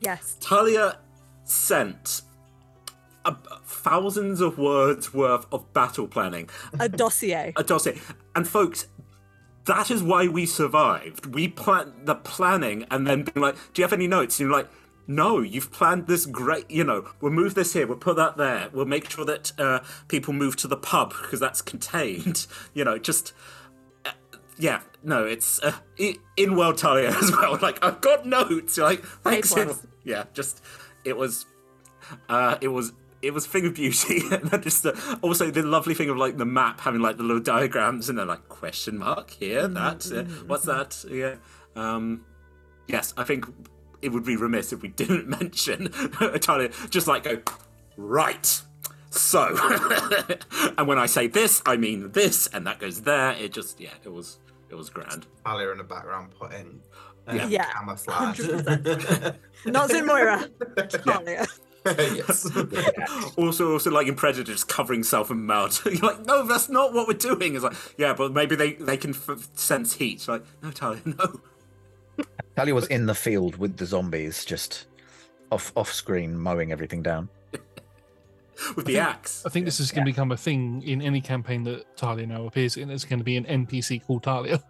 Yes. 0.00 0.36
Tallia 0.40 0.98
sent 1.44 2.22
a, 3.24 3.34
thousands 3.64 4.40
of 4.40 4.58
words 4.58 5.14
worth 5.14 5.46
of 5.52 5.72
battle 5.72 6.06
planning, 6.06 6.48
A 6.78 6.88
dossier. 6.88 7.52
a 7.56 7.62
dossier. 7.64 8.00
And 8.34 8.46
folks, 8.46 8.86
that 9.66 9.90
is 9.90 10.02
why 10.02 10.28
we 10.28 10.46
survived. 10.46 11.34
We 11.34 11.48
plan 11.48 11.92
the 12.04 12.14
planning 12.14 12.86
and 12.90 13.06
then 13.06 13.22
being 13.24 13.42
like, 13.42 13.56
do 13.72 13.80
you 13.82 13.84
have 13.84 13.92
any 13.92 14.06
notes? 14.06 14.38
And 14.40 14.48
you're 14.48 14.56
like, 14.58 14.68
no, 15.08 15.40
you've 15.40 15.70
planned 15.70 16.06
this 16.08 16.26
great, 16.26 16.68
you 16.70 16.82
know, 16.82 17.08
we'll 17.20 17.32
move 17.32 17.54
this 17.54 17.72
here, 17.74 17.86
we'll 17.86 17.96
put 17.96 18.16
that 18.16 18.36
there, 18.36 18.68
we'll 18.72 18.86
make 18.86 19.08
sure 19.08 19.24
that 19.24 19.52
uh, 19.58 19.78
people 20.08 20.32
move 20.34 20.56
to 20.56 20.66
the 20.68 20.76
pub 20.76 21.10
because 21.22 21.38
that's 21.40 21.62
contained. 21.62 22.46
You 22.74 22.84
know, 22.84 22.98
just. 22.98 23.32
uh, 24.04 24.10
Yeah, 24.58 24.80
no, 25.04 25.24
it's 25.24 25.60
uh, 25.62 25.72
in 26.36 26.56
World 26.56 26.76
Tallia 26.76 27.08
as 27.22 27.30
well. 27.30 27.56
Like, 27.62 27.84
I've 27.84 28.00
got 28.00 28.26
notes. 28.26 28.76
You're 28.76 28.86
like, 28.86 29.04
thanks. 29.04 29.52
Paid 29.54 29.60
in- 29.62 29.68
worth. 29.68 29.86
Yeah, 30.04 30.24
just, 30.34 30.62
it 31.04 31.16
was 31.16 31.46
uh, 32.28 32.56
it 32.60 32.68
was 32.68 32.92
it 33.26 33.34
was 33.34 33.46
a 33.46 33.48
thing 33.48 33.66
of 33.66 33.74
beauty, 33.74 34.22
and 34.30 34.62
just 34.62 34.82
the, 34.82 35.18
also 35.22 35.50
the 35.50 35.62
lovely 35.62 35.94
thing 35.94 36.08
of 36.10 36.16
like 36.16 36.36
the 36.36 36.44
map 36.44 36.80
having 36.80 37.00
like 37.00 37.16
the 37.16 37.22
little 37.22 37.42
diagrams 37.42 38.08
and 38.08 38.18
then 38.18 38.28
like 38.28 38.48
question 38.48 38.98
mark 38.98 39.30
here, 39.30 39.66
that 39.68 40.10
uh, 40.12 40.24
what's 40.46 40.64
that? 40.64 41.04
Yeah, 41.10 41.36
um, 41.74 42.24
yes, 42.86 43.12
I 43.16 43.24
think 43.24 43.46
it 44.02 44.10
would 44.10 44.24
be 44.24 44.36
remiss 44.36 44.72
if 44.72 44.82
we 44.82 44.88
didn't 45.02 45.28
mention 45.28 45.90
Italia. 46.20 46.70
Just 46.90 47.06
like 47.06 47.24
go 47.24 47.40
right. 47.96 48.62
So, 49.10 49.56
and 50.76 50.86
when 50.86 50.98
I 50.98 51.06
say 51.06 51.26
this, 51.26 51.62
I 51.64 51.76
mean 51.76 52.12
this, 52.12 52.48
and 52.48 52.66
that 52.66 52.78
goes 52.78 53.02
there. 53.02 53.32
It 53.32 53.52
just 53.52 53.80
yeah, 53.80 53.94
it 54.04 54.12
was 54.12 54.38
it 54.68 54.74
was 54.74 54.90
grand. 54.90 55.26
Tallia 55.44 55.72
in 55.72 55.78
the 55.78 55.84
background 55.84 56.32
putting 56.38 56.80
uh, 57.26 57.34
Yeah. 57.34 57.46
Yeah, 57.48 57.72
camouflage. 57.72 58.40
Not 59.66 59.90
Zin 59.90 60.06
Moira. 60.06 60.48
Tallia. 60.76 61.46
yes. 61.98 62.46
also, 63.36 63.72
also 63.72 63.90
like 63.90 64.06
in 64.06 64.14
Predator, 64.14 64.44
just 64.44 64.68
covering 64.68 65.02
self 65.02 65.30
in 65.30 65.46
mud. 65.46 65.76
You're 65.84 65.96
like, 65.96 66.26
no, 66.26 66.46
that's 66.46 66.68
not 66.68 66.92
what 66.92 67.06
we're 67.06 67.14
doing. 67.14 67.54
It's 67.54 67.64
like, 67.64 67.76
yeah, 67.96 68.14
but 68.14 68.32
maybe 68.32 68.56
they 68.56 68.74
they 68.74 68.96
can 68.96 69.10
f- 69.10 69.48
sense 69.54 69.94
heat. 69.94 70.14
It's 70.14 70.28
like, 70.28 70.44
no, 70.62 70.70
Tallia, 70.70 71.00
no. 72.18 72.24
Tallia 72.56 72.74
was 72.74 72.86
in 72.86 73.06
the 73.06 73.14
field 73.14 73.56
with 73.56 73.76
the 73.76 73.86
zombies, 73.86 74.44
just 74.44 74.86
off 75.50 75.72
off 75.76 75.92
screen 75.92 76.38
mowing 76.38 76.72
everything 76.72 77.02
down. 77.02 77.28
With 78.74 78.86
the 78.86 78.98
axe. 78.98 79.44
I 79.44 79.50
think 79.50 79.66
this 79.66 79.80
is 79.80 79.92
going 79.92 80.06
to 80.06 80.10
become 80.10 80.32
a 80.32 80.36
thing 80.36 80.82
in 80.82 81.02
any 81.02 81.20
campaign 81.20 81.62
that 81.64 81.94
Tallia 81.96 82.26
now 82.26 82.46
appears 82.46 82.78
in. 82.78 82.88
There's 82.88 83.04
going 83.04 83.18
to 83.18 83.24
be 83.24 83.36
an 83.36 83.44
NPC 83.44 84.04
called 84.06 84.22
Tallia. 84.22 84.62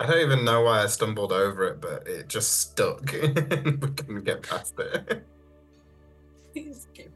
I 0.00 0.06
don't 0.06 0.20
even 0.20 0.46
know 0.46 0.62
why 0.62 0.82
I 0.82 0.86
stumbled 0.86 1.30
over 1.30 1.64
it, 1.64 1.82
but 1.82 2.08
it 2.08 2.26
just 2.26 2.58
stuck. 2.58 3.12
we 3.12 3.28
couldn't 3.28 4.24
get 4.24 4.42
past 4.42 4.74
it. 4.78 5.26
It's 6.54 6.86
okay. 6.88 7.08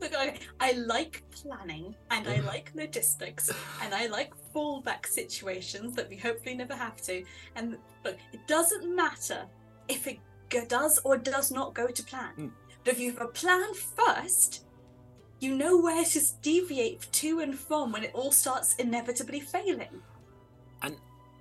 Look, 0.00 0.14
I, 0.16 0.38
I 0.58 0.72
like 0.72 1.22
planning 1.30 1.94
and 2.10 2.26
I 2.26 2.40
like 2.40 2.72
logistics 2.74 3.50
and 3.82 3.94
I 3.94 4.06
like 4.06 4.32
fallback 4.54 5.06
situations 5.06 5.94
that 5.96 6.08
we 6.08 6.16
hopefully 6.16 6.54
never 6.54 6.74
have 6.74 7.02
to. 7.02 7.22
And 7.56 7.76
look, 8.06 8.16
it 8.32 8.40
doesn't 8.46 8.96
matter 8.96 9.44
if 9.88 10.06
it 10.06 10.18
does 10.68 10.98
or 11.04 11.18
does 11.18 11.52
not 11.52 11.74
go 11.74 11.88
to 11.88 12.02
plan. 12.04 12.32
Mm. 12.38 12.50
But 12.84 12.94
if 12.94 13.00
you 13.00 13.12
have 13.12 13.20
a 13.20 13.28
plan 13.28 13.74
first, 13.74 14.64
you 15.40 15.54
know 15.54 15.78
where 15.78 16.06
to 16.06 16.20
deviate 16.40 17.06
to 17.12 17.40
and 17.40 17.54
from 17.54 17.92
when 17.92 18.02
it 18.02 18.12
all 18.14 18.32
starts 18.32 18.76
inevitably 18.76 19.40
failing. 19.40 20.02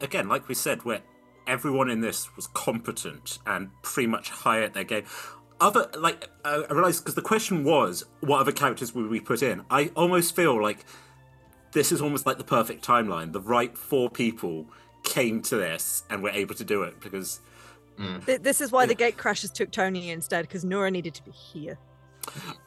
Again, 0.02 0.28
like 0.28 0.48
we 0.48 0.56
said, 0.56 0.84
where 0.84 1.02
everyone 1.48 1.90
in 1.90 2.02
this 2.02 2.36
was 2.36 2.48
competent 2.48 3.40
and 3.46 3.70
pretty 3.82 4.08
much 4.08 4.30
high 4.30 4.62
at 4.62 4.74
their 4.74 4.84
game. 4.84 5.06
Other 5.62 5.90
like 5.98 6.30
uh, 6.44 6.64
I 6.70 6.74
realized 6.74 7.04
because 7.04 7.16
the 7.16 7.22
question 7.22 7.64
was, 7.64 8.06
what 8.20 8.40
other 8.40 8.52
characters 8.52 8.94
would 8.94 9.10
we 9.10 9.20
put 9.20 9.42
in? 9.42 9.64
I 9.70 9.92
almost 9.96 10.36
feel 10.36 10.62
like 10.62 10.86
this 11.72 11.92
is 11.92 12.02
almost 12.02 12.26
like 12.26 12.38
the 12.38 12.44
perfect 12.44 12.86
timeline. 12.86 13.32
The 13.32 13.42
right 13.42 13.78
four 13.78 14.10
people 14.10 14.66
came 15.04 15.42
to 15.44 15.56
this 15.56 16.04
and 16.10 16.22
were 16.24 16.30
able 16.30 16.56
to 16.56 16.64
do 16.64 16.84
it 16.84 17.00
because 17.00 17.40
Th- 18.26 18.42
This 18.42 18.60
is 18.60 18.72
why 18.72 18.86
the 18.86 18.96
gate 18.96 19.16
crashers 19.18 19.54
took 19.54 19.72
Tony 19.72 20.10
instead, 20.10 20.42
because 20.48 20.66
Noura 20.66 20.92
needed 20.92 21.14
to 21.14 21.24
be 21.24 21.32
here. 21.32 21.78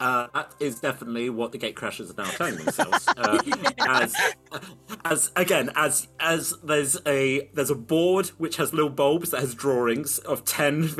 Uh, 0.00 0.28
that 0.34 0.54
is 0.60 0.80
definitely 0.80 1.30
what 1.30 1.52
the 1.52 1.58
gate 1.58 1.76
crashers 1.76 2.10
are 2.10 2.22
now 2.22 2.30
telling 2.30 2.56
themselves. 2.56 3.06
Uh, 3.08 3.38
as, 3.78 4.16
as 5.04 5.32
again, 5.36 5.70
as 5.74 6.08
as 6.20 6.54
there's 6.62 6.96
a 7.06 7.48
there's 7.54 7.70
a 7.70 7.74
board 7.74 8.28
which 8.38 8.56
has 8.56 8.72
little 8.72 8.90
bulbs 8.90 9.30
that 9.30 9.40
has 9.40 9.54
drawings 9.54 10.18
of 10.20 10.44
ten. 10.44 10.90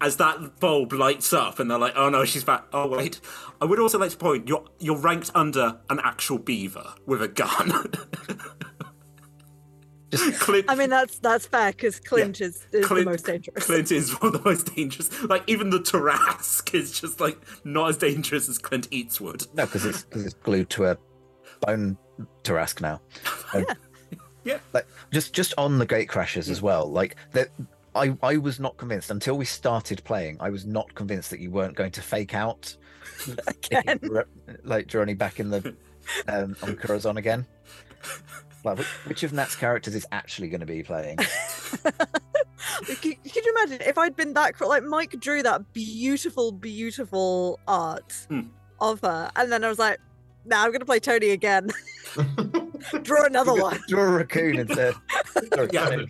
As 0.00 0.16
that 0.16 0.60
bulb 0.60 0.92
lights 0.92 1.32
up, 1.32 1.58
and 1.58 1.70
they're 1.70 1.78
like, 1.78 1.94
"Oh 1.96 2.08
no, 2.08 2.24
she's 2.24 2.44
back." 2.44 2.64
Oh 2.72 2.88
wait, 2.88 3.20
I 3.60 3.64
would 3.64 3.78
also 3.78 3.98
like 3.98 4.10
to 4.10 4.16
point 4.16 4.48
you're 4.48 4.64
you're 4.78 4.98
ranked 4.98 5.30
under 5.34 5.78
an 5.90 6.00
actual 6.02 6.38
beaver 6.38 6.94
with 7.06 7.22
a 7.22 7.28
gun. 7.28 7.92
Just 10.16 10.40
Clint, 10.40 10.66
I 10.68 10.74
mean, 10.74 10.90
that's 10.90 11.18
that's 11.18 11.46
fair 11.46 11.72
because 11.72 11.98
Clint 12.00 12.40
is, 12.40 12.66
is 12.72 12.86
Clint- 12.86 13.04
the 13.06 13.10
most 13.10 13.26
dangerous. 13.26 13.64
Clint 13.66 13.90
is 13.92 14.10
one 14.20 14.34
of 14.34 14.42
the 14.42 14.48
most 14.48 14.74
dangerous. 14.74 15.22
Like 15.22 15.42
even 15.46 15.70
the 15.70 15.78
Tarrasque 15.80 16.74
is 16.74 16.98
just 17.00 17.20
like 17.20 17.38
not 17.64 17.90
as 17.90 17.96
dangerous 17.98 18.48
as 18.48 18.58
Clint 18.58 18.88
Eastwood. 18.90 19.46
no, 19.54 19.64
because 19.66 19.84
it's 19.84 20.04
because 20.04 20.24
it's 20.26 20.34
glued 20.34 20.70
to 20.70 20.86
a 20.86 20.98
bone 21.60 21.96
Tarrasque 22.42 22.80
now. 22.80 23.00
Um, 23.54 23.64
Yeah. 24.44 24.58
Like 24.74 24.86
just 25.10 25.32
just 25.32 25.54
on 25.56 25.78
the 25.78 25.86
gate 25.86 26.08
crashes 26.08 26.50
as 26.50 26.60
well. 26.60 26.90
Like 26.90 27.16
that, 27.32 27.48
I 27.94 28.16
I 28.22 28.36
was 28.36 28.60
not 28.60 28.76
convinced 28.76 29.10
until 29.10 29.36
we 29.38 29.44
started 29.46 30.04
playing. 30.04 30.36
I 30.40 30.50
was 30.50 30.66
not 30.66 30.94
convinced 30.94 31.30
that 31.30 31.40
you 31.40 31.50
weren't 31.50 31.74
going 31.76 31.92
to 31.92 32.02
fake 32.02 32.34
out 32.34 32.76
Again. 33.46 34.00
like 34.64 34.86
Journey 34.86 35.14
back 35.14 35.40
in 35.40 35.48
the 35.50 35.74
um, 36.28 36.56
on 36.62 36.76
Corazon 36.76 37.16
again. 37.16 37.46
Like 38.64 38.78
which, 38.78 38.86
which 39.06 39.22
of 39.22 39.32
Nat's 39.32 39.54
characters 39.54 39.94
is 39.94 40.06
actually 40.10 40.48
going 40.48 40.60
to 40.60 40.66
be 40.66 40.82
playing? 40.82 41.18
could, 42.86 42.98
could 43.02 43.44
you 43.44 43.54
imagine 43.56 43.86
if 43.86 43.98
I'd 43.98 44.16
been 44.16 44.32
that 44.34 44.58
like 44.60 44.82
Mike 44.84 45.14
drew 45.20 45.42
that 45.42 45.72
beautiful, 45.72 46.50
beautiful 46.50 47.60
art 47.68 48.12
Hmm. 48.28 48.40
of 48.80 49.00
her, 49.02 49.30
and 49.36 49.52
then 49.52 49.64
I 49.64 49.68
was 49.68 49.78
like, 49.78 50.00
"Nah, 50.46 50.62
I'm 50.64 50.72
gonna 50.72 50.84
play 50.84 50.98
Tony 50.98 51.30
again. 51.30 51.70
Draw 53.02 53.24
another 53.24 53.54
one." 53.54 53.78
Draw 53.88 54.02
a 54.02 54.10
raccoon 54.10 54.58
instead. 54.60 54.94
Sorry, 55.54 55.68
Yeah. 55.72 55.90
Tony. 55.90 56.06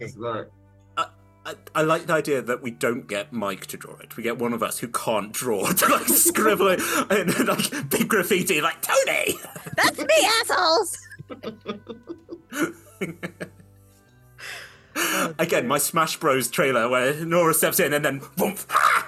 I, 1.47 1.55
I 1.75 1.83
like 1.83 2.07
the 2.07 2.15
idea 2.15 2.41
that 2.41 2.63
we 2.63 2.71
don't 2.71 3.07
get 3.07 3.31
Mike 3.31 3.67
to 3.67 3.77
draw 3.77 3.97
it. 3.99 4.17
We 4.17 4.23
get 4.23 4.39
one 4.39 4.55
of 4.55 4.63
us 4.63 4.79
who 4.79 4.89
can't 4.89 5.31
draw 5.31 5.67
to 5.73 5.89
like 5.89 6.09
scribble 6.09 6.69
it 6.69 6.81
and 7.11 7.47
like 7.47 7.91
big 7.91 8.09
graffiti, 8.09 8.63
like 8.63 8.81
Tony. 8.81 9.35
That's 9.77 9.99
me, 9.99 10.29
assholes. 10.41 10.97
again, 15.39 15.67
my 15.67 15.79
Smash 15.79 16.19
Bros 16.19 16.51
trailer 16.51 16.89
where 16.89 17.25
Noura 17.25 17.55
steps 17.55 17.81
in 17.81 17.93
and 17.93 18.05
then 18.05 18.21
boom, 18.37 18.57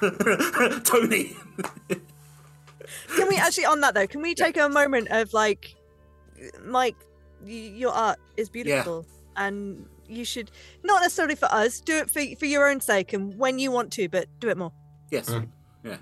Tony. 0.85 1.37
Can 3.15 3.29
we 3.29 3.37
actually 3.37 3.67
on 3.67 3.81
that 3.81 3.95
though? 3.95 4.07
Can 4.07 4.23
we 4.23 4.35
take 4.35 4.57
a 4.57 4.69
moment 4.69 5.09
of 5.11 5.33
like, 5.33 5.75
Mike, 6.65 6.97
your 7.45 7.93
art 7.93 8.19
is 8.37 8.49
beautiful, 8.49 9.07
and 9.37 9.87
you 10.09 10.25
should 10.25 10.51
not 10.83 11.03
necessarily 11.03 11.35
for 11.35 11.47
us 11.47 11.81
do 11.81 11.97
it 11.97 12.11
for 12.11 12.23
for 12.37 12.47
your 12.47 12.69
own 12.69 12.81
sake 12.81 13.13
and 13.13 13.37
when 13.39 13.59
you 13.59 13.71
want 13.71 13.93
to, 13.93 14.09
but 14.09 14.27
do 14.41 14.49
it 14.49 14.57
more. 14.57 14.73
Yes. 15.11 15.31
Mm. 15.31 15.49
Yeah. 15.85 15.97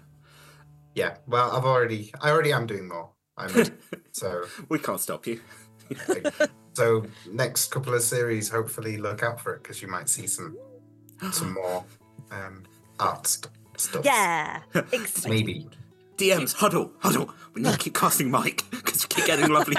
Yeah, 0.95 1.17
well, 1.27 1.51
I've 1.51 1.65
already, 1.65 2.12
I 2.21 2.31
already 2.31 2.53
am 2.53 2.67
doing 2.67 2.89
more. 2.89 3.11
I'm, 3.37 3.79
so, 4.12 4.45
We 4.69 4.79
can't 4.79 5.01
stop 5.01 5.27
you. 5.27 5.41
Like, 6.09 6.51
so 6.74 7.05
next 7.30 7.70
couple 7.70 7.95
of 7.95 8.03
series, 8.03 8.49
hopefully 8.49 8.97
look 8.97 9.22
out 9.22 9.41
for 9.41 9.55
it 9.55 9.62
because 9.62 9.80
you 9.82 9.89
might 9.89 10.09
see 10.09 10.26
some, 10.26 10.57
some 11.32 11.55
more 11.62 11.85
um, 12.30 12.64
art 13.01 13.26
st- 13.26 13.53
stuff. 13.76 14.05
Yeah, 14.05 14.61
exciting. 14.93 15.30
maybe. 15.30 15.68
DMs, 16.16 16.55
huddle, 16.55 16.93
huddle. 17.01 17.30
We 17.55 17.62
need 17.62 17.72
to 17.72 17.78
keep 17.78 17.95
casting 17.95 18.30
Mike 18.30 18.62
because 18.70 19.05
we 19.05 19.09
keep 19.09 19.26
getting 19.26 19.51
lovely. 19.53 19.76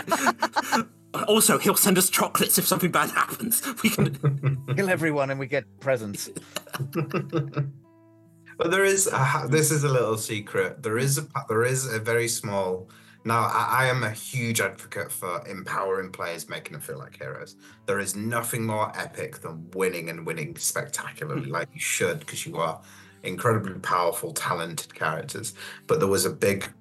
also, 1.27 1.57
he'll 1.57 1.75
send 1.75 1.97
us 1.97 2.09
chocolates 2.09 2.57
if 2.57 2.67
something 2.67 2.91
bad 2.91 3.09
happens. 3.09 3.63
We 3.81 3.89
can. 3.89 4.65
Kill 4.75 4.89
everyone 4.89 5.29
and 5.29 5.39
we 5.39 5.47
get 5.47 5.63
presents. 5.79 6.29
But 8.57 8.71
there 8.71 8.85
is 8.85 9.07
a, 9.07 9.47
this 9.49 9.71
is 9.71 9.83
a 9.83 9.89
little 9.89 10.17
secret. 10.17 10.81
There 10.81 10.97
is 10.97 11.17
a 11.17 11.27
there 11.49 11.63
is 11.63 11.91
a 11.91 11.99
very 11.99 12.27
small. 12.27 12.89
Now 13.25 13.41
I, 13.41 13.67
I 13.69 13.85
am 13.87 14.03
a 14.03 14.11
huge 14.11 14.61
advocate 14.61 15.11
for 15.11 15.45
empowering 15.47 16.11
players, 16.11 16.47
making 16.47 16.73
them 16.73 16.81
feel 16.81 16.99
like 16.99 17.17
heroes. 17.17 17.55
There 17.87 17.99
is 17.99 18.15
nothing 18.15 18.65
more 18.65 18.91
epic 18.95 19.39
than 19.39 19.69
winning 19.71 20.09
and 20.09 20.25
winning 20.25 20.55
spectacularly, 20.55 21.47
hmm. 21.47 21.51
like 21.51 21.69
you 21.73 21.79
should, 21.79 22.19
because 22.19 22.45
you 22.45 22.57
are 22.57 22.81
incredibly 23.23 23.79
powerful, 23.79 24.31
talented 24.31 24.93
characters. 24.93 25.55
But 25.87 25.99
there 25.99 26.07
was 26.07 26.25
a 26.25 26.29
big, 26.29 26.71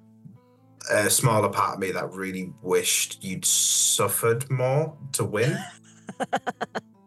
a 0.91 1.09
smaller 1.09 1.49
part 1.49 1.73
of 1.73 1.79
me 1.79 1.91
that 1.91 2.13
really 2.13 2.53
wished 2.61 3.23
you'd 3.23 3.43
suffered 3.43 4.49
more 4.49 4.95
to 5.13 5.25
win. 5.25 5.57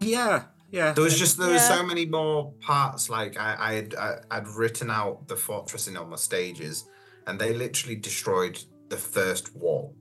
Yeah, 0.01 0.45
yeah. 0.71 0.93
There 0.93 1.05
was 1.05 1.19
just 1.19 1.39
there 1.39 1.53
was 1.53 1.67
so 1.67 1.85
many 1.85 2.07
more 2.07 2.53
parts. 2.61 3.11
Like 3.11 3.39
I, 3.39 3.57
I 3.59 3.73
had 3.75 3.95
I, 3.95 4.15
I'd 4.31 4.49
written 4.49 4.91
out 4.91 5.27
the 5.29 5.37
fortress 5.37 5.89
in 5.89 5.97
all 5.97 6.07
my 6.07 6.17
stages, 6.17 6.85
and 7.27 7.39
they 7.39 7.53
literally 7.53 7.97
destroyed 7.97 8.63
the 8.89 8.97
first 8.97 9.55
wall. 9.57 9.95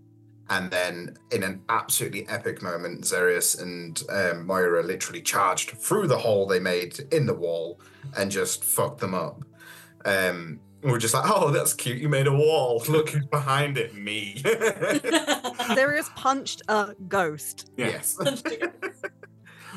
And 0.49 0.71
then, 0.71 1.17
in 1.31 1.43
an 1.43 1.61
absolutely 1.67 2.27
epic 2.29 2.61
moment, 2.61 3.03
Xerius 3.03 3.61
and 3.61 4.01
um, 4.09 4.45
Moira 4.45 4.81
literally 4.81 5.21
charged 5.21 5.71
through 5.71 6.07
the 6.07 6.17
hole 6.17 6.47
they 6.47 6.59
made 6.59 6.99
in 7.11 7.25
the 7.25 7.33
wall 7.33 7.81
and 8.15 8.31
just 8.31 8.63
fucked 8.63 8.99
them 8.99 9.13
up. 9.13 9.43
Um, 10.05 10.61
we 10.83 10.91
we're 10.91 10.99
just 10.99 11.13
like, 11.13 11.29
"Oh, 11.29 11.51
that's 11.51 11.73
cute! 11.73 11.97
You 11.97 12.07
made 12.07 12.27
a 12.27 12.33
wall. 12.33 12.81
Look 12.87 13.09
who's 13.09 13.25
behind 13.25 13.77
it, 13.77 13.93
me." 13.93 14.35
Xerius 15.75 16.15
punched 16.15 16.61
a 16.69 16.95
ghost. 17.09 17.69
yes. 17.75 18.17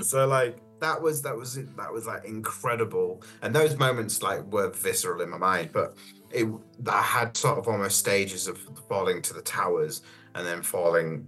so 0.02 0.26
like 0.28 0.58
that 0.80 1.00
was 1.00 1.22
that 1.22 1.36
was 1.36 1.54
that 1.54 1.92
was 1.92 2.06
like 2.06 2.24
incredible 2.24 3.22
and 3.42 3.54
those 3.54 3.76
moments 3.76 4.22
like 4.22 4.42
were 4.50 4.70
visceral 4.70 5.20
in 5.20 5.28
my 5.28 5.36
mind 5.36 5.70
but 5.72 5.94
it 6.30 6.46
i 6.88 7.02
had 7.02 7.36
sort 7.36 7.58
of 7.58 7.68
almost 7.68 7.98
stages 7.98 8.46
of 8.46 8.58
falling 8.88 9.20
to 9.22 9.34
the 9.34 9.42
towers 9.42 10.02
and 10.34 10.46
then 10.46 10.62
falling 10.62 11.26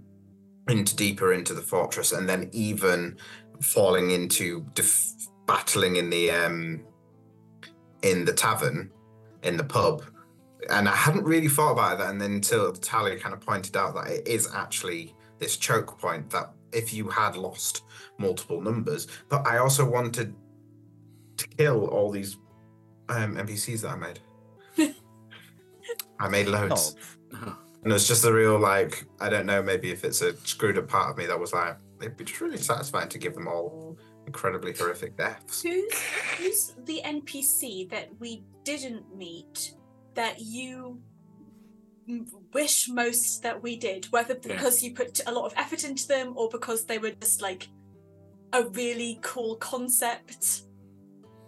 into 0.69 0.95
deeper 0.95 1.33
into 1.33 1.53
the 1.53 1.61
fortress 1.61 2.11
and 2.11 2.27
then 2.27 2.49
even 2.53 3.17
falling 3.61 4.11
into 4.11 4.65
def- 4.73 5.13
battling 5.45 5.97
in 5.97 6.09
the 6.09 6.31
um 6.31 6.83
in 8.01 8.25
the 8.25 8.33
tavern 8.33 8.89
in 9.43 9.57
the 9.57 9.63
pub 9.63 10.03
and 10.69 10.87
i 10.87 10.95
hadn't 10.95 11.23
really 11.23 11.49
thought 11.49 11.73
about 11.73 11.97
that 11.97 12.09
and 12.09 12.21
then 12.21 12.33
until 12.33 12.71
tallia 12.73 13.19
kind 13.19 13.33
of 13.33 13.41
pointed 13.41 13.75
out 13.75 13.93
that 13.93 14.07
it 14.07 14.27
is 14.27 14.49
actually 14.53 15.13
this 15.39 15.57
choke 15.57 15.99
point 15.99 16.29
that 16.29 16.53
if 16.73 16.93
you 16.93 17.07
had 17.07 17.35
lost 17.35 17.83
multiple 18.17 18.61
numbers. 18.61 19.07
But 19.29 19.45
I 19.47 19.57
also 19.57 19.87
wanted 19.87 20.35
to 21.37 21.47
kill 21.57 21.87
all 21.87 22.11
these 22.11 22.37
um, 23.09 23.35
NPCs 23.35 23.81
that 23.81 23.91
I 23.91 23.95
made. 23.95 24.19
I 26.19 26.29
made 26.29 26.47
loads. 26.47 26.95
Oh, 27.33 27.57
And 27.83 27.91
it's 27.91 28.07
just 28.07 28.23
a 28.25 28.31
real, 28.31 28.57
like, 28.59 29.05
I 29.19 29.29
don't 29.29 29.45
know, 29.45 29.61
maybe 29.61 29.91
if 29.91 30.03
it's 30.05 30.21
a 30.21 30.35
screwed 30.45 30.77
up 30.77 30.87
part 30.87 31.09
of 31.11 31.17
me 31.17 31.25
that 31.25 31.39
was 31.39 31.53
like, 31.53 31.75
it'd 32.01 32.15
be 32.17 32.23
just 32.23 32.39
really 32.41 32.57
satisfying 32.57 33.09
to 33.09 33.17
give 33.17 33.33
them 33.33 33.47
all 33.47 33.97
incredibly 34.25 34.73
horrific 34.73 35.17
deaths. 35.17 35.61
Who's 35.61 35.93
who's 36.37 36.75
the 36.85 37.01
NPC 37.03 37.89
that 37.89 38.09
we 38.19 38.43
didn't 38.63 39.15
meet 39.15 39.75
that 40.15 40.39
you 40.39 41.01
wish 42.53 42.87
most 42.89 43.43
that 43.43 43.61
we 43.61 43.75
did? 43.75 44.05
Whether 44.11 44.33
Yeah. 44.35 44.55
because 44.55 44.81
you 44.83 44.93
put 44.93 45.19
a 45.27 45.31
lot 45.31 45.45
of 45.45 45.53
effort 45.57 45.83
into 45.83 46.07
them 46.07 46.33
or 46.37 46.47
because 46.49 46.85
they 46.85 46.99
were 46.99 47.11
just 47.11 47.41
like 47.41 47.67
a 48.53 48.63
really 48.69 49.19
cool 49.21 49.55
concept. 49.57 50.61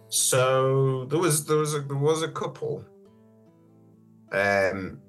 So 0.08 1.06
there 1.06 1.18
was 1.18 1.44
there 1.46 1.56
was 1.58 1.74
a 1.74 1.80
there 1.80 1.96
was 1.96 2.22
a 2.22 2.28
couple. 2.28 2.84
Um, 4.32 5.00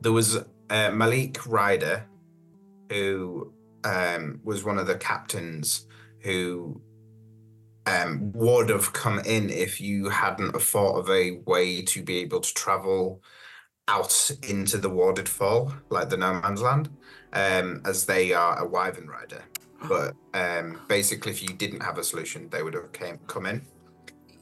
there 0.00 0.12
was 0.12 0.36
uh, 0.70 0.90
Malik 0.90 1.46
Ryder, 1.46 2.06
who 2.90 3.52
um 3.84 4.40
was 4.44 4.64
one 4.64 4.78
of 4.78 4.86
the 4.86 4.96
captains 4.96 5.86
who 6.18 6.82
um 7.86 8.30
would 8.34 8.68
have 8.68 8.92
come 8.92 9.18
in 9.20 9.48
if 9.48 9.80
you 9.80 10.10
hadn't 10.10 10.60
thought 10.60 10.98
of 10.98 11.08
a 11.08 11.38
way 11.46 11.80
to 11.82 12.02
be 12.02 12.18
able 12.18 12.40
to 12.40 12.52
travel 12.52 13.22
out 13.88 14.30
into 14.42 14.78
the 14.78 14.88
warded 14.88 15.28
fall, 15.28 15.72
like 15.88 16.08
the 16.08 16.16
no 16.16 16.34
man's 16.34 16.62
land, 16.62 16.88
um, 17.32 17.82
as 17.84 18.06
they 18.06 18.32
are 18.32 18.58
a 18.58 18.68
wyvern 18.68 19.08
rider. 19.08 19.42
But 19.88 20.14
um, 20.34 20.80
basically, 20.88 21.32
if 21.32 21.42
you 21.42 21.48
didn't 21.48 21.82
have 21.82 21.98
a 21.98 22.04
solution, 22.04 22.48
they 22.50 22.62
would 22.62 22.74
have 22.74 22.92
came 22.92 23.18
come 23.26 23.46
in. 23.46 23.62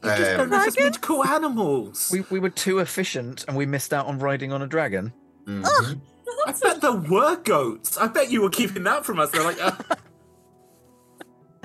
You 0.03 0.09
just 0.11 0.31
Um, 0.31 0.37
don't 0.37 0.49
know 0.49 0.69
there's 0.69 0.97
cool 0.97 1.25
animals. 1.25 2.09
we, 2.11 2.21
we 2.31 2.39
were 2.39 2.49
too 2.49 2.79
efficient 2.79 3.43
and 3.47 3.57
we 3.57 3.65
missed 3.65 3.93
out 3.93 4.05
on 4.05 4.19
riding 4.19 4.51
on 4.53 4.61
a 4.61 4.67
dragon. 4.67 5.11
Mhm. 5.45 5.99
I 6.47 6.51
bet 6.53 6.79
there 6.81 6.93
were 6.93 7.35
goats. 7.37 7.97
I 7.97 8.07
bet 8.07 8.31
you 8.31 8.41
were 8.41 8.49
keeping 8.49 8.83
that 8.83 9.05
from 9.05 9.19
us. 9.19 9.29
They're 9.31 9.43
like, 9.43 9.61
uh, 9.61 9.71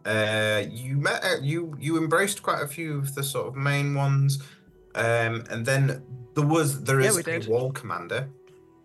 Uh, 0.04 0.62
you 0.68 0.96
met 0.98 1.24
uh, 1.24 1.36
you 1.40 1.74
you 1.80 1.96
embraced 1.96 2.42
quite 2.42 2.60
a 2.62 2.66
few 2.66 2.98
of 2.98 3.14
the 3.14 3.22
sort 3.22 3.46
of 3.48 3.56
main 3.56 3.94
ones, 3.94 4.38
um, 4.96 5.44
and 5.48 5.64
then 5.64 6.02
there 6.34 6.44
was 6.46 6.82
there 6.84 7.00
Yeah, 7.00 7.08
is 7.08 7.24
we 7.24 7.32
a 7.32 7.38
wall 7.48 7.72
commander, 7.72 8.28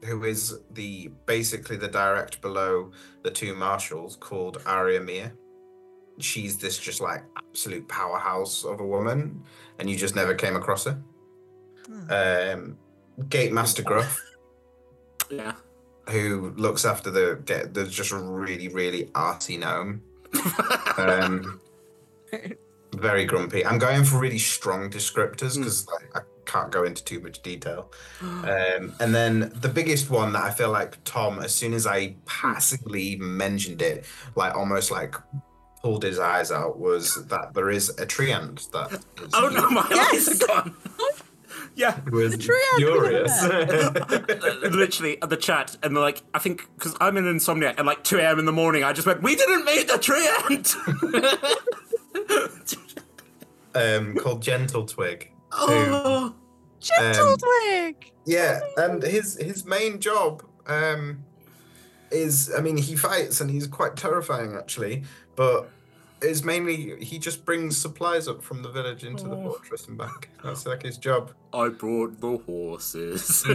who 0.06 0.24
is 0.24 0.58
the 0.72 1.10
basically 1.26 1.76
the 1.76 1.90
direct 1.90 2.40
below 2.42 2.92
the 3.24 3.32
two 3.32 3.54
marshals 3.54 4.16
called 4.16 4.62
Arya 4.66 5.02
Mir. 5.02 5.34
She's 6.20 6.58
this 6.58 6.78
just 6.78 7.02
like 7.02 7.24
absolute 7.38 7.88
powerhouse 7.88 8.64
of 8.64 8.80
a 8.80 8.86
woman, 8.86 9.44
and 9.80 9.90
you 9.90 9.96
just 9.96 10.16
never 10.16 10.34
came 10.34 10.56
across 10.56 10.86
her. 10.86 11.02
Um, 12.10 12.78
Gate 13.30 13.52
Master 13.52 13.82
Gruff, 13.82 14.22
yeah. 15.30 15.54
who 16.10 16.54
looks 16.56 16.86
after 16.86 17.10
the 17.10 17.42
get 17.46 17.74
there's 17.74 17.92
just 17.92 18.12
really 18.12 18.68
really 18.68 19.10
arty 19.16 19.58
gnome. 19.58 20.02
Um, 20.98 21.60
very 22.96 23.26
grumpy. 23.26 23.66
I'm 23.66 23.80
going 23.80 24.04
for 24.04 24.20
really 24.20 24.40
strong 24.40 24.90
descriptors 24.90 25.58
because 25.58 25.88
I 26.16 26.22
can't 26.46 26.72
go 26.72 26.84
into 26.84 27.04
too 27.04 27.20
much 27.20 27.42
detail. 27.42 27.92
Um, 28.22 28.94
and 29.00 29.14
then 29.14 29.52
the 29.56 29.70
biggest 29.70 30.10
one 30.10 30.34
that 30.34 30.44
I 30.44 30.52
feel 30.52 30.72
like 30.72 30.98
Tom, 31.04 31.40
as 31.40 31.54
soon 31.54 31.74
as 31.74 31.86
I 31.86 32.16
passively 32.26 33.16
mentioned 33.18 33.82
it, 33.82 34.06
like 34.36 34.56
almost 34.56 34.92
like 34.92 35.16
pulled 35.82 36.04
his 36.04 36.20
eyes 36.20 36.52
out, 36.52 36.78
was 36.80 37.26
that 37.28 37.54
there 37.54 37.70
is 37.70 37.90
a 37.92 38.06
treant 38.06 38.70
that 38.72 38.92
is 39.24 39.30
oh 39.34 39.50
no, 39.50 39.70
my 39.70 39.88
Yes! 39.90 40.28
eyes 40.30 40.42
are 40.42 40.48
gone. 40.48 40.76
yeah. 41.76 42.00
was 42.12 42.36
treant, 42.38 42.78
furious. 42.78 43.44
Literally 44.74 45.22
at 45.22 45.30
the 45.30 45.38
chat, 45.38 45.78
and 45.84 45.96
they're 45.96 46.04
like, 46.04 46.22
I 46.34 46.40
think 46.40 46.68
because 46.76 46.96
I'm 47.00 47.18
an 47.18 47.26
insomniac, 47.26 47.76
and 47.78 47.86
like 47.88 48.04
2 48.04 48.18
a.m. 48.18 48.40
in 48.40 48.46
the 48.46 48.52
morning, 48.52 48.84
I 48.84 48.94
just 48.94 49.08
went, 49.08 49.22
"We 49.22 49.36
didn't 49.36 49.66
meet 49.66 49.88
the 49.88 49.94
treant." 50.00 50.76
um, 53.76 54.16
called 54.16 54.42
Gentle 54.42 54.86
Twig. 54.86 55.32
oh, 55.52 56.34
Gentle 56.80 57.28
Um, 57.30 57.38
twig. 57.38 58.12
Yeah, 58.26 58.60
and 58.78 59.02
his 59.04 59.38
his 59.38 59.66
main 59.66 60.00
job 60.00 60.44
um 60.68 61.24
is 62.12 62.52
I 62.58 62.62
mean 62.62 62.78
he 62.78 62.96
fights 62.96 63.42
and 63.42 63.50
he's 63.50 63.68
quite 63.68 63.96
terrifying 63.96 64.56
actually, 64.56 65.04
but 65.40 65.70
it's 66.22 66.44
mainly 66.44 67.02
he 67.04 67.18
just 67.18 67.46
brings 67.46 67.78
supplies 67.78 68.28
up 68.28 68.44
from 68.44 68.62
the 68.62 68.68
village 68.70 69.06
into 69.06 69.24
the 69.24 69.38
Oh. 69.38 69.52
fortress 69.54 69.88
and 69.88 69.98
back. 69.98 70.28
That's 70.44 70.66
like 70.66 70.84
his 70.84 70.98
job. 70.98 71.32
I 71.54 71.70
brought 71.70 72.20
the 72.20 72.38
horses. 72.46 73.46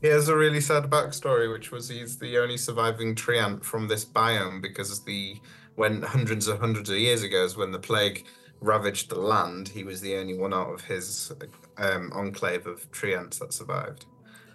He 0.00 0.08
has 0.10 0.28
a 0.28 0.36
really 0.36 0.60
sad 0.60 0.84
backstory, 0.90 1.50
which 1.52 1.70
was 1.70 1.88
he's 1.88 2.18
the 2.18 2.36
only 2.38 2.56
surviving 2.58 3.14
treant 3.14 3.64
from 3.64 3.88
this 3.88 4.04
biome 4.04 4.60
because 4.62 5.00
the 5.04 5.36
when 5.76 6.00
hundreds 6.02 6.46
of 6.48 6.58
hundreds 6.60 6.88
of 6.90 6.96
years 6.98 7.22
ago 7.22 7.44
is 7.44 7.56
when 7.56 7.70
the 7.72 7.78
plague 7.78 8.24
ravaged 8.60 9.10
the 9.10 9.18
land, 9.18 9.68
he 9.68 9.82
was 9.84 10.00
the 10.00 10.14
only 10.16 10.36
one 10.38 10.54
out 10.54 10.72
of 10.72 10.80
his 10.84 11.32
um, 11.78 12.10
enclave 12.14 12.66
of 12.66 12.90
treants 12.92 13.38
that 13.40 13.52
survived. 13.52 14.06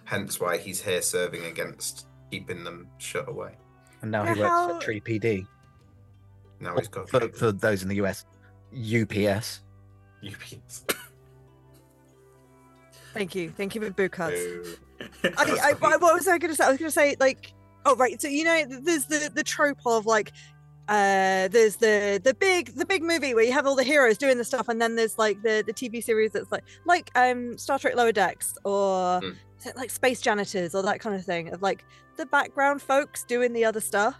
Hence 0.04 0.40
why 0.40 0.56
he's 0.56 0.80
here 0.82 1.02
serving 1.02 1.44
against 1.44 2.06
keeping 2.30 2.64
them 2.64 2.88
shut 2.98 3.28
away. 3.28 3.54
And 4.02 4.10
now 4.10 4.22
he 4.24 4.30
works 4.30 4.40
how- 4.50 4.78
for 4.78 4.84
Tree 4.84 5.00
PD. 5.00 5.46
Now 6.60 6.76
he's 6.76 6.88
got 6.88 7.08
For, 7.08 7.28
for 7.30 7.52
those 7.52 7.82
in 7.82 7.88
the 7.88 7.96
US, 7.96 8.24
UPS. 8.72 9.62
UPS. 10.26 10.84
Thank 13.14 13.34
you. 13.34 13.50
Thank 13.56 13.74
you 13.74 13.80
for 13.80 13.90
boot 13.90 14.12
cuts. 14.12 14.36
Boo. 14.40 14.76
I, 15.24 15.30
I, 15.38 15.70
I- 15.70 15.96
what 15.96 16.14
was 16.14 16.28
I 16.28 16.38
going 16.38 16.50
to 16.50 16.54
say? 16.56 16.64
I 16.64 16.70
was 16.70 16.78
going 16.78 16.88
to 16.90 16.94
say 16.94 17.16
like, 17.18 17.52
oh 17.84 17.96
right. 17.96 18.20
So 18.20 18.28
you 18.28 18.44
know, 18.44 18.64
there's 18.68 19.06
the 19.06 19.30
the 19.34 19.42
trope 19.42 19.78
of 19.86 20.06
like, 20.06 20.30
uh, 20.88 21.48
there's 21.48 21.76
the 21.76 22.20
the 22.22 22.34
big 22.34 22.74
the 22.76 22.86
big 22.86 23.02
movie 23.02 23.34
where 23.34 23.42
you 23.44 23.52
have 23.52 23.66
all 23.66 23.74
the 23.74 23.82
heroes 23.82 24.16
doing 24.18 24.36
the 24.38 24.44
stuff, 24.44 24.68
and 24.68 24.80
then 24.80 24.94
there's 24.96 25.18
like 25.18 25.42
the 25.42 25.64
the 25.66 25.72
TV 25.72 26.04
series 26.04 26.32
that's 26.32 26.52
like 26.52 26.64
like 26.86 27.10
um 27.16 27.56
Star 27.58 27.78
Trek 27.78 27.96
Lower 27.96 28.12
Decks 28.12 28.54
or 28.64 29.20
Mm. 29.20 29.36
like 29.76 29.90
Space 29.90 30.20
Janitors 30.20 30.74
or 30.74 30.82
that 30.82 31.00
kind 31.00 31.14
of 31.16 31.24
thing 31.24 31.52
of 31.52 31.62
like 31.62 31.84
the 32.16 32.26
background 32.26 32.80
folks 32.80 33.24
doing 33.24 33.52
the 33.52 33.64
other 33.64 33.80
stuff 33.80 34.18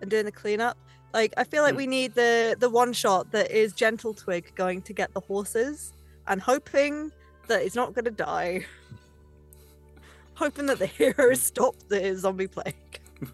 and 0.00 0.10
doing 0.10 0.24
the 0.24 0.32
cleanup. 0.32 0.78
Like 1.12 1.34
I 1.36 1.44
feel 1.44 1.62
like 1.62 1.74
Mm. 1.74 1.78
we 1.78 1.86
need 1.86 2.14
the 2.14 2.56
the 2.58 2.70
one 2.70 2.92
shot 2.92 3.30
that 3.32 3.50
is 3.50 3.72
Gentle 3.72 4.14
Twig 4.14 4.52
going 4.54 4.82
to 4.82 4.92
get 4.92 5.12
the 5.14 5.20
horses 5.20 5.92
and 6.26 6.40
hoping 6.40 7.10
that 7.48 7.62
he's 7.62 7.74
not 7.74 7.94
going 7.94 8.04
to 8.04 8.10
die 8.12 8.64
hoping 10.34 10.66
that 10.66 10.78
the 10.78 10.86
hero 10.86 11.34
stopped 11.34 11.88
the 11.88 12.16
zombie 12.16 12.46
plague. 12.46 12.74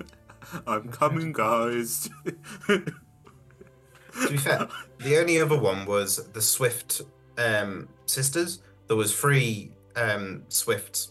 I'm 0.67 0.89
coming, 0.91 1.33
guys. 1.33 2.09
To 4.23 4.31
be 4.31 4.39
fair, 4.39 4.67
the 5.01 5.19
only 5.19 5.39
other 5.43 5.59
one 5.61 5.85
was 5.85 6.27
the 6.33 6.41
Swift 6.41 7.03
um, 7.37 7.87
sisters. 8.07 8.61
There 8.89 8.97
was 8.97 9.15
three 9.15 9.73
um, 9.95 10.43
Swift 10.49 11.09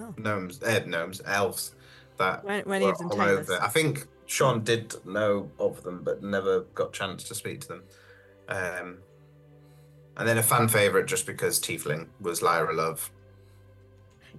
Oh. 0.00 0.14
gnomes, 0.16 0.62
uh, 0.62 0.80
gnomes, 0.86 1.20
elves 1.26 1.74
that 2.16 2.42
When, 2.42 2.62
when 2.64 2.80
were 2.80 2.94
in 2.98 3.06
all 3.10 3.20
over. 3.20 3.58
I 3.60 3.68
think 3.68 4.06
Shaun 4.32 4.64
did 4.64 4.94
know 5.04 5.50
of 5.58 5.82
them, 5.82 6.00
but 6.02 6.22
never 6.22 6.60
got 6.74 6.94
chance 6.94 7.22
to 7.24 7.34
speak 7.34 7.60
to 7.60 7.68
them. 7.68 7.82
Um, 8.48 8.98
and 10.16 10.26
then 10.26 10.38
a 10.38 10.42
fan 10.42 10.68
favorite, 10.68 11.04
just 11.06 11.26
because 11.26 11.60
Tiefling 11.60 12.06
was 12.18 12.40
Lyra 12.40 12.72
Love. 12.74 13.10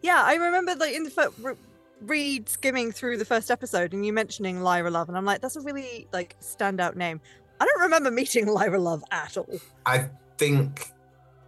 Yeah, 0.01 0.23
I 0.25 0.33
remember 0.33 0.73
like 0.73 0.95
in 0.95 1.03
the 1.03 1.11
fir- 1.11 1.29
re- 1.39 1.55
read 2.01 2.49
skimming 2.49 2.91
through 2.91 3.17
the 3.17 3.25
first 3.25 3.51
episode 3.51 3.93
and 3.93 4.03
you 4.03 4.11
mentioning 4.11 4.63
Lyra 4.63 4.89
Love, 4.89 5.09
and 5.09 5.17
I'm 5.17 5.25
like, 5.25 5.41
that's 5.41 5.57
a 5.57 5.61
really 5.61 6.07
like 6.11 6.35
standout 6.39 6.95
name. 6.95 7.21
I 7.61 7.65
don't 7.65 7.81
remember 7.81 8.09
meeting 8.09 8.47
Lyra 8.51 8.79
Love 8.79 9.03
at 9.11 9.37
all. 9.37 9.59
I 9.85 10.09
think 10.39 10.91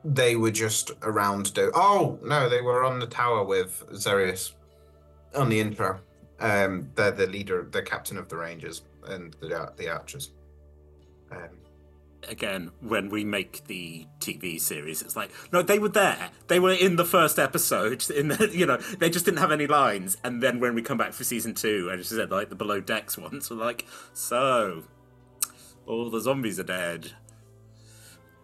they 0.04 0.36
were 0.36 0.52
just 0.52 0.92
around. 1.02 1.52
Do- 1.56 1.72
oh 1.74 2.20
no, 2.24 2.48
they 2.48 2.62
were 2.62 2.84
on 2.84 3.00
the 3.00 3.08
tower 3.08 3.44
with 3.44 3.84
Xerius 3.92 4.52
on 5.34 5.50
the 5.50 5.60
intro. 5.60 6.00
Um, 6.40 6.92
they're 6.96 7.12
the 7.12 7.28
leader, 7.28 7.68
the 7.70 7.82
captain 7.82 8.18
of 8.18 8.30
the 8.30 8.38
Rangers 8.38 8.84
and 9.08 9.34
the 9.40 9.72
the 9.78 9.90
archers. 9.90 10.32
Um, 11.32 11.50
Again, 12.28 12.72
when 12.82 13.10
we 13.10 13.24
make 13.24 13.66
the 13.68 14.08
TV 14.20 14.60
series, 14.60 15.04
it's 15.04 15.16
like, 15.16 15.30
no, 15.52 15.62
they 15.62 15.78
were 15.78 15.90
there. 15.90 16.32
They 16.48 16.60
were 16.60 16.72
in 16.74 16.96
the 16.96 17.06
first 17.06 17.38
episode. 17.38 18.10
In 18.16 18.30
the, 18.30 18.50
you 18.52 18.66
know, 18.66 18.78
they 18.78 19.12
just 19.12 19.26
didn't 19.26 19.40
have 19.40 19.52
any 19.52 19.68
lines. 19.68 20.18
And 20.24 20.42
then 20.42 20.60
when 20.60 20.74
we 20.74 20.82
come 20.82 20.98
back 20.98 21.14
for 21.14 21.24
season 21.24 21.54
two, 21.54 21.90
and 21.92 22.00
it's 22.00 22.10
said 22.10 22.32
like 22.32 22.50
the 22.50 22.56
below 22.56 22.82
decks 22.82 23.18
ones, 23.18 23.50
we're 23.52 23.58
like, 23.58 23.86
so 24.14 24.84
all 25.86 26.10
the 26.10 26.20
zombies 26.20 26.60
are 26.60 26.64
dead. 26.64 27.12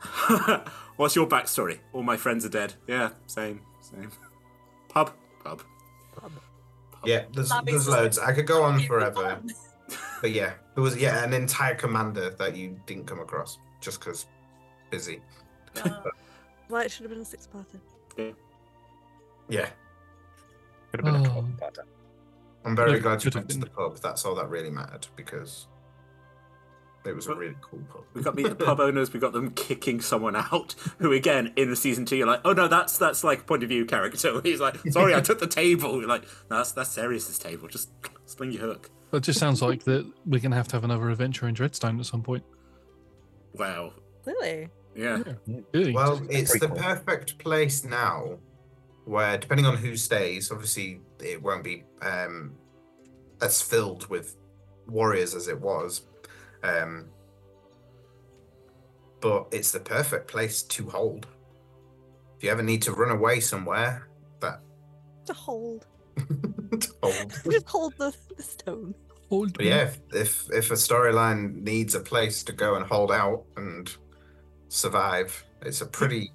What's 0.98 1.16
your 1.16 1.28
backstory? 1.28 1.80
All 1.94 2.04
my 2.04 2.18
friends 2.18 2.46
are 2.46 2.50
dead. 2.50 2.76
Yeah, 2.88 3.12
same, 3.28 3.62
same. 3.82 4.12
Pub, 4.90 5.12
pub. 5.44 5.64
Yeah, 7.06 7.24
there's 7.34 7.50
That 7.50 7.66
makes 7.66 7.86
there's 7.86 7.88
loads. 7.88 8.20
I 8.20 8.32
could 8.34 8.48
go 8.48 8.64
on 8.64 8.80
forever, 8.88 9.40
but 10.22 10.32
yeah, 10.32 10.54
there 10.76 10.84
was 10.84 10.98
yeah 10.98 11.24
an 11.24 11.34
entire 11.34 11.76
commander 11.76 12.30
that 12.32 12.56
you 12.56 12.80
didn't 12.86 13.06
come 13.08 13.20
across 13.20 13.58
just 13.82 14.00
because 14.00 14.26
busy. 14.90 15.22
Uh, 15.84 15.90
Well, 16.70 16.82
it 16.84 16.90
should 16.92 17.04
have 17.04 17.12
been 17.12 17.20
a 17.22 17.26
six-parter. 17.26 17.82
Yeah, 18.18 18.32
Yeah. 19.50 19.70
Could 20.92 21.04
have 21.04 21.14
been 21.14 21.16
a 21.26 21.30
Oh. 21.30 21.42
12 21.42 21.46
parter. 21.60 21.84
I'm 22.64 22.78
very 22.78 22.94
No, 22.94 23.00
glad 23.00 23.24
you 23.26 23.30
could 23.30 23.34
have 23.34 23.42
went 23.44 23.50
to 23.50 23.56
been. 23.56 23.60
the 23.60 23.70
pub. 23.76 23.98
That's 23.98 24.24
all 24.24 24.36
that 24.36 24.48
really 24.50 24.70
mattered 24.70 25.06
because 25.18 25.68
it 27.06 27.16
was 27.16 27.28
a 27.28 27.36
really 27.36 27.56
cool 27.62 27.80
pub. 27.92 28.04
We've 28.14 28.24
got 28.24 28.36
to 28.36 28.44
meet 28.44 28.50
the 28.50 28.64
pub 28.64 28.80
owners. 28.80 29.12
We've 29.12 29.22
got 29.22 29.34
them 29.34 29.52
kicking 29.52 30.02
someone 30.02 30.36
out. 30.36 30.76
Who 31.00 31.12
again 31.12 31.54
in 31.56 31.70
the 31.70 31.76
season 31.76 32.06
two, 32.06 32.16
you're 32.16 32.28
like, 32.28 32.42
oh 32.46 32.54
no, 32.54 32.68
that's 32.68 32.98
that's 32.98 33.24
like 33.24 33.40
a 33.40 33.44
point 33.44 33.64
of 33.64 33.70
view 33.70 33.86
character. 33.86 34.40
He's 34.44 34.60
like, 34.60 34.78
sorry, 34.90 35.16
I 35.16 35.22
took 35.22 35.40
the 35.40 35.48
table. 35.48 36.00
You're 36.00 36.10
like, 36.10 36.24
no, 36.50 36.58
that's 36.58 36.72
that's 36.72 36.96
Xerius's 36.96 37.40
table. 37.40 37.68
Just 37.68 37.90
sling 38.26 38.52
your 38.52 38.62
hook. 38.62 38.90
But 39.10 39.18
it 39.18 39.24
just 39.24 39.40
sounds 39.40 39.62
like 39.62 39.84
that 39.84 40.10
we're 40.26 40.40
going 40.40 40.52
to 40.52 40.58
have 40.58 40.68
to 40.70 40.76
have 40.76 40.84
another 40.84 41.10
adventure 41.10 41.48
in 41.48 41.56
Dreadstone 41.56 42.00
at 42.00 42.06
some 42.06 42.24
point. 42.24 42.44
Wow. 43.54 43.94
Really? 44.26 44.70
Yeah. 44.96 45.24
Really? 45.74 45.94
Well, 45.94 46.22
it's 46.30 46.58
the 46.60 46.70
perfect 46.70 47.38
place 47.38 47.84
now, 47.84 48.38
where 49.06 49.38
depending 49.38 49.66
on 49.66 49.76
who 49.76 49.98
stays, 49.98 50.52
obviously 50.52 51.02
it 51.20 51.42
won't 51.42 51.64
be 51.64 51.84
um, 52.02 52.54
as 53.42 53.62
filled 53.62 54.08
with 54.08 54.38
warriors 54.88 55.36
as 55.36 55.48
it 55.48 55.60
was, 55.60 56.04
um, 56.64 57.10
but 59.20 59.48
it's 59.52 59.72
the 59.72 59.80
perfect 59.80 60.28
place 60.28 60.64
to 60.64 60.90
hold. 60.90 61.28
If 62.38 62.44
you 62.44 62.50
ever 62.50 62.64
need 62.64 62.82
to 62.84 62.92
run 62.92 63.12
away 63.12 63.40
somewhere, 63.40 64.08
that 64.40 64.62
To 65.28 65.34
hold. 65.34 65.86
to 66.18 66.92
hold. 67.04 67.34
Just 67.52 67.70
hold 67.70 67.94
the, 67.98 68.16
the 68.36 68.44
stone. 68.44 68.96
Hold 69.30 69.54
But 69.54 69.66
yeah, 69.66 69.84
if 69.84 70.00
if, 70.14 70.52
if 70.52 70.72
a 70.72 70.76
storyline 70.76 71.62
needs 71.62 71.96
a 71.96 72.00
place 72.00 72.44
to 72.44 72.52
go 72.52 72.76
and 72.76 72.86
hold 72.86 73.12
out 73.12 73.44
and 73.56 73.90
survive, 74.68 75.46
it's 75.62 75.82
a 75.82 75.86
pretty 75.86 76.32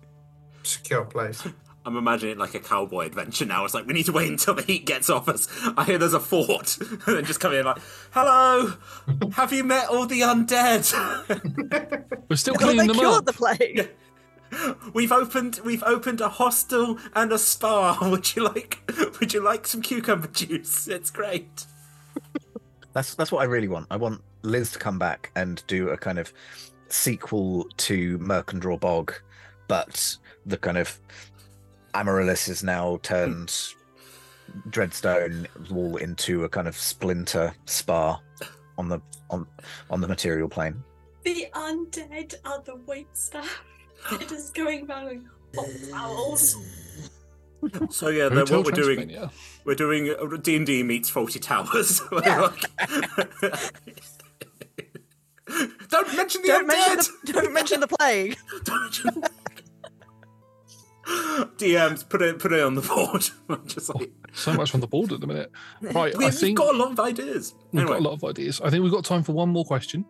secure 0.62 1.04
place. 1.04 1.46
I'm 1.86 1.96
imagining 1.96 2.32
it 2.32 2.38
like 2.38 2.54
a 2.54 2.58
cowboy 2.58 3.06
adventure 3.06 3.44
now. 3.46 3.64
It's 3.64 3.72
like 3.72 3.86
we 3.86 3.94
need 3.94 4.06
to 4.06 4.12
wait 4.12 4.28
until 4.28 4.54
the 4.54 4.62
heat 4.62 4.84
gets 4.86 5.08
off 5.08 5.28
us. 5.28 5.46
I 5.76 5.84
hear 5.84 5.98
there's 5.98 6.14
a 6.14 6.20
fort, 6.20 6.76
and 6.80 7.00
then 7.06 7.24
just 7.24 7.38
come 7.38 7.54
in 7.54 7.64
like, 7.64 7.78
"Hello, 8.10 8.74
have 9.32 9.52
you 9.52 9.62
met 9.62 9.88
all 9.88 10.04
the 10.04 10.20
undead? 10.22 10.92
We're 12.28 12.36
still 12.36 12.54
Well, 12.58 12.66
they 12.68 12.74
cleaning 12.74 12.88
them 12.88 12.96
cured 12.96 13.14
up. 13.18 13.24
the 13.26 13.32
plague. 13.32 13.90
we've 14.94 15.12
opened 15.12 15.60
we've 15.64 15.82
opened 15.84 16.20
a 16.20 16.28
hostel 16.28 16.98
and 17.14 17.32
a 17.32 17.38
spa. 17.38 17.98
Would 18.02 18.34
you 18.34 18.42
like 18.44 18.80
Would 19.20 19.32
you 19.32 19.40
like 19.42 19.66
some 19.66 19.80
cucumber 19.80 20.26
juice? 20.28 20.88
It's 20.88 21.10
great." 21.10 21.66
That's 22.94 23.14
that's 23.14 23.30
what 23.30 23.42
I 23.42 23.44
really 23.44 23.68
want. 23.68 23.86
I 23.92 23.96
want 23.96 24.22
Liz 24.42 24.72
to 24.72 24.78
come 24.80 24.98
back 24.98 25.30
and 25.36 25.62
do 25.68 25.90
a 25.90 25.96
kind 25.96 26.18
of 26.18 26.32
sequel 26.88 27.68
to 27.76 28.18
Mercandraw 28.18 28.80
Bog, 28.80 29.14
but 29.68 30.16
the 30.46 30.56
kind 30.56 30.78
of 30.78 30.98
Amaryllis 32.00 32.48
is 32.48 32.62
now 32.62 32.96
hmm. 32.96 33.02
turned 33.02 33.48
Dreadstone 34.70 35.46
wall 35.70 35.96
into 35.96 36.44
a 36.44 36.48
kind 36.48 36.68
of 36.68 36.76
splinter 36.76 37.52
spar 37.66 38.20
on 38.78 38.88
the 38.88 39.00
on 39.30 39.46
on 39.90 40.00
the 40.00 40.08
material 40.08 40.48
plane. 40.48 40.82
the 41.24 41.46
undead 41.54 42.34
are 42.44 42.62
the 42.62 42.76
wait 42.86 43.08
staff. 43.14 43.62
It 44.12 44.30
is 44.30 44.50
going 44.50 44.88
around 44.88 45.26
hot 45.56 45.66
towels. 45.90 46.54
So 47.90 48.08
yeah, 48.08 48.28
then 48.28 48.38
Hotel 48.38 48.58
what 48.58 48.66
we're 48.66 48.72
doing 48.72 48.96
Transylvania. 49.08 49.30
we're 49.64 49.74
doing 49.74 50.38
D 50.42 50.56
and 50.56 50.66
D 50.66 50.82
meets 50.84 51.10
Fawlty 51.10 51.40
Towers. 51.40 52.00
We're 52.12 52.22
Yeah. 52.24 52.40
like- 52.42 53.72
Don't 55.88 56.16
mention 56.16 56.42
the 56.42 56.48
Don't 56.48 56.66
mention 56.66 57.14
undead. 57.14 57.26
the, 57.26 57.32
don't 57.32 57.52
mention 57.52 57.80
the 57.80 57.86
plague. 57.88 58.36
DMs 61.56 62.08
put 62.08 62.20
it 62.20 62.38
put 62.38 62.52
it 62.52 62.60
on 62.60 62.74
the 62.74 62.80
board. 62.80 63.28
Just 63.66 63.94
like 63.94 64.10
So 64.32 64.52
much 64.54 64.74
on 64.74 64.80
the 64.80 64.88
board 64.88 65.12
at 65.12 65.20
the 65.20 65.26
minute. 65.26 65.52
Right, 65.80 66.16
we, 66.16 66.24
I 66.26 66.28
have 66.28 66.38
think 66.38 66.58
got 66.58 66.74
a 66.74 66.78
lot 66.78 66.90
of 66.92 67.00
ideas. 67.00 67.54
we've 67.72 67.82
Anyway, 67.82 67.98
got 67.98 68.04
a 68.04 68.08
lot 68.08 68.14
of 68.14 68.24
ideas. 68.24 68.60
I 68.60 68.70
think 68.70 68.82
we've 68.82 68.92
got 68.92 69.04
time 69.04 69.22
for 69.22 69.32
one 69.32 69.48
more 69.48 69.64
question. 69.64 70.04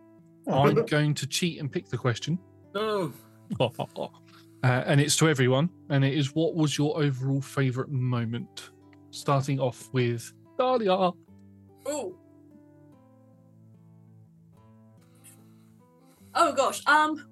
I'm 0.51 0.85
going 0.85 1.13
to 1.13 1.27
cheat 1.27 1.59
and 1.59 1.71
pick 1.71 1.89
the 1.89 1.97
question. 1.97 2.39
no. 2.73 3.13
uh, 3.59 3.83
and 4.63 4.99
it's 4.99 5.15
to 5.17 5.29
everyone. 5.29 5.69
And 5.89 6.03
it 6.03 6.13
is 6.13 6.33
what 6.33 6.55
was 6.55 6.77
your 6.77 6.97
overall 6.99 7.41
favourite 7.41 7.91
moment? 7.91 8.71
Starting 9.11 9.59
off 9.59 9.89
with 9.93 10.33
Tallia. 10.57 11.13
Ooh. 11.89 12.17
Oh 16.33 16.53
gosh. 16.53 16.81
Um. 16.87 17.27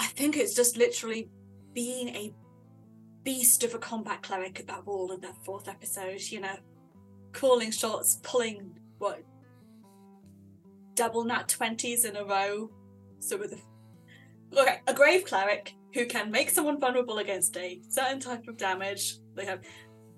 I 0.00 0.06
think 0.06 0.38
it's 0.38 0.54
just 0.54 0.78
literally 0.78 1.28
being 1.74 2.08
a 2.08 2.32
beast 3.22 3.62
of 3.64 3.74
a 3.74 3.78
combat 3.78 4.22
cleric 4.22 4.58
at 4.58 4.66
that 4.68 4.86
wall 4.86 5.12
in 5.12 5.20
that 5.20 5.36
fourth 5.44 5.68
episode. 5.68 6.22
You 6.22 6.40
know, 6.40 6.56
calling 7.32 7.70
shots, 7.70 8.18
pulling 8.22 8.78
what 8.96 9.22
double 10.94 11.22
nat 11.24 11.48
20s 11.48 12.06
in 12.06 12.16
a 12.16 12.24
row. 12.24 12.70
So 13.18 13.36
with 13.36 13.52
a, 13.52 14.58
okay, 14.58 14.80
a 14.86 14.94
grave 14.94 15.26
cleric 15.26 15.74
who 15.92 16.06
can 16.06 16.30
make 16.30 16.48
someone 16.48 16.80
vulnerable 16.80 17.18
against 17.18 17.54
a 17.58 17.82
certain 17.90 18.20
type 18.20 18.48
of 18.48 18.56
damage. 18.56 19.18
They 19.34 19.44
have 19.44 19.60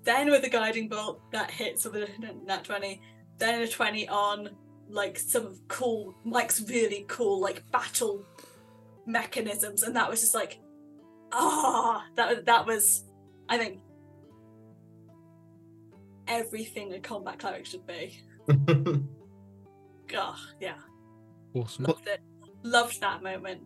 then 0.03 0.31
with 0.31 0.45
a 0.45 0.49
guiding 0.49 0.87
bolt 0.87 1.19
that 1.33 1.51
hits 1.51 1.83
with 1.83 2.03
a 2.03 2.07
nat 2.45 2.63
20, 2.63 3.01
then 3.37 3.61
a 3.61 3.67
20 3.67 4.07
on 4.07 4.49
like 4.87 5.19
some 5.19 5.59
cool 5.67 6.15
Mike's 6.23 6.61
really 6.69 7.03
cool 7.09 7.41
like 7.41 7.69
battle 7.71 8.25
mechanisms, 9.05 9.83
and 9.83 9.95
that 9.95 10.09
was 10.09 10.21
just 10.21 10.35
like 10.35 10.59
ah 11.31 12.05
that 12.15 12.45
that 12.45 12.65
was 12.65 13.03
I 13.49 13.57
think 13.57 13.79
everything 16.27 16.93
a 16.93 16.99
combat 16.99 17.39
cleric 17.39 17.65
should 17.65 17.85
be. 17.85 18.21
Oh, 20.15 20.35
yeah. 20.59 20.75
Awesome. 21.53 21.85
Loved 21.85 22.07
it. 22.07 22.21
Loved 22.63 23.01
that 23.01 23.23
moment. 23.23 23.61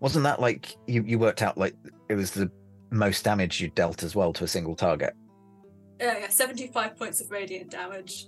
Wasn't 0.00 0.24
that 0.24 0.40
like 0.40 0.76
you, 0.86 1.02
you 1.02 1.18
worked 1.18 1.42
out 1.42 1.56
like 1.56 1.74
it 2.08 2.14
was 2.14 2.30
the 2.32 2.50
most 2.90 3.24
damage 3.24 3.60
you 3.60 3.68
dealt 3.68 4.02
as 4.02 4.14
well 4.14 4.32
to 4.34 4.44
a 4.44 4.48
single 4.48 4.74
target? 4.74 5.14
Yeah, 6.00 6.18
yeah, 6.18 6.28
75 6.28 6.96
points 6.96 7.20
of 7.20 7.30
radiant 7.30 7.70
damage. 7.70 8.26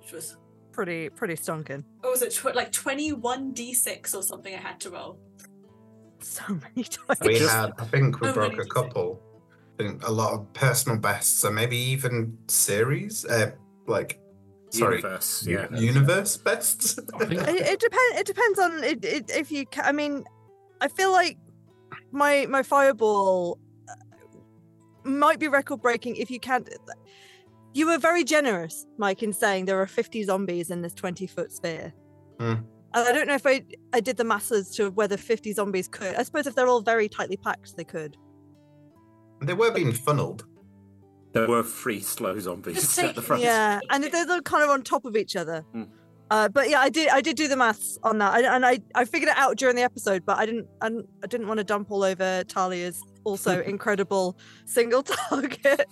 Which 0.00 0.12
was, 0.12 0.36
Pretty 0.72 1.10
pretty 1.10 1.34
stonking. 1.34 1.84
what 2.00 2.10
was 2.12 2.22
it, 2.22 2.32
tw- 2.32 2.54
like 2.54 2.72
21d6 2.72 4.14
or 4.14 4.22
something 4.22 4.54
I 4.54 4.58
had 4.58 4.80
to 4.80 4.90
roll. 4.90 5.18
So 6.20 6.42
many 6.48 6.84
times. 6.96 7.20
we 7.22 7.38
had, 7.38 7.72
I 7.78 7.84
think 7.84 8.20
we 8.20 8.28
Oh, 8.28 8.32
broke 8.32 8.58
a 8.58 8.64
couple. 8.64 9.20
I 9.78 9.82
think 9.82 10.06
a 10.06 10.10
lot 10.12 10.32
of 10.32 10.52
personal 10.54 10.98
bests, 10.98 11.40
so 11.40 11.50
maybe 11.50 11.76
even 11.76 12.36
series, 12.48 13.24
uh, 13.24 13.50
like, 13.86 14.20
sorry, 14.70 14.96
Universe, 14.96 15.44
u- 15.46 15.58
yeah. 15.70 15.78
universe 15.78 16.36
bests. 16.36 16.98
It, 16.98 17.32
it 17.32 17.80
depends. 17.80 18.20
It 18.20 18.26
depends 18.26 18.58
on 18.58 18.84
it, 18.84 19.04
it, 19.04 19.30
if 19.30 19.50
you. 19.50 19.66
Ca- 19.66 19.82
I 19.84 19.92
mean, 19.92 20.24
I 20.80 20.88
feel 20.88 21.10
like 21.12 21.36
my 22.12 22.46
my 22.48 22.62
fireball 22.62 23.58
uh, 23.88 23.94
might 25.08 25.38
be 25.40 25.48
record 25.48 25.82
breaking 25.82 26.16
if 26.16 26.30
you 26.30 26.38
can't. 26.40 26.68
You 27.74 27.86
were 27.86 27.98
very 27.98 28.24
generous, 28.24 28.86
Mike, 28.98 29.22
in 29.22 29.32
saying 29.32 29.64
there 29.64 29.80
are 29.80 29.86
50 29.86 30.22
zombies 30.24 30.70
in 30.70 30.82
this 30.82 30.94
20 30.94 31.26
foot 31.26 31.52
sphere. 31.52 31.92
And 32.94 33.08
I 33.08 33.12
don't 33.12 33.26
know 33.26 33.34
if 33.34 33.46
I 33.46 33.64
I 33.92 34.00
did 34.00 34.16
the 34.16 34.24
maths 34.24 34.52
as 34.52 34.74
to 34.76 34.90
whether 34.90 35.16
50 35.16 35.52
zombies 35.52 35.88
could. 35.88 36.14
I 36.16 36.22
suppose 36.22 36.46
if 36.46 36.54
they're 36.54 36.66
all 36.66 36.82
very 36.82 37.08
tightly 37.08 37.36
packed, 37.36 37.76
they 37.76 37.84
could. 37.84 38.16
they 39.40 39.54
were 39.54 39.70
being 39.70 39.92
funneled. 39.92 40.44
There 41.32 41.48
were 41.48 41.62
three 41.62 42.00
slow 42.00 42.38
zombies 42.38 42.74
Just 42.74 42.98
at 42.98 43.14
the 43.14 43.22
front. 43.22 43.42
Yeah, 43.42 43.80
and 43.88 44.04
they're, 44.04 44.26
they're 44.26 44.42
kind 44.42 44.62
of 44.62 44.68
on 44.70 44.82
top 44.82 45.06
of 45.06 45.16
each 45.16 45.34
other. 45.36 45.64
Hmm. 45.72 45.84
Uh, 46.30 46.48
but 46.48 46.68
yeah, 46.68 46.80
I 46.80 46.90
did. 46.90 47.08
I 47.08 47.20
did 47.20 47.36
do 47.36 47.48
the 47.48 47.56
maths 47.56 47.98
on 48.02 48.18
that, 48.18 48.32
I, 48.34 48.54
and 48.54 48.66
I 48.66 48.78
I 48.94 49.04
figured 49.04 49.30
it 49.30 49.36
out 49.38 49.56
during 49.56 49.76
the 49.76 49.82
episode. 49.82 50.24
But 50.26 50.38
I 50.38 50.46
didn't. 50.46 50.66
I 50.80 50.88
didn't, 50.88 51.06
I 51.22 51.26
didn't 51.26 51.46
want 51.48 51.58
to 51.58 51.64
dump 51.64 51.90
all 51.90 52.02
over 52.02 52.44
Talia's 52.44 53.02
also 53.24 53.60
incredible 53.74 54.36
single 54.64 55.02
target 55.02 55.86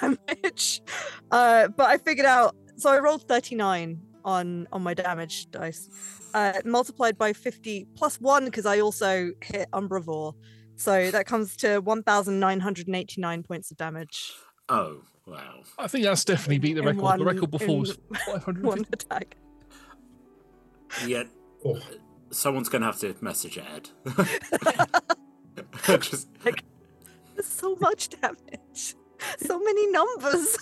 damage. 0.00 0.82
Uh, 1.30 1.68
but 1.68 1.86
I 1.86 1.98
figured 1.98 2.26
out. 2.26 2.54
So 2.76 2.90
I 2.90 2.98
rolled 2.98 3.26
thirty 3.28 3.54
nine 3.54 4.00
on 4.24 4.66
on 4.72 4.82
my 4.82 4.92
damage 4.94 5.50
dice, 5.50 5.88
uh, 6.34 6.52
multiplied 6.64 7.16
by 7.16 7.32
fifty 7.32 7.86
plus 7.96 8.20
one 8.20 8.44
because 8.44 8.66
I 8.66 8.80
also 8.80 9.30
hit 9.42 9.70
Umbravore. 9.72 10.34
So 10.76 11.10
that 11.10 11.26
comes 11.26 11.56
to 11.58 11.78
one 11.80 12.02
thousand 12.02 12.38
nine 12.40 12.60
hundred 12.60 12.86
and 12.86 12.96
eighty 12.96 13.20
nine 13.20 13.42
points 13.42 13.70
of 13.70 13.76
damage. 13.78 14.32
Oh, 14.68 15.02
wow. 15.26 15.62
I 15.78 15.86
think 15.86 16.04
that's 16.04 16.24
definitely 16.24 16.58
beat 16.58 16.74
the 16.74 16.80
in 16.80 16.86
record. 16.86 17.02
one- 17.02 17.18
the 17.20 17.24
record 17.24 17.50
before 17.52 17.78
was 17.78 17.90
in 17.90 17.96
550. 18.16 18.62
One 18.62 18.84
attack. 18.92 19.36
Yeah, 21.06 21.22
Oh, 21.64 21.78
someone's 22.30 22.68
going 22.68 22.82
to 22.82 22.86
have 22.86 22.98
to 23.00 23.14
message 23.20 23.58
Ed. 23.58 23.90
Just, 26.00 26.28
There's 26.42 27.46
so 27.46 27.76
much 27.80 28.10
damage. 28.10 28.94
So 29.38 29.58
many 29.58 29.90
numbers. 29.90 30.58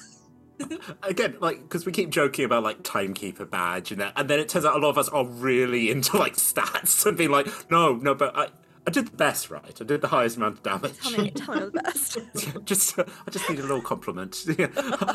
again, 1.03 1.36
like, 1.40 1.62
because 1.62 1.86
we 1.86 1.92
keep 1.92 2.11
joking 2.11 2.45
about, 2.45 2.62
like, 2.62 2.82
Timekeeper 2.82 3.45
badge 3.45 3.92
and 3.92 4.01
that, 4.01 4.12
and 4.16 4.28
then 4.28 4.38
it 4.38 4.49
turns 4.49 4.64
out 4.64 4.76
a 4.76 4.78
lot 4.78 4.90
of 4.90 4.99
us 4.99 5.09
are 5.09 5.26
really 5.26 5.90
into, 5.90 6.16
like, 6.16 6.34
stats 6.34 7.05
and 7.07 7.16
being 7.16 7.30
like, 7.30 7.49
no, 7.70 7.95
no, 7.95 8.14
but 8.14 8.36
I, 8.36 8.49
I 8.86 8.90
did 8.90 9.07
the 9.07 9.16
best, 9.16 9.51
right? 9.51 9.80
I 9.80 9.84
did 9.84 10.01
the 10.01 10.09
highest 10.09 10.36
amount 10.36 10.59
of 10.59 10.62
damage. 10.62 10.99
Tell 11.01 11.22
me, 11.22 11.30
tell 11.30 11.55
me 11.55 11.61
the 11.61 11.70
best. 11.70 12.18
just, 12.64 12.99
uh, 12.99 13.05
I 13.26 13.30
just 13.30 13.49
need 13.49 13.59
a 13.59 13.62
little 13.62 13.82
compliment. 13.82 14.45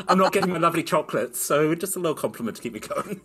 I'm 0.07 0.17
not 0.17 0.33
getting 0.33 0.51
my 0.51 0.59
lovely 0.59 0.83
chocolates, 0.83 1.39
so 1.39 1.73
just 1.75 1.95
a 1.95 1.99
little 1.99 2.15
compliment 2.15 2.57
to 2.57 2.63
keep 2.63 2.73
me 2.73 2.79
going. 2.79 3.21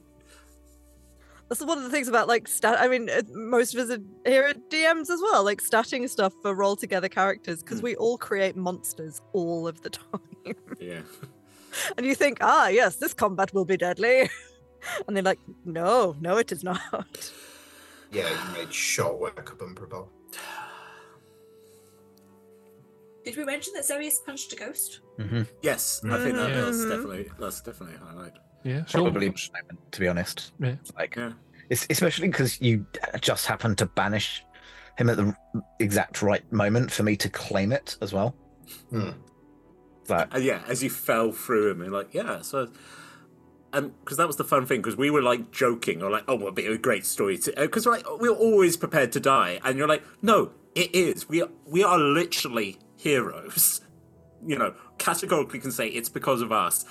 That's 1.48 1.62
one 1.64 1.76
of 1.78 1.84
the 1.84 1.90
things 1.90 2.08
about 2.08 2.26
like 2.26 2.48
stat. 2.48 2.78
I 2.80 2.88
mean, 2.88 3.08
uh, 3.10 3.22
most 3.32 3.74
of 3.74 3.80
us 3.80 3.96
are 3.96 4.02
here 4.30 4.44
at 4.44 4.70
DMs 4.70 5.10
as 5.10 5.20
well, 5.20 5.44
like 5.44 5.60
statting 5.60 6.08
stuff 6.08 6.32
for 6.42 6.54
roll 6.54 6.74
together 6.76 7.08
characters 7.08 7.62
because 7.62 7.78
Hmm. 7.80 7.84
we 7.84 7.96
all 7.96 8.16
create 8.18 8.56
monsters 8.56 9.20
all 9.32 9.68
of 9.68 9.80
the 9.82 9.90
time. 10.02 10.56
Yeah. 10.80 11.02
and 11.96 12.06
you 12.06 12.14
think, 12.14 12.38
ah, 12.40 12.68
yes, 12.68 12.96
this 12.96 13.12
combat 13.14 13.52
will 13.52 13.64
be 13.66 13.76
deadly. 13.76 14.30
and 15.06 15.16
they're 15.16 15.22
like, 15.22 15.40
no, 15.64 16.16
no, 16.20 16.38
it 16.38 16.50
is 16.50 16.64
not. 16.64 16.80
yeah, 18.10 18.28
you 18.28 18.52
made 18.52 18.72
short 18.72 19.20
work 19.20 19.52
of 19.52 19.60
Umbrabel. 19.60 20.10
Did 23.24 23.36
we 23.38 23.44
mention 23.44 23.72
that 23.74 23.84
Xerius 23.84 24.16
punched 24.26 24.52
a 24.52 24.56
ghost? 24.56 25.00
hmm 25.18 25.42
Yes, 25.62 26.00
I 26.04 26.18
think 26.18 26.36
that, 26.36 26.52
that's 26.52 26.76
Mhm. 26.76 26.88
definitely 26.90 27.30
that's 27.38 27.60
definitely 27.62 27.96
a 27.96 27.98
highlight. 28.04 28.32
Yeah, 28.64 28.84
sure. 28.86 29.02
Probably 29.02 29.26
a 29.26 29.30
moment, 29.30 29.92
to 29.92 30.00
be 30.00 30.08
honest. 30.08 30.52
Yeah. 30.58 30.76
Like, 30.96 31.16
Yeah. 31.16 31.32
it's, 31.70 31.86
especially 31.90 32.28
because 32.28 32.60
you 32.60 32.86
just 33.20 33.46
happened 33.46 33.78
to 33.78 33.86
banish 33.86 34.44
him 34.96 35.10
at 35.10 35.16
the 35.16 35.34
exact 35.80 36.22
right 36.22 36.50
moment 36.52 36.90
for 36.90 37.02
me 37.02 37.16
to 37.16 37.28
claim 37.28 37.72
it 37.72 37.96
as 38.00 38.12
well. 38.12 38.34
Hmm. 38.90 39.10
That 40.06 40.34
Uh, 40.34 40.38
yeah, 40.38 40.62
as 40.66 40.82
you 40.82 40.90
fell 40.90 41.32
through 41.32 41.70
him, 41.70 41.82
and 41.82 41.92
like, 41.92 42.12
yeah, 42.12 42.40
so. 42.42 42.68
And 43.72 43.92
because 44.04 44.18
that 44.18 44.26
was 44.28 44.36
the 44.36 44.44
fun 44.44 44.66
thing, 44.66 44.80
because 44.82 44.96
we 44.96 45.10
were 45.10 45.22
like 45.22 45.50
joking, 45.50 46.02
or 46.02 46.10
like, 46.10 46.24
oh, 46.28 46.36
it'll 46.36 46.52
be 46.52 46.66
a 46.66 46.78
great 46.78 47.04
story. 47.04 47.38
Because 47.56 47.86
like 47.86 48.04
we're 48.20 48.30
always 48.30 48.76
prepared 48.76 49.10
to 49.12 49.20
die, 49.20 49.58
and 49.64 49.76
you're 49.76 49.88
like, 49.88 50.04
no, 50.22 50.52
it 50.74 50.94
is. 50.94 51.28
We 51.28 51.42
are, 51.42 51.48
we 51.66 51.82
are 51.82 51.98
literally 51.98 52.78
heroes. 52.96 53.80
You 54.46 54.58
know, 54.58 54.74
categorically 54.98 55.58
can 55.58 55.72
say 55.72 55.88
it's 55.88 56.10
because 56.10 56.42
of 56.42 56.52
us. 56.52 56.84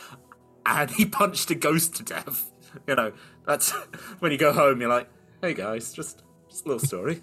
And 0.65 0.91
he 0.91 1.05
punched 1.05 1.51
a 1.51 1.55
ghost 1.55 1.95
to 1.95 2.03
death. 2.03 2.49
You 2.87 2.95
know, 2.95 3.13
that's 3.45 3.69
when 4.19 4.31
you 4.31 4.37
go 4.39 4.51
home, 4.51 4.81
you're 4.81 4.89
like, 4.89 5.07
hey 5.43 5.53
guys, 5.53 5.93
just 5.93 6.23
just 6.49 6.65
a 6.65 6.69
little 6.69 6.83
story. 6.83 7.21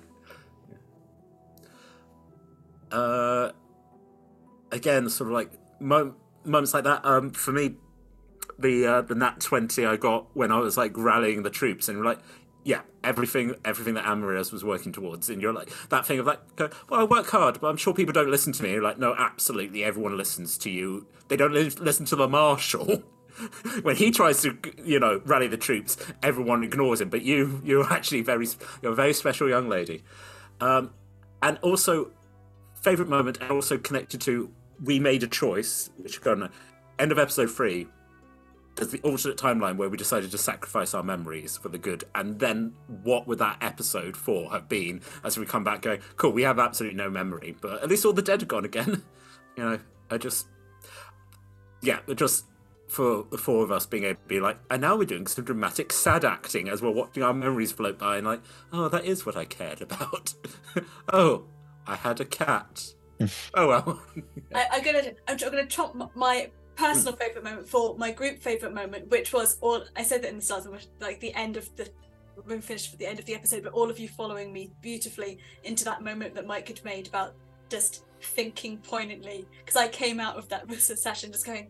uh, 2.93 3.51
again, 4.71 5.09
sort 5.09 5.29
of 5.29 5.35
like 5.35 5.51
mo- 5.81 6.15
moments 6.45 6.73
like 6.73 6.85
that. 6.85 7.05
Um, 7.05 7.31
for 7.31 7.51
me, 7.51 7.75
the 8.61 8.87
uh, 8.87 9.01
the 9.03 9.15
nat 9.17 9.41
twenty 9.41 9.85
I 9.85 9.97
got 9.97 10.27
when 10.35 10.53
I 10.53 10.59
was 10.59 10.77
like 10.77 10.93
rallying 10.97 11.43
the 11.43 11.51
troops, 11.51 11.89
and 11.89 12.03
like, 12.05 12.21
yeah, 12.65 12.83
everything 13.03 13.55
everything 13.65 13.95
that 13.95 14.05
Amarius 14.05 14.53
was 14.53 14.63
working 14.65 14.93
towards, 14.93 15.31
and 15.31 15.43
you're 15.43 15.53
like 15.53 15.71
that 15.89 16.07
thing 16.07 16.19
of 16.19 16.27
like, 16.27 16.41
well, 16.59 17.01
I 17.01 17.05
work 17.05 17.29
hard, 17.31 17.61
but 17.61 17.69
I'm 17.69 17.77
sure 17.77 17.95
people 17.95 18.13
don't 18.13 18.31
listen 18.31 18.53
to 18.53 18.63
me. 18.63 18.73
You're 18.73 18.83
like, 18.83 18.99
no, 18.99 19.15
absolutely, 19.19 19.83
everyone 19.83 20.17
listens 20.17 20.57
to 20.59 20.71
you. 20.71 21.07
They 21.29 21.37
don't 21.37 21.53
li- 21.53 21.71
listen 21.71 22.07
to 22.07 22.17
the 22.17 22.29
marshal. 22.29 23.03
when 23.83 23.97
he 23.97 24.11
tries 24.11 24.43
to, 24.43 24.57
you 24.85 24.99
know, 24.99 25.21
rally 25.25 25.49
the 25.49 25.57
troops, 25.57 25.97
everyone 26.23 26.63
ignores 26.63 27.01
him. 27.01 27.09
But 27.09 27.23
you, 27.23 27.61
you're 27.65 27.91
actually 27.93 28.23
very, 28.23 28.47
you're 28.83 28.93
a 28.93 28.97
very 28.97 29.13
special 29.13 29.49
young 29.49 29.69
lady. 29.69 30.03
Um, 30.61 30.93
and 31.43 31.59
also, 31.63 32.11
favorite 32.83 33.09
moment, 33.09 33.39
and 33.41 33.51
also 33.51 33.79
connected 33.79 34.21
to, 34.23 34.51
we 34.83 34.99
made 34.99 35.23
a 35.23 35.27
choice, 35.27 35.91
which 35.99 36.25
on 36.27 36.51
end 36.99 37.13
of 37.13 37.19
episode 37.19 37.51
three. 37.51 37.89
There's 38.77 38.93
the 38.93 39.01
alternate 39.01 39.37
timeline 39.37 39.77
where 39.77 39.89
we 39.89 39.97
decided 39.97 40.31
to 40.31 40.39
sacrifice 40.39 40.95
our 40.95 41.03
memories 41.03 41.57
for 41.57 41.69
the 41.69 41.77
good, 41.77 42.05
and 42.15 42.39
then 42.39 42.73
what 43.03 43.27
would 43.27 43.39
that 43.39 43.59
episode 43.61 44.17
four 44.17 44.51
have 44.53 44.69
been? 44.69 45.03
As 45.25 45.37
we 45.37 45.45
come 45.45 45.65
back, 45.65 45.83
going, 45.83 46.01
cool, 46.17 46.31
we 46.31 46.43
have 46.43 46.59
absolutely 46.59 46.97
no 46.97 47.11
memory, 47.11 47.57
but 47.61 47.83
at 47.83 47.89
least 47.89 48.05
all 48.05 48.13
the 48.13 48.23
dead 48.23 48.43
are 48.43 48.47
gone 48.47 48.65
again. 48.65 49.03
you 49.57 49.65
know, 49.65 49.79
I 50.11 50.19
just, 50.19 50.47
yeah, 51.83 51.99
just 52.15 52.45
for 52.91 53.25
the 53.31 53.39
four 53.39 53.63
of 53.63 53.71
us 53.71 53.87
being 53.87 54.05
able 54.05 54.21
to 54.21 54.29
be 54.29 54.41
like, 54.41 54.59
and 54.71 54.83
now 54.83 54.97
we're 54.97 55.05
doing 55.05 55.27
some 55.27 55.45
dramatic 55.45 55.93
sad 55.93 56.25
acting 56.25 56.69
as 56.69 56.83
we're 56.83 56.91
watching 56.91 57.23
our 57.23 57.33
memories 57.33 57.73
float 57.73 57.99
by, 57.99 58.17
and 58.17 58.27
like, 58.27 58.43
oh, 58.73 58.89
that 58.89 59.05
is 59.05 59.25
what 59.25 59.37
I 59.37 59.45
cared 59.45 59.81
about. 59.81 60.35
oh, 61.13 61.45
I 61.87 61.97
had 61.97 62.21
a 62.21 62.25
cat. 62.25 62.93
oh 63.55 63.69
well. 63.69 64.03
I, 64.55 64.67
I'm 64.73 64.83
gonna 64.83 65.13
I'm 65.29 65.37
gonna 65.37 65.67
top 65.67 65.95
m- 65.95 66.09
my 66.15 66.51
personal 66.75 67.15
favorite 67.15 67.45
moment 67.45 67.69
for 67.69 67.97
my 67.97 68.11
group 68.11 68.41
favorite 68.41 68.75
moment, 68.75 69.09
which 69.09 69.33
was 69.33 69.59
all 69.61 69.85
I 69.97 70.03
said 70.03 70.23
that 70.23 70.31
in 70.31 70.37
the 70.37 70.43
start, 70.43 70.71
which 70.71 70.87
like 71.01 71.21
the 71.21 71.35
end 71.35 71.57
of 71.57 71.69
the 71.77 71.89
when 72.45 72.57
we 72.57 72.63
finished 72.63 72.91
for 72.91 72.97
the 72.97 73.07
end 73.07 73.19
of 73.19 73.25
the 73.25 73.35
episode, 73.35 73.63
but 73.63 73.73
all 73.73 73.91
of 73.91 73.99
you 73.99 74.09
following 74.09 74.53
me 74.53 74.71
beautifully 74.81 75.39
into 75.65 75.85
that 75.85 76.03
moment 76.03 76.35
that 76.35 76.47
Mike 76.47 76.69
had 76.69 76.83
made 76.85 77.07
about 77.07 77.35
just 77.69 78.05
thinking 78.21 78.79
poignantly, 78.79 79.47
because 79.59 79.77
I 79.77 79.89
came 79.89 80.19
out 80.21 80.37
of 80.37 80.49
that 80.49 80.73
session 80.81 81.33
just 81.33 81.47
going, 81.47 81.69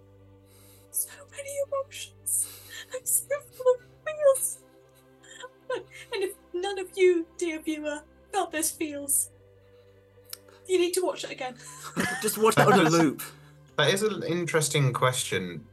so 0.91 1.11
many 1.31 1.51
emotions. 1.67 2.47
I'm 2.95 3.05
so 3.05 3.35
full 3.53 3.75
of 3.75 3.81
feels. 4.05 4.59
and 6.13 6.23
if 6.23 6.35
none 6.53 6.79
of 6.79 6.89
you, 6.97 7.27
dear 7.39 7.61
viewer, 7.61 8.03
felt 8.33 8.53
those 8.53 8.71
feels, 8.71 9.31
you 10.67 10.79
need 10.79 10.95
to 10.95 11.05
watch 11.05 11.25
it 11.25 11.31
again. 11.31 11.57
Just 12.23 12.39
watch 12.39 12.57
it 12.57 12.67
on 12.67 12.87
a 12.87 12.91
loop. 12.91 13.23
That 13.77 13.93
is 13.93 14.03
an 14.03 14.23
interesting 14.23 14.93
question, 14.93 15.65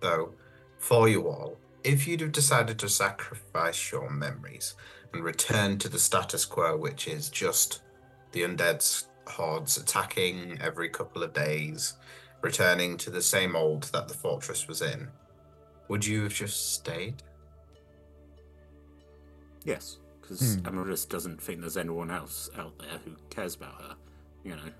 though, 0.00 0.32
for 0.78 1.08
you 1.08 1.28
all. 1.28 1.56
If 1.82 2.06
you'd 2.06 2.20
have 2.20 2.32
decided 2.32 2.78
to 2.78 2.88
sacrifice 2.88 3.90
your 3.90 4.10
memories 4.10 4.74
and 5.12 5.22
return 5.24 5.78
to 5.78 5.88
the 5.88 5.98
status 5.98 6.44
quo, 6.44 6.76
which 6.76 7.08
is 7.08 7.28
just 7.28 7.82
the 8.32 8.42
undead's 8.42 9.08
hordes 9.26 9.76
attacking 9.76 10.58
every 10.60 10.88
couple 10.88 11.22
of 11.22 11.32
days, 11.32 11.94
returning 12.44 12.96
to 12.98 13.10
the 13.10 13.22
same 13.22 13.56
old 13.56 13.84
that 13.84 14.06
the 14.06 14.14
fortress 14.14 14.68
was 14.68 14.82
in, 14.82 15.08
would 15.88 16.04
you 16.04 16.22
have 16.24 16.34
just 16.34 16.74
stayed? 16.74 17.22
Yes, 19.64 19.98
because 20.20 20.56
Hmm. 20.56 20.66
Amaryllis 20.66 21.06
doesn't 21.06 21.40
think 21.40 21.60
there's 21.60 21.76
anyone 21.78 22.10
else 22.10 22.50
out 22.56 22.78
there 22.78 22.98
who 23.04 23.16
cares 23.30 23.54
about 23.54 23.80
her, 23.80 23.96
you 24.44 24.54
know. 24.54 24.70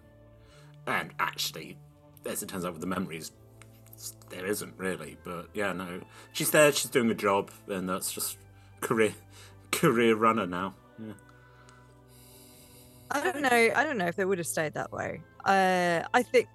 And 0.87 1.13
actually, 1.19 1.79
as 2.27 2.43
it 2.43 2.49
turns 2.51 2.65
out 2.67 2.73
with 2.73 2.83
the 2.83 2.87
memories, 2.87 3.33
there 4.29 4.47
isn't 4.47 4.75
really. 4.77 5.17
But 5.25 5.49
yeah, 5.55 5.73
no, 5.73 6.03
she's 6.33 6.51
there. 6.51 6.71
She's 6.71 6.91
doing 6.91 7.11
a 7.11 7.15
job, 7.15 7.51
and 7.69 7.89
that's 7.89 8.13
just 8.13 8.37
career 8.83 9.15
career 9.73 10.15
runner 10.17 10.47
now. 10.47 10.75
Yeah. 10.99 11.15
I 13.11 13.21
don't 13.23 13.41
know. 13.41 13.49
I 13.75 13.85
don't 13.85 13.97
know 13.97 14.07
if 14.07 14.17
they 14.17 14.25
would 14.27 14.39
have 14.39 14.47
stayed 14.47 14.75
that 14.75 14.93
way. 14.93 15.23
Uh, 15.47 16.03
I 16.13 16.23
think. 16.23 16.49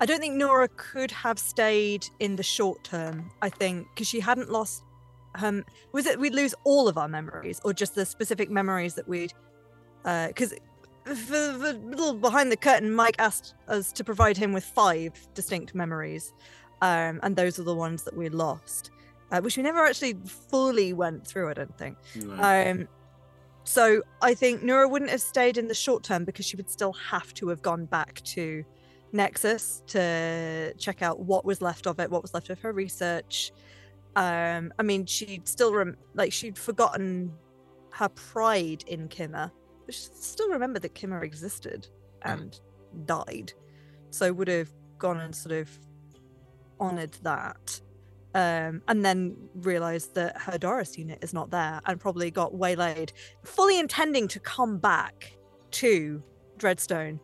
I 0.00 0.06
don't 0.06 0.20
think 0.20 0.34
Noura 0.34 0.68
could 0.68 1.10
have 1.10 1.38
stayed 1.38 2.06
in 2.20 2.36
the 2.36 2.42
short 2.42 2.82
term. 2.84 3.30
I 3.42 3.50
think 3.50 3.86
because 3.94 4.08
she 4.08 4.20
hadn't 4.20 4.50
lost. 4.50 4.82
Um, 5.40 5.64
was 5.92 6.06
it 6.06 6.18
we'd 6.18 6.34
lose 6.34 6.54
all 6.64 6.88
of 6.88 6.98
our 6.98 7.06
memories, 7.06 7.60
or 7.64 7.72
just 7.72 7.94
the 7.94 8.06
specific 8.06 8.50
memories 8.50 8.94
that 8.94 9.06
we'd? 9.06 9.32
Because 10.02 10.54
for 11.04 11.12
the 11.14 11.78
little 11.84 12.14
behind 12.14 12.50
the 12.50 12.56
curtain, 12.56 12.92
Mike 12.92 13.16
asked 13.18 13.54
us 13.68 13.92
to 13.92 14.02
provide 14.02 14.36
him 14.36 14.52
with 14.52 14.64
five 14.64 15.12
distinct 15.34 15.74
memories, 15.74 16.32
um, 16.82 17.20
and 17.22 17.36
those 17.36 17.58
are 17.58 17.62
the 17.62 17.74
ones 17.74 18.02
that 18.04 18.16
we 18.16 18.28
lost, 18.30 18.90
uh, 19.30 19.40
which 19.40 19.56
we 19.56 19.62
never 19.62 19.84
actually 19.84 20.14
fully 20.24 20.92
went 20.94 21.26
through. 21.26 21.50
I 21.50 21.54
don't 21.54 21.76
think. 21.76 21.98
No. 22.16 22.42
Um, 22.42 22.88
so 23.64 24.02
I 24.22 24.34
think 24.34 24.62
Noura 24.62 24.88
wouldn't 24.88 25.10
have 25.10 25.20
stayed 25.20 25.58
in 25.58 25.68
the 25.68 25.74
short 25.74 26.02
term 26.02 26.24
because 26.24 26.46
she 26.46 26.56
would 26.56 26.70
still 26.70 26.94
have 26.94 27.34
to 27.34 27.48
have 27.48 27.60
gone 27.60 27.84
back 27.84 28.20
to 28.22 28.64
Nexus 29.12 29.82
to 29.88 30.72
check 30.78 31.02
out 31.02 31.20
what 31.20 31.44
was 31.44 31.60
left 31.60 31.86
of 31.86 31.98
it, 32.00 32.10
what 32.10 32.22
was 32.22 32.34
left 32.34 32.50
of 32.50 32.60
her 32.60 32.72
research. 32.72 33.52
Um, 34.16 34.72
I 34.78 34.82
mean, 34.82 35.06
she'd 35.06 35.48
still 35.48 35.74
rem- 35.74 35.96
like 36.14 36.32
she'd 36.32 36.58
forgotten 36.58 37.32
her 37.92 38.08
pride 38.08 38.84
in 38.86 39.08
Kimmer, 39.08 39.50
but 39.86 39.94
she 39.94 40.08
still 40.14 40.48
remembered 40.50 40.82
that 40.82 40.94
Kimmer 40.94 41.22
existed 41.22 41.88
and 42.22 42.60
died. 43.04 43.52
So 44.10 44.32
would 44.32 44.48
have 44.48 44.70
gone 44.98 45.18
and 45.18 45.34
sort 45.34 45.54
of 45.54 45.70
honored 46.78 47.12
that 47.22 47.80
um, 48.34 48.82
and 48.88 49.04
then 49.04 49.36
realized 49.54 50.14
that 50.14 50.40
her 50.40 50.58
Doris 50.58 50.96
unit 50.96 51.18
is 51.22 51.34
not 51.34 51.50
there 51.50 51.80
and 51.86 51.98
probably 51.98 52.30
got 52.30 52.54
waylaid, 52.54 53.12
fully 53.44 53.78
intending 53.78 54.28
to 54.28 54.40
come 54.40 54.78
back 54.78 55.32
to 55.72 56.22
Dreadstone. 56.58 57.18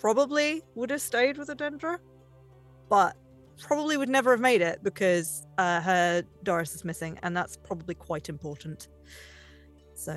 Probably 0.00 0.62
would 0.74 0.90
have 0.90 1.00
stayed 1.00 1.38
with 1.38 1.48
Adendra, 1.48 1.98
but 2.88 3.16
probably 3.58 3.96
would 3.96 4.08
never 4.08 4.30
have 4.30 4.40
made 4.40 4.60
it 4.60 4.82
because 4.82 5.46
uh, 5.58 5.80
her 5.80 6.22
Doris 6.42 6.74
is 6.74 6.84
missing, 6.84 7.18
and 7.22 7.36
that's 7.36 7.56
probably 7.56 7.94
quite 7.94 8.28
important. 8.28 8.88
So, 9.94 10.12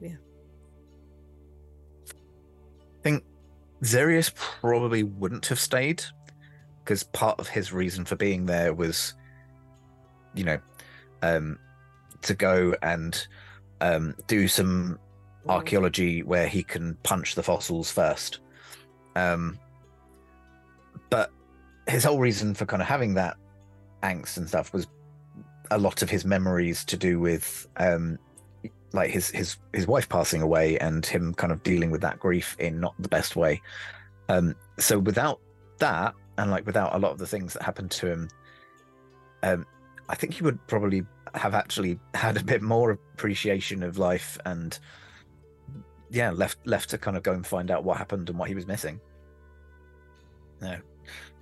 yeah. 0.00 0.16
I 2.08 3.02
think 3.02 3.24
Xerius 3.82 4.34
probably 4.34 5.02
wouldn't 5.02 5.46
have 5.46 5.60
stayed 5.60 6.02
because 6.82 7.02
part 7.02 7.38
of 7.38 7.48
his 7.48 7.72
reason 7.72 8.04
for 8.04 8.16
being 8.16 8.46
there 8.46 8.72
was, 8.72 9.14
you 10.34 10.44
know, 10.44 10.58
um, 11.22 11.58
to 12.22 12.34
go 12.34 12.74
and 12.82 13.26
um, 13.80 14.14
do 14.26 14.48
some 14.48 14.98
archaeology 15.48 16.22
where 16.22 16.48
he 16.48 16.62
can 16.62 16.96
punch 17.02 17.34
the 17.34 17.42
fossils 17.42 17.90
first. 17.90 18.40
Um, 19.14 19.58
but 21.10 21.30
his 21.86 22.04
whole 22.04 22.18
reason 22.18 22.54
for 22.54 22.66
kind 22.66 22.82
of 22.82 22.88
having 22.88 23.14
that 23.14 23.36
angst 24.02 24.36
and 24.36 24.48
stuff 24.48 24.72
was 24.72 24.86
a 25.70 25.78
lot 25.78 26.02
of 26.02 26.10
his 26.10 26.24
memories 26.24 26.84
to 26.84 26.96
do 26.96 27.18
with 27.18 27.66
um, 27.76 28.18
like 28.92 29.10
his 29.10 29.30
his 29.30 29.56
his 29.72 29.86
wife 29.86 30.08
passing 30.08 30.42
away 30.42 30.78
and 30.78 31.04
him 31.04 31.34
kind 31.34 31.52
of 31.52 31.62
dealing 31.62 31.90
with 31.90 32.00
that 32.00 32.18
grief 32.18 32.56
in 32.58 32.80
not 32.80 32.94
the 32.98 33.08
best 33.08 33.36
way. 33.36 33.60
Um, 34.28 34.54
so 34.78 34.98
without 34.98 35.40
that, 35.78 36.14
and 36.38 36.50
like 36.50 36.66
without 36.66 36.94
a 36.94 36.98
lot 36.98 37.12
of 37.12 37.18
the 37.18 37.26
things 37.26 37.52
that 37.52 37.62
happened 37.62 37.90
to 37.92 38.10
him, 38.10 38.28
um, 39.42 39.66
I 40.08 40.14
think 40.14 40.34
he 40.34 40.42
would 40.42 40.64
probably 40.66 41.04
have 41.34 41.54
actually 41.54 41.98
had 42.14 42.36
a 42.36 42.44
bit 42.44 42.62
more 42.62 42.92
appreciation 42.92 43.82
of 43.82 43.98
life 43.98 44.38
and 44.44 44.78
yeah, 46.10 46.30
left 46.30 46.58
left 46.66 46.90
to 46.90 46.98
kind 46.98 47.16
of 47.16 47.22
go 47.22 47.32
and 47.32 47.46
find 47.46 47.70
out 47.70 47.84
what 47.84 47.96
happened 47.96 48.28
and 48.28 48.38
what 48.38 48.48
he 48.48 48.54
was 48.54 48.66
missing. 48.66 49.00
No, 50.60 50.76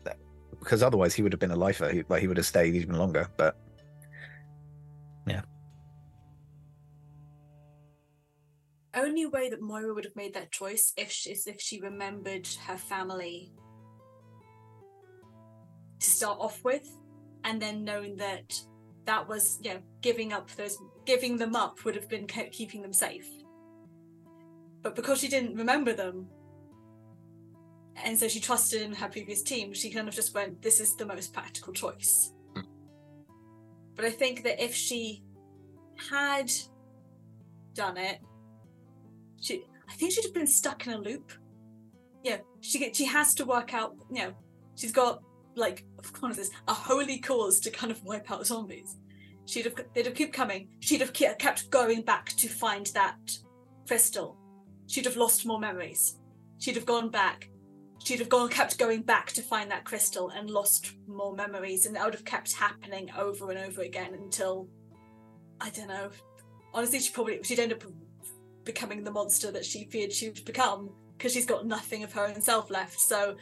that- 0.05 0.19
because 0.59 0.83
otherwise 0.83 1.15
he 1.15 1.23
would 1.23 1.33
have 1.33 1.41
been 1.41 1.51
a 1.51 1.57
lifer. 1.57 1.91
He, 1.91 2.03
like 2.09 2.21
he 2.21 2.29
would 2.29 2.37
have 2.37 2.47
stayed 2.47 2.75
even 2.75 2.97
longer. 2.97 3.29
But 3.37 3.57
yeah, 5.27 5.43
Only 8.95 9.27
way 9.27 9.51
that 9.51 9.61
Moira 9.61 9.93
would 9.93 10.05
have 10.05 10.15
made 10.15 10.35
that 10.35 10.53
choice 10.53 10.93
if 10.97 11.11
she, 11.11 11.31
is 11.31 11.47
if 11.49 11.61
she 11.61 11.81
remembered 11.81 12.47
her 12.67 12.77
family 12.77 13.53
to 15.99 16.11
start 16.11 16.39
off 16.39 16.63
with, 16.63 16.89
and 17.43 17.61
then 17.61 17.85
knowing 17.85 18.17
that 18.17 18.55
that 19.05 19.29
was 19.29 19.59
you 19.63 19.75
know 19.75 19.81
giving 20.01 20.33
up 20.33 20.49
those 20.53 20.79
giving 21.05 21.37
them 21.37 21.57
up 21.57 21.85
would 21.85 21.97
have 21.97 22.09
been 22.09 22.27
ke- 22.27 22.53
keeping 22.53 22.83
them 22.83 22.93
safe. 22.93 23.27
But 24.85 24.95
because 24.95 25.19
she 25.19 25.29
didn't 25.29 25.57
remember 25.57 25.95
them, 25.95 26.29
and 28.05 28.19
so 28.19 28.29
she 28.29 28.39
trusted 28.39 28.83
in 28.83 28.93
her 28.93 29.09
previous 29.09 29.43
team, 29.43 29.73
she 29.73 29.91
kind 29.91 30.07
of 30.07 30.15
just 30.15 30.35
went, 30.35 30.61
"This 30.63 30.79
is 30.79 30.95
the 30.95 31.07
most 31.07 31.33
practical 31.33 31.73
choice." 31.73 32.33
Hmm. 32.55 32.61
But 33.97 34.05
I 34.05 34.11
think 34.11 34.45
that 34.45 34.63
if 34.63 34.75
she 34.75 35.25
had 36.11 36.53
done 37.73 37.97
it, 37.97 38.21
she 39.41 39.65
I 39.89 39.95
think 39.95 40.13
she'd 40.13 40.25
have 40.25 40.35
been 40.35 40.47
stuck 40.47 40.87
in 40.87 40.93
a 40.93 40.99
loop. 40.99 41.33
Yeah, 42.23 42.39
she 42.61 42.79
get- 42.79 42.95
she 42.97 43.07
has 43.07 43.35
to 43.35 43.45
work 43.45 43.73
out. 43.75 43.97
You 44.11 44.19
know, 44.25 44.35
she's 44.77 44.93
got 44.93 45.23
like 45.57 45.87
what 46.21 46.33
is 46.33 46.37
this 46.37 46.51
a 46.69 46.75
holy 46.75 47.19
cause 47.19 47.59
to 47.61 47.71
kind 47.71 47.91
of 47.91 48.05
wipe 48.05 48.31
out 48.31 48.47
zombies. 48.47 48.97
She'd 49.47 49.65
have 49.65 49.75
they'd 49.95 50.07
have 50.07 50.15
kept 50.15 50.35
coming. 50.35 50.69
She'd 50.81 51.01
have 51.01 51.15
kept 51.15 51.71
going 51.71 52.03
back 52.03 52.31
to 52.37 52.49
find 52.49 52.87
that 52.89 53.17
crystal. 53.87 54.37
She'd 54.87 55.05
have 55.07 55.17
lost 55.17 55.47
more 55.47 55.59
memories. 55.59 56.19
She'd 56.59 56.77
have 56.77 56.87
gone 56.87 57.11
back. 57.11 57.51
She'd 58.05 58.19
have 58.19 58.29
gone 58.29 58.49
kept 58.49 58.79
going 58.79 59.03
back 59.03 59.33
to 59.33 59.43
find 59.43 59.71
that 59.71 59.85
crystal 59.85 60.31
and 60.31 60.51
lost 60.51 60.93
more 61.07 61.35
memories, 61.35 61.87
and 61.87 61.97
that 61.97 62.05
would 62.05 62.15
have 62.15 62.25
kept 62.25 62.53
happening 62.53 63.11
over 63.17 63.51
and 63.51 63.59
over 63.59 63.83
again 63.83 64.15
until 64.15 64.69
I 65.61 65.71
don't 65.71 65.89
know. 65.89 66.11
Honestly, 66.73 66.99
she 66.99 67.13
probably 67.13 67.43
she'd 67.43 67.61
end 67.61 67.73
up 67.73 67.83
becoming 68.65 69.05
the 69.05 69.11
monster 69.11 69.51
that 69.53 69.65
she 69.65 69.85
feared 69.85 70.13
she 70.13 70.29
would 70.29 70.45
become 70.45 70.91
because 71.17 71.33
she's 71.33 71.47
got 71.47 71.67
nothing 71.67 72.03
of 72.03 72.13
her 72.13 72.27
own 72.27 72.41
self 72.41 72.71
left. 72.71 73.01
So 73.01 73.37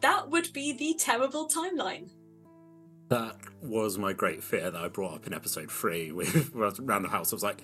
that 0.00 0.28
would 0.28 0.52
be 0.52 0.72
the 0.72 0.94
terrible 0.98 1.48
timeline. 1.48 2.10
That 3.08 3.36
was 3.62 3.98
my 3.98 4.12
great 4.12 4.42
fear 4.42 4.70
that 4.70 4.80
I 4.80 4.88
brought 4.88 5.14
up 5.14 5.26
in 5.26 5.34
episode 5.34 5.70
three 5.70 6.12
with 6.12 6.52
the 6.52 7.08
House. 7.08 7.32
I 7.32 7.36
was 7.36 7.42
like, 7.42 7.62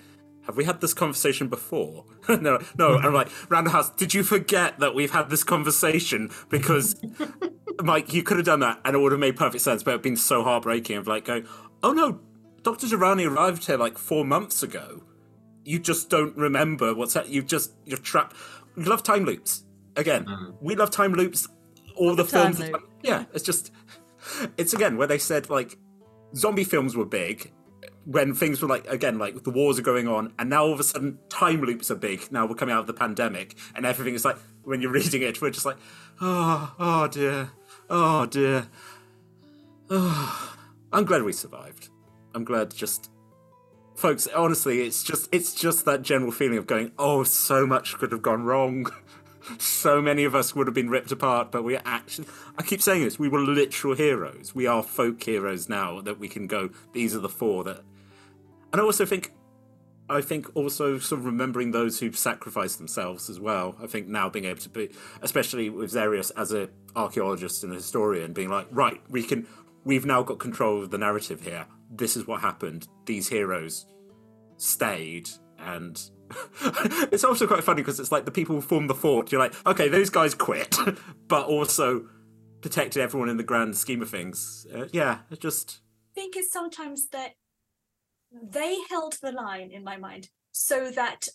have 0.51 0.57
we 0.57 0.65
had 0.65 0.81
this 0.81 0.93
conversation 0.93 1.47
before? 1.47 2.05
no, 2.29 2.59
no. 2.77 2.95
And 2.95 3.05
I'm 3.05 3.13
like, 3.13 3.29
Random 3.49 3.71
House, 3.71 3.89
did 3.91 4.13
you 4.13 4.21
forget 4.23 4.79
that 4.79 4.93
we've 4.93 5.11
had 5.11 5.29
this 5.29 5.43
conversation? 5.43 6.29
Because, 6.49 7.01
Mike, 7.83 8.13
you 8.13 8.21
could 8.21 8.37
have 8.37 8.45
done 8.45 8.59
that 8.59 8.81
and 8.83 8.95
it 8.95 8.99
would 8.99 9.11
have 9.11 9.19
made 9.19 9.37
perfect 9.37 9.63
sense, 9.63 9.81
but 9.81 9.91
it'd 9.91 10.01
been 10.01 10.17
so 10.17 10.43
heartbreaking 10.43 10.97
of 10.97 11.07
like 11.07 11.25
going, 11.25 11.47
oh 11.83 11.93
no, 11.93 12.19
Dr. 12.63 12.87
Girani 12.87 13.29
arrived 13.29 13.65
here 13.65 13.77
like 13.77 13.97
four 13.97 14.25
months 14.25 14.61
ago. 14.61 15.03
You 15.63 15.79
just 15.79 16.09
don't 16.09 16.35
remember 16.35 16.93
what's 16.93 17.13
that. 17.13 17.29
You 17.29 17.41
just, 17.41 17.71
you're 17.85 17.97
trapped. 17.97 18.35
We 18.75 18.83
love 18.83 19.03
time 19.03 19.23
loops. 19.23 19.63
Again, 19.95 20.25
mm. 20.25 20.55
we 20.61 20.75
love 20.75 20.91
time 20.91 21.13
loops. 21.13 21.47
All 21.95 22.15
the 22.15 22.23
Time 22.23 22.53
films. 22.53 22.71
loop. 22.71 22.89
Yeah, 23.03 23.25
it's 23.33 23.43
just, 23.43 23.71
it's 24.57 24.73
again 24.73 24.97
where 24.97 25.07
they 25.07 25.17
said 25.17 25.49
like 25.49 25.77
zombie 26.35 26.63
films 26.63 26.95
were 26.95 27.05
big 27.05 27.51
when 28.05 28.33
things 28.33 28.61
were 28.61 28.67
like 28.67 28.87
again 28.87 29.19
like 29.19 29.43
the 29.43 29.49
wars 29.51 29.77
are 29.77 29.83
going 29.83 30.07
on 30.07 30.33
and 30.39 30.49
now 30.49 30.63
all 30.63 30.73
of 30.73 30.79
a 30.79 30.83
sudden 30.83 31.19
time 31.29 31.61
loops 31.61 31.91
are 31.91 31.95
big 31.95 32.31
now 32.31 32.47
we're 32.47 32.55
coming 32.55 32.73
out 32.73 32.81
of 32.81 32.87
the 32.87 32.93
pandemic 32.93 33.55
and 33.75 33.85
everything 33.85 34.15
is 34.15 34.25
like 34.25 34.37
when 34.63 34.81
you're 34.81 34.91
reading 35.01 35.21
it 35.21 35.39
we're 35.39 35.51
just 35.51 35.65
like 35.65 35.77
oh 36.19 36.73
oh 36.79 37.07
dear 37.07 37.51
oh 37.89 38.25
dear 38.25 38.67
oh. 39.91 40.57
i'm 40.93 41.05
glad 41.05 41.21
we 41.21 41.31
survived 41.31 41.89
i'm 42.33 42.43
glad 42.43 42.73
just 42.73 43.11
folks. 44.01 44.27
Honestly, 44.27 44.81
it's 44.81 45.03
just 45.03 45.29
it's 45.31 45.53
just 45.53 45.85
that 45.85 46.01
general 46.01 46.31
feeling 46.31 46.57
of 46.57 46.67
going, 46.67 46.91
oh, 46.97 47.23
so 47.23 47.67
much 47.67 47.95
could 47.95 48.11
have 48.11 48.21
gone 48.21 48.43
wrong. 48.43 48.87
so 49.59 50.01
many 50.01 50.23
of 50.23 50.35
us 50.35 50.55
would 50.55 50.67
have 50.67 50.73
been 50.73 50.89
ripped 50.89 51.11
apart, 51.11 51.51
but 51.51 51.63
we 51.63 51.75
are 51.75 51.81
actually. 51.85 52.27
I 52.57 52.63
keep 52.63 52.81
saying 52.81 53.03
this. 53.03 53.19
We 53.19 53.29
were 53.29 53.39
literal 53.39 53.95
heroes. 53.95 54.53
We 54.55 54.65
are 54.65 54.83
folk 54.83 55.23
heroes 55.23 55.69
now 55.69 56.01
that 56.01 56.19
we 56.19 56.27
can 56.27 56.47
go. 56.47 56.71
These 56.93 57.15
are 57.15 57.19
the 57.19 57.29
four 57.29 57.63
that. 57.63 57.83
And 58.71 58.81
I 58.81 58.83
also 58.83 59.05
think 59.05 59.33
I 60.11 60.21
think 60.21 60.53
also 60.55 60.99
sort 60.99 61.19
of 61.19 61.25
remembering 61.25 61.71
those 61.71 61.99
who've 61.99 62.17
sacrificed 62.17 62.77
themselves 62.77 63.29
as 63.29 63.39
well. 63.39 63.75
I 63.81 63.87
think 63.87 64.07
now 64.07 64.29
being 64.29 64.45
able 64.45 64.59
to 64.59 64.69
be, 64.69 64.89
especially 65.21 65.69
with 65.69 65.93
Xerius 65.93 66.31
as 66.35 66.51
an 66.51 66.69
archaeologist 66.95 67.63
and 67.63 67.71
a 67.71 67.75
historian, 67.75 68.33
being 68.33 68.49
like, 68.49 68.67
right, 68.71 69.01
we 69.09 69.23
can, 69.23 69.47
we've 69.85 70.05
now 70.05 70.21
got 70.21 70.39
control 70.39 70.83
of 70.83 70.91
the 70.91 70.97
narrative 70.97 71.41
here. 71.41 71.65
This 71.89 72.17
is 72.17 72.27
what 72.27 72.41
happened. 72.41 72.87
These 73.05 73.29
heroes 73.29 73.85
stayed, 74.57 75.29
and 75.59 76.01
it's 77.11 77.23
also 77.23 77.47
quite 77.47 77.63
funny 77.63 77.81
because 77.81 77.99
it's 77.99 78.11
like 78.11 78.25
the 78.25 78.31
people 78.31 78.55
who 78.55 78.61
formed 78.61 78.89
the 78.89 78.95
fort. 78.95 79.31
You're 79.31 79.41
like, 79.41 79.53
okay, 79.65 79.87
those 79.87 80.09
guys 80.09 80.35
quit, 80.35 80.77
but 81.29 81.47
also 81.47 82.05
protected 82.61 83.01
everyone 83.01 83.29
in 83.29 83.37
the 83.37 83.43
grand 83.43 83.77
scheme 83.77 84.01
of 84.01 84.09
things. 84.09 84.67
Uh, 84.73 84.87
yeah, 84.91 85.19
just 85.39 85.79
I 86.13 86.19
think 86.19 86.35
it's 86.35 86.51
sometimes 86.51 87.07
that 87.09 87.35
they 88.31 88.77
held 88.89 89.13
the 89.21 89.31
line 89.31 89.71
in 89.71 89.83
my 89.83 89.97
mind 89.97 90.29
so 90.51 90.91
that 90.91 91.27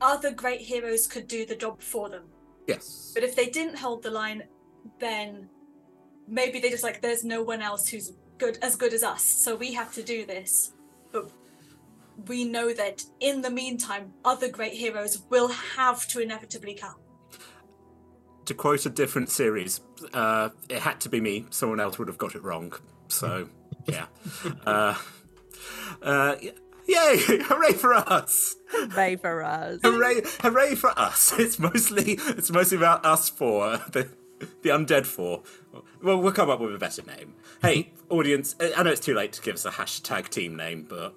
other 0.00 0.32
great 0.32 0.60
heroes 0.60 1.06
could 1.06 1.28
do 1.28 1.46
the 1.46 1.54
job 1.54 1.80
for 1.80 2.08
them. 2.08 2.24
yes. 2.66 3.12
But 3.14 3.22
if 3.22 3.36
they 3.36 3.46
didn't 3.46 3.78
hold 3.78 4.02
the 4.02 4.10
line, 4.10 4.42
then 4.98 5.48
maybe 6.26 6.60
they 6.60 6.70
just 6.70 6.82
like 6.82 7.00
there's 7.00 7.24
no 7.24 7.42
one 7.42 7.62
else 7.62 7.88
who's 7.88 8.12
good 8.38 8.58
as 8.62 8.76
good 8.76 8.92
as 8.92 9.02
us, 9.02 9.22
so 9.22 9.54
we 9.54 9.72
have 9.74 9.92
to 9.94 10.02
do 10.02 10.26
this. 10.26 10.72
But 11.12 11.30
we 12.26 12.44
know 12.44 12.72
that 12.72 13.04
in 13.20 13.40
the 13.42 13.50
meantime, 13.50 14.12
other 14.24 14.48
great 14.48 14.74
heroes 14.74 15.22
will 15.30 15.48
have 15.48 16.06
to 16.08 16.20
inevitably 16.20 16.74
come. 16.74 16.96
to 18.44 18.54
quote 18.54 18.86
a 18.86 18.90
different 18.90 19.30
series, 19.30 19.80
uh, 20.14 20.48
it 20.68 20.78
had 20.78 21.00
to 21.00 21.08
be 21.08 21.20
me. 21.20 21.46
Someone 21.50 21.80
else 21.80 21.98
would 21.98 22.08
have 22.08 22.18
got 22.18 22.34
it 22.34 22.42
wrong. 22.42 22.72
So, 23.08 23.48
yeah. 23.86 24.06
Uh, 24.66 24.94
uh, 26.02 26.36
yay! 26.86 27.16
Hooray 27.42 27.72
for 27.72 27.94
us! 27.94 28.56
Hooray 28.70 29.16
for 29.16 29.42
us. 29.42 29.80
Hooray! 29.82 30.22
Hooray 30.40 30.74
for 30.74 30.98
us! 30.98 31.32
It's 31.38 31.58
mostly 31.58 32.12
it's 32.12 32.50
mostly 32.50 32.78
about 32.78 33.04
us 33.04 33.28
four, 33.28 33.78
the 33.92 34.08
the 34.62 34.70
undead 34.70 35.06
four. 35.06 35.42
Well, 36.02 36.18
we'll 36.18 36.32
come 36.32 36.50
up 36.50 36.60
with 36.60 36.74
a 36.74 36.78
better 36.78 37.02
name. 37.02 37.34
Hey, 37.60 37.92
audience! 38.08 38.56
I 38.60 38.72
I 38.76 38.82
know 38.82 38.90
it's 38.90 39.00
too 39.00 39.14
late 39.14 39.32
to 39.34 39.42
give 39.42 39.54
us 39.54 39.64
a 39.64 39.70
hashtag 39.70 40.28
team 40.28 40.56
name, 40.56 40.86
but 40.88 41.16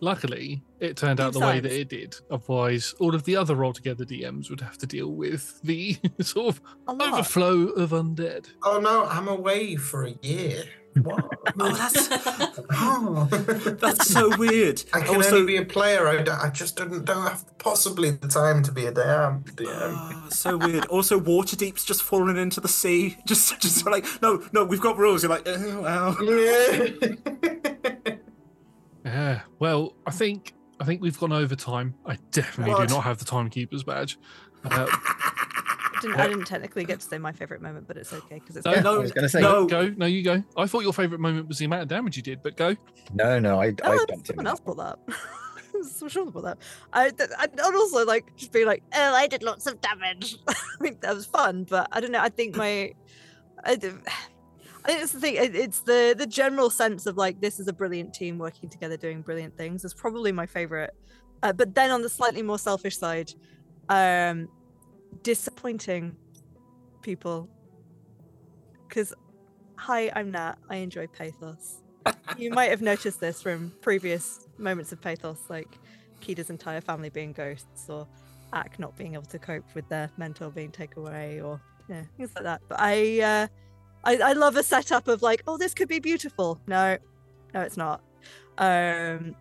Luckily, 0.00 0.62
it 0.78 0.96
turned 0.96 1.20
out 1.20 1.32
the 1.32 1.40
way 1.40 1.58
that 1.58 1.72
it 1.72 1.88
did. 1.88 2.16
Otherwise, 2.30 2.94
all 3.00 3.14
of 3.14 3.24
the 3.24 3.34
other 3.34 3.56
roll 3.56 3.72
together 3.72 4.04
DMs 4.04 4.48
would 4.48 4.60
have 4.60 4.78
to 4.78 4.86
deal 4.86 5.08
with 5.08 5.60
the 5.62 5.96
sort 6.20 6.56
of 6.56 6.60
overflow 6.86 7.68
of 7.70 7.90
undead. 7.90 8.46
Oh 8.62 8.78
no, 8.78 9.06
I'm 9.06 9.26
away 9.26 9.74
for 9.74 10.04
a 10.04 10.14
year. 10.22 10.64
What? 11.02 11.24
oh, 11.60 11.74
that's 11.74 12.08
Oh. 12.72 13.28
that's 13.80 14.08
so 14.10 14.36
weird. 14.36 14.82
I 14.92 15.00
can 15.00 15.16
Also, 15.16 15.36
only 15.36 15.46
be 15.46 15.56
a 15.58 15.64
player. 15.64 16.08
I, 16.08 16.22
don't- 16.22 16.40
I 16.40 16.50
just 16.50 16.76
don't, 16.76 17.04
don't 17.04 17.22
have 17.22 17.44
possibly 17.58 18.10
the 18.10 18.26
time 18.28 18.62
to 18.64 18.72
be 18.72 18.86
a 18.86 18.90
damn 18.92 19.42
DM. 19.44 19.66
Oh, 19.68 20.26
so 20.30 20.56
weird. 20.56 20.86
Also, 20.86 21.20
Waterdeep's 21.20 21.84
just 21.84 22.02
fallen 22.02 22.36
into 22.36 22.60
the 22.60 22.68
sea. 22.68 23.16
Just, 23.26 23.60
just 23.60 23.84
like, 23.86 24.06
no, 24.22 24.42
no, 24.52 24.64
we've 24.64 24.80
got 24.80 24.96
rules. 24.98 25.22
You're 25.22 25.30
like, 25.30 25.46
oh, 25.46 25.80
wow. 25.82 26.16
Yeah. 29.04 29.42
Well, 29.58 29.94
I 30.06 30.10
think 30.10 30.54
I 30.80 30.84
think 30.84 31.00
we've 31.00 31.18
gone 31.18 31.32
over 31.32 31.54
time. 31.56 31.94
I 32.06 32.18
definitely 32.30 32.74
What? 32.74 32.88
do 32.88 32.94
not 32.94 33.04
have 33.04 33.18
the 33.18 33.24
timekeeper's 33.24 33.82
badge. 33.84 34.18
Uh, 34.64 34.86
I 34.90 35.27
didn't, 36.00 36.20
I 36.20 36.28
didn't 36.28 36.44
technically 36.46 36.84
get 36.84 37.00
to 37.00 37.06
say 37.06 37.18
my 37.18 37.32
favorite 37.32 37.62
moment, 37.62 37.86
but 37.88 37.96
it's 37.96 38.12
okay 38.12 38.36
because 38.40 38.56
it's 38.56 38.64
No, 38.66 38.74
good. 38.74 38.84
no, 38.84 38.94
I 38.94 38.98
was 38.98 39.12
going 39.12 39.22
to 39.22 39.28
say 39.28 39.40
no. 39.40 39.66
go. 39.66 39.88
No, 39.96 40.06
you 40.06 40.22
go. 40.22 40.42
I 40.56 40.66
thought 40.66 40.82
your 40.82 40.92
favourite 40.92 41.20
moment 41.20 41.48
was 41.48 41.58
the 41.58 41.64
amount 41.64 41.82
of 41.82 41.88
damage 41.88 42.16
you 42.16 42.22
did, 42.22 42.42
but 42.42 42.56
go. 42.56 42.76
no, 43.14 43.38
no. 43.38 43.60
I, 43.60 43.66
I 43.66 43.74
Oh, 43.84 44.06
bumped 44.08 44.12
him. 44.12 44.24
someone 44.24 44.46
else 44.46 44.60
brought 44.60 44.76
that. 44.78 44.82
up. 44.84 45.10
so 45.82 46.08
sure 46.08 46.26
about 46.28 46.42
that. 46.44 46.58
I, 46.92 47.10
th- 47.10 47.30
I- 47.38 47.44
I'd 47.44 47.74
also 47.74 48.04
like 48.04 48.34
just 48.36 48.52
be 48.52 48.64
like, 48.64 48.82
oh, 48.94 49.14
I 49.14 49.26
did 49.26 49.42
lots 49.42 49.66
of 49.66 49.80
damage. 49.80 50.36
I 50.48 50.54
think 50.80 51.00
that 51.02 51.14
was 51.14 51.26
fun, 51.26 51.64
but 51.68 51.88
I 51.92 52.00
don't 52.00 52.12
know. 52.12 52.20
I 52.20 52.28
think 52.30 52.56
my, 52.56 52.92
I 53.64 53.76
think 53.76 54.00
it's 54.88 55.12
the 55.12 55.20
thing. 55.20 55.34
It, 55.36 55.54
it's 55.54 55.80
the 55.80 56.14
the 56.16 56.26
general 56.26 56.70
sense 56.70 57.06
of 57.06 57.16
like 57.16 57.40
this 57.40 57.60
is 57.60 57.68
a 57.68 57.72
brilliant 57.72 58.14
team 58.14 58.38
working 58.38 58.68
together, 58.70 58.96
doing 58.96 59.20
brilliant 59.22 59.56
things. 59.56 59.84
Is 59.84 59.92
probably 59.94 60.32
my 60.32 60.46
favorite. 60.46 60.94
Uh, 61.42 61.52
but 61.52 61.74
then 61.74 61.90
on 61.90 62.02
the 62.02 62.08
slightly 62.08 62.42
more 62.42 62.58
selfish 62.58 62.96
side, 62.98 63.30
um, 63.88 64.48
disappointing 65.22 66.16
people. 67.02 67.48
Because, 68.88 69.14
hi, 69.76 70.10
I'm 70.14 70.30
Nat. 70.30 70.58
I 70.70 70.76
enjoy 70.76 71.06
pathos 71.06 71.82
you 72.36 72.50
might 72.50 72.70
have 72.70 72.82
noticed 72.82 73.20
this 73.20 73.42
from 73.42 73.72
previous 73.80 74.46
moments 74.58 74.92
of 74.92 75.00
pathos, 75.00 75.40
like 75.48 75.78
Kida's 76.20 76.50
entire 76.50 76.80
family 76.80 77.10
being 77.10 77.32
ghosts, 77.32 77.88
or 77.88 78.06
Ak 78.52 78.78
not 78.78 78.96
being 78.96 79.14
able 79.14 79.24
to 79.24 79.38
cope 79.38 79.64
with 79.74 79.88
their 79.88 80.10
mentor 80.16 80.50
being 80.50 80.70
taken 80.70 81.02
away, 81.02 81.40
or 81.40 81.60
yeah, 81.88 82.02
things 82.16 82.30
like 82.34 82.44
that. 82.44 82.60
But 82.68 82.80
I, 82.80 83.20
uh, 83.20 83.46
I, 84.04 84.16
I 84.16 84.32
love 84.32 84.56
a 84.56 84.62
setup 84.62 85.08
of 85.08 85.22
like, 85.22 85.42
oh, 85.46 85.56
this 85.56 85.74
could 85.74 85.88
be 85.88 85.98
beautiful. 85.98 86.60
No, 86.66 86.96
no, 87.54 87.60
it's 87.60 87.76
not. 87.76 88.02
Um, 88.58 89.34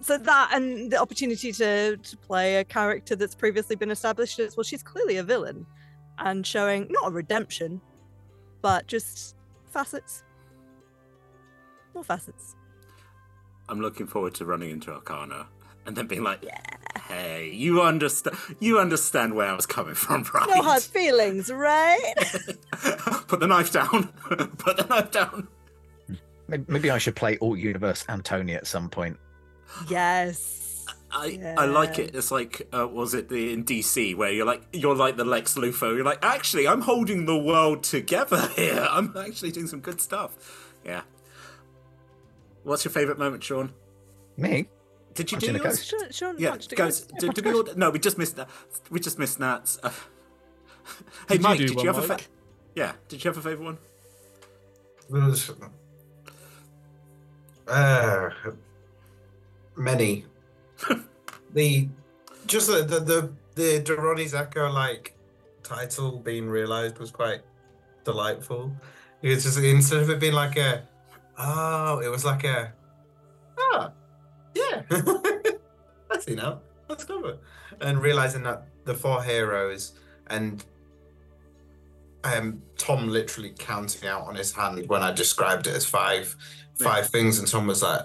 so 0.00 0.18
that 0.18 0.50
and 0.52 0.90
the 0.90 1.00
opportunity 1.00 1.52
to 1.52 1.96
to 1.96 2.16
play 2.16 2.56
a 2.56 2.64
character 2.64 3.16
that's 3.16 3.34
previously 3.34 3.76
been 3.76 3.90
established 3.90 4.38
as 4.38 4.56
well, 4.56 4.64
she's 4.64 4.82
clearly 4.82 5.16
a 5.16 5.22
villain, 5.22 5.66
and 6.18 6.46
showing 6.46 6.86
not 6.90 7.08
a 7.08 7.10
redemption, 7.10 7.80
but 8.62 8.86
just 8.86 9.36
facets 9.70 10.24
more 11.94 12.04
facets. 12.04 12.54
I'm 13.68 13.80
looking 13.80 14.06
forward 14.06 14.34
to 14.34 14.44
running 14.44 14.70
into 14.70 14.92
Arcana 14.92 15.46
and 15.84 15.96
then 15.96 16.06
being 16.06 16.22
like, 16.22 16.44
"Hey, 17.08 17.50
you 17.52 17.82
understand? 17.82 18.36
You 18.60 18.78
understand 18.78 19.34
where 19.34 19.48
I 19.48 19.54
was 19.54 19.66
coming 19.66 19.94
from, 19.94 20.24
right?" 20.34 20.48
No 20.48 20.62
hard 20.62 20.82
feelings, 20.82 21.50
right? 21.50 22.14
Put 23.28 23.40
the 23.40 23.46
knife 23.46 23.72
down. 23.72 24.08
Put 24.58 24.76
the 24.76 24.86
knife 24.88 25.10
down. 25.10 25.48
Maybe, 26.46 26.64
maybe 26.68 26.90
I 26.90 26.98
should 26.98 27.16
play 27.16 27.36
Alt 27.42 27.58
Universe 27.58 28.04
Antonia 28.08 28.56
at 28.56 28.66
some 28.66 28.88
point. 28.88 29.18
Yes. 29.88 30.86
I, 31.10 31.54
I 31.56 31.64
like 31.66 31.98
it. 31.98 32.14
It's 32.14 32.30
like, 32.30 32.68
uh, 32.72 32.86
was 32.86 33.14
it 33.14 33.28
the 33.28 33.52
in 33.52 33.64
DC 33.64 34.14
where 34.14 34.30
you're 34.30 34.44
like, 34.46 34.62
you're 34.72 34.94
like 34.94 35.16
the 35.16 35.24
Lex 35.24 35.54
Luthor. 35.54 35.96
You're 35.96 36.04
like, 36.04 36.22
actually, 36.22 36.68
I'm 36.68 36.82
holding 36.82 37.24
the 37.26 37.36
world 37.38 37.82
together 37.82 38.48
here. 38.56 38.86
I'm 38.90 39.16
actually 39.16 39.52
doing 39.52 39.66
some 39.68 39.80
good 39.80 40.00
stuff. 40.00 40.74
Yeah. 40.84 41.02
What's 42.62 42.84
your 42.84 42.92
favorite 42.92 43.18
moment, 43.18 43.42
Shaun? 43.42 43.72
Me? 44.36 44.68
Did 45.14 45.32
you 45.32 45.38
Punching 45.38 45.54
do 45.56 45.60
a 45.62 45.64
yours? 45.64 45.84
Shaun, 45.84 46.10
Shaun 46.12 46.36
Yeah, 46.38 46.50
punched 46.50 46.72
a 46.72 46.76
guys. 46.76 47.00
ghost. 47.00 47.10
Yeah, 47.14 47.20
Did, 47.20 47.34
did 47.34 47.44
we 47.46 47.52
all? 47.54 47.64
No, 47.76 47.90
we 47.90 47.98
just 47.98 48.18
missed 48.18 48.36
that. 48.36 48.48
We 48.90 49.00
just 49.00 49.18
missed 49.18 49.40
Nats. 49.40 49.78
Uh, 49.82 49.90
hey, 51.28 51.34
Did 51.36 51.42
Mike, 51.42 51.58
do 51.58 51.68
did 51.68 51.80
you 51.80 51.86
have 51.86 52.04
a? 52.04 52.06
Mike? 52.06 52.20
Fa- 52.20 52.28
yeah. 52.74 52.92
Did 53.08 53.24
you 53.24 53.28
have 53.30 53.38
a 53.38 53.40
favorite 53.42 53.64
one? 53.64 53.78
There's 55.10 55.50
uh, 57.66 58.30
many. 59.78 60.24
the 61.52 61.88
just 62.46 62.66
the 62.68 62.82
the 62.82 63.00
the, 63.00 63.32
the 63.54 63.80
Duronni's 63.80 64.34
Echo 64.34 64.70
like 64.70 65.14
title 65.62 66.18
being 66.18 66.48
realized 66.48 66.98
was 66.98 67.10
quite 67.10 67.42
delightful. 68.04 68.72
It's 69.22 69.44
just 69.44 69.58
instead 69.58 70.02
of 70.02 70.10
it 70.10 70.20
being 70.20 70.34
like 70.34 70.56
a 70.56 70.86
oh, 71.38 72.00
it 72.00 72.08
was 72.08 72.24
like 72.24 72.44
a 72.44 72.72
ah 73.58 73.92
yeah. 74.54 74.82
I 74.90 76.18
see 76.20 76.34
now. 76.34 76.60
That's 76.88 77.04
clever. 77.04 77.38
And 77.80 78.00
realizing 78.00 78.42
that 78.44 78.66
the 78.84 78.94
four 78.94 79.22
heroes 79.22 79.92
and 80.28 80.64
um, 82.24 82.62
Tom 82.76 83.08
literally 83.08 83.54
counting 83.58 84.08
out 84.08 84.22
on 84.22 84.34
his 84.34 84.52
hand 84.52 84.88
when 84.88 85.02
I 85.02 85.12
described 85.12 85.66
it 85.66 85.74
as 85.74 85.86
five, 85.86 86.34
five 86.74 87.08
things, 87.08 87.38
and 87.38 87.46
Tom 87.46 87.66
was 87.66 87.82
like, 87.82 88.02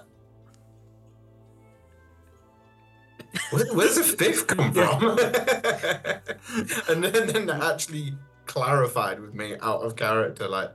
Where, 3.52 3.66
"Where's 3.74 3.96
the 3.96 4.04
fifth 4.04 4.48
come 4.48 4.72
from?" 4.74 5.18
and 6.90 7.04
then, 7.04 7.28
then 7.28 7.50
actually 7.50 8.14
clarified 8.46 9.20
with 9.20 9.34
me 9.34 9.56
out 9.62 9.82
of 9.82 9.96
character, 9.96 10.48
like, 10.48 10.72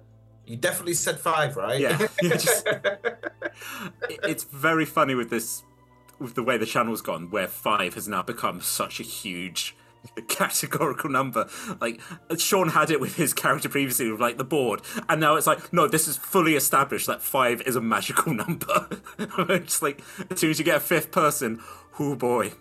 "You 0.47 0.57
definitely 0.57 0.95
said 0.95 1.19
five, 1.21 1.57
right?" 1.57 1.79
Yeah, 1.81 1.99
yeah, 2.23 2.37
just- 2.37 2.67
It- 2.67 4.21
it's 4.23 4.45
very 4.45 4.85
funny 4.85 5.15
with 5.15 5.31
this, 5.31 5.63
with 6.19 6.35
the 6.35 6.43
way 6.43 6.57
the 6.57 6.67
channel's 6.67 7.01
gone, 7.03 7.31
where 7.31 7.47
five 7.49 7.95
has 7.95 8.09
now 8.09 8.23
become 8.23 8.61
such 8.61 8.99
a 9.01 9.03
huge 9.05 9.77
categorical 10.29 11.11
number. 11.11 11.49
Like 11.81 12.01
Sean 12.39 12.69
had 12.71 12.91
it 12.91 13.01
with 13.01 13.17
his 13.17 13.33
character 13.35 13.69
previously 13.69 14.11
with 14.11 14.21
like 14.21 14.39
the 14.39 14.45
board, 14.45 14.81
and 15.09 15.21
now 15.21 15.37
it's 15.37 15.47
like, 15.47 15.73
no, 15.73 15.87
this 15.87 16.09
is 16.09 16.17
fully 16.17 16.55
established 16.57 17.07
that 17.07 17.23
five 17.23 17.61
is 17.63 17.77
a 17.77 17.81
magical 17.81 18.33
number. 18.35 18.89
it's 19.19 19.83
like 19.83 20.03
as 20.31 20.41
soon 20.41 20.51
as 20.51 20.59
you 20.59 20.65
get 20.65 20.77
a 20.77 20.81
fifth 20.81 21.11
person, 21.13 21.61
oh 21.99 22.15
boy. 22.15 22.53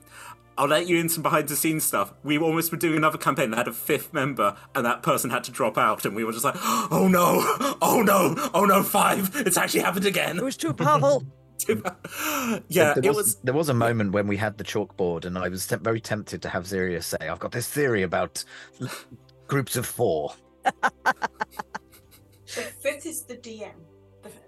I'll 0.58 0.68
let 0.68 0.88
you 0.88 0.98
in 0.98 1.08
some 1.08 1.22
behind 1.22 1.50
the 1.50 1.56
scenes 1.56 1.84
stuff. 1.84 2.14
We 2.24 2.40
almost 2.40 2.72
were 2.72 2.80
doing 2.80 2.98
another 2.98 3.20
campaign 3.20 3.52
that 3.52 3.58
had 3.58 3.68
a 3.68 3.74
fifth 3.74 4.12
member, 4.12 4.56
and 4.74 4.84
that 4.86 5.04
person 5.04 5.30
had 5.30 5.44
to 5.44 5.52
drop 5.52 5.78
out, 5.78 6.04
and 6.04 6.16
we 6.16 6.24
were 6.24 6.32
just 6.32 6.44
like, 6.44 6.56
oh 6.92 7.08
no, 7.12 7.78
oh 7.82 8.02
no, 8.02 8.50
oh 8.54 8.66
no, 8.66 8.82
five! 8.82 9.32
It's 9.36 9.58
actually 9.58 9.82
happened 9.82 10.06
again. 10.06 10.38
It 10.38 10.44
was 10.44 10.58
too 10.58 10.74
powerful. 10.74 11.26
yeah, 12.70 12.94
there 12.94 12.98
it 13.04 13.08
was, 13.10 13.18
was. 13.18 13.36
there 13.44 13.54
was 13.54 13.70
a 13.70 13.74
moment 13.74 14.14
when 14.14 14.26
we 14.28 14.38
had 14.38 14.58
the 14.58 14.64
chalkboard, 14.64 15.26
and 15.26 15.38
I 15.38 15.48
was 15.50 15.68
te- 15.68 15.76
very 15.76 16.02
tempted 16.02 16.42
to 16.42 16.50
have 16.50 16.64
Xerius 16.64 17.04
say, 17.04 17.28
"I've 17.28 17.40
got 17.40 17.52
this 17.52 17.68
theory 17.68 18.02
about 18.02 18.44
groups 19.48 19.76
of 19.76 19.86
four. 19.86 20.34
The 22.56 22.62
fifth 22.62 23.06
is 23.06 23.24
the 23.24 23.36
DM, 23.36 23.74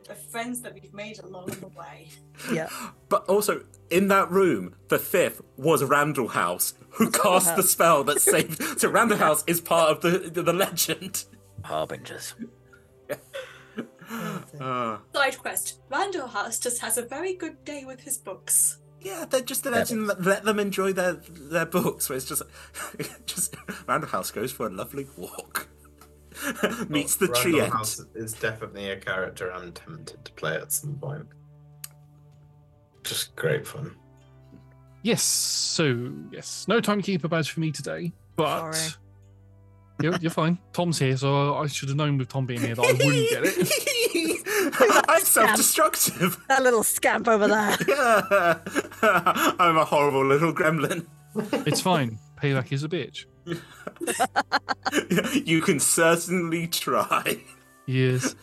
the, 0.10 0.14
the 0.14 0.20
friends 0.20 0.62
that 0.62 0.74
we've 0.74 0.94
made 0.94 1.20
along 1.20 1.46
the 1.48 1.68
way. 1.68 2.10
yeah. 2.54 2.70
But 3.08 3.26
also, 3.26 3.64
in 3.90 4.08
that 4.10 4.30
room, 4.32 4.76
the 4.90 5.00
fifth 5.00 5.42
was 5.58 5.84
Randall 5.84 6.30
House, 6.30 6.74
who 6.92 7.10
cast 7.12 7.56
the 7.56 7.64
spell 7.64 8.04
that 8.06 8.22
saved. 8.22 8.62
So 8.80 8.90
Randall 8.90 9.18
House 9.18 9.44
is 9.48 9.62
part 9.62 9.92
of 9.92 10.02
the 10.02 10.30
the, 10.30 10.42
the 10.42 10.54
legend. 10.54 11.26
Harbingers. 11.64 12.36
Uh, 14.60 14.98
Side 15.14 15.38
quest: 15.38 15.80
Randall 15.90 16.28
House 16.28 16.58
just 16.60 16.82
has 16.82 16.98
a 16.98 17.04
very 17.04 17.34
good 17.36 17.64
day 17.64 17.84
with 17.86 18.02
his 18.02 18.18
books. 18.18 18.80
yeah, 19.02 19.26
they're 19.30 19.42
just 19.42 19.64
the 19.64 19.70
legend. 19.72 20.08
Let, 20.08 20.24
let 20.24 20.44
them 20.46 20.60
enjoy 20.60 20.94
their 20.94 21.14
their 21.14 21.66
books. 21.66 22.10
Where 22.10 22.18
it's 22.18 22.26
just, 22.26 22.42
just 23.28 23.56
Randall 23.88 24.10
House 24.10 24.32
goes 24.32 24.52
for 24.52 24.66
a 24.66 24.70
lovely 24.70 25.06
walk, 25.18 25.68
meets 26.90 27.16
the 27.16 27.28
Randall 27.28 27.42
tree. 27.42 27.60
House 27.60 28.00
is 28.16 28.34
definitely 28.34 28.90
a 28.90 28.98
character 28.98 29.52
I'm 29.52 29.72
tempted 29.72 30.24
to 30.26 30.32
play 30.34 30.56
at 30.56 30.72
some 30.72 30.96
point. 30.96 31.28
Just 33.04 33.36
great 33.36 33.66
fun. 33.66 33.96
Yes. 35.04 35.24
So 35.24 36.12
yes, 36.32 36.68
no 36.68 36.80
timekeeper 36.82 37.28
badge 37.28 37.52
for 37.52 37.60
me 37.60 37.72
today, 37.72 38.12
but 38.36 38.74
Sorry. 38.74 38.94
you're, 40.02 40.18
you're 40.18 40.32
fine. 40.32 40.58
Tom's 40.74 41.00
here, 41.00 41.16
so 41.16 41.56
I 41.56 41.68
should 41.68 41.90
have 41.90 41.98
known 41.98 42.18
with 42.18 42.28
Tom 42.30 42.46
being 42.46 42.62
here 42.62 42.76
that 42.76 42.86
I 42.86 42.92
wouldn't 42.94 43.30
get 43.30 43.44
it. 43.46 45.06
I'm 45.10 45.22
self-destructive. 45.22 46.38
That 46.50 46.64
little 46.64 46.84
scamp 46.84 47.28
over 47.28 47.48
there. 47.48 47.78
I'm 49.02 49.78
a 49.78 49.86
horrible 49.86 50.26
little 50.26 50.54
gremlin. 50.54 51.06
It's 51.66 51.82
fine. 51.82 52.20
Payback 52.42 52.72
is 52.72 52.84
a 52.84 52.90
bitch. 52.90 53.26
You 55.46 55.62
can 55.62 55.80
certainly 55.80 56.68
try. 56.68 57.42
Yes. 57.86 58.36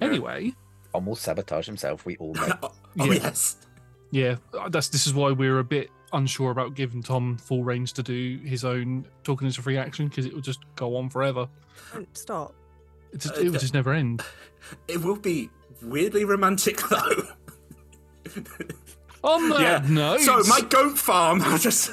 Anyway, 0.00 0.52
Tom 0.92 1.06
will 1.06 1.16
sabotage 1.16 1.66
himself. 1.66 2.04
We 2.06 2.16
all 2.16 2.34
know. 2.34 2.58
Oh, 2.98 3.04
Yeah. 3.04 3.12
yes. 3.12 3.56
yeah, 4.10 4.36
that's 4.70 4.88
this 4.88 5.06
is 5.06 5.14
why 5.14 5.30
we're 5.30 5.60
a 5.60 5.64
bit 5.64 5.90
unsure 6.12 6.50
about 6.50 6.74
giving 6.74 7.02
Tom 7.02 7.38
full 7.38 7.62
range 7.62 7.92
to 7.94 8.02
do 8.02 8.38
his 8.44 8.64
own 8.64 9.06
talking 9.22 9.46
as 9.46 9.56
a 9.58 9.62
free 9.62 9.78
action 9.78 10.08
because 10.08 10.26
it 10.26 10.34
will 10.34 10.40
just 10.40 10.58
go 10.74 10.96
on 10.96 11.08
forever. 11.08 11.48
Don't 11.92 12.16
Stop. 12.16 12.52
It, 13.12 13.18
just, 13.20 13.36
Uh, 13.36 13.40
it 13.40 13.50
would 13.50 13.60
just 13.60 13.74
never 13.74 13.92
end. 13.92 14.22
It 14.88 15.02
will 15.02 15.16
be 15.16 15.50
weirdly 15.82 16.24
romantic 16.24 16.80
though. 16.88 17.28
On 19.22 19.48
that 19.50 19.60
Yeah. 19.84 19.88
note, 19.88 20.20
So 20.20 20.42
my 20.48 20.60
goat 20.62 20.98
farm. 20.98 21.42
I 21.42 21.56
just 21.58 21.90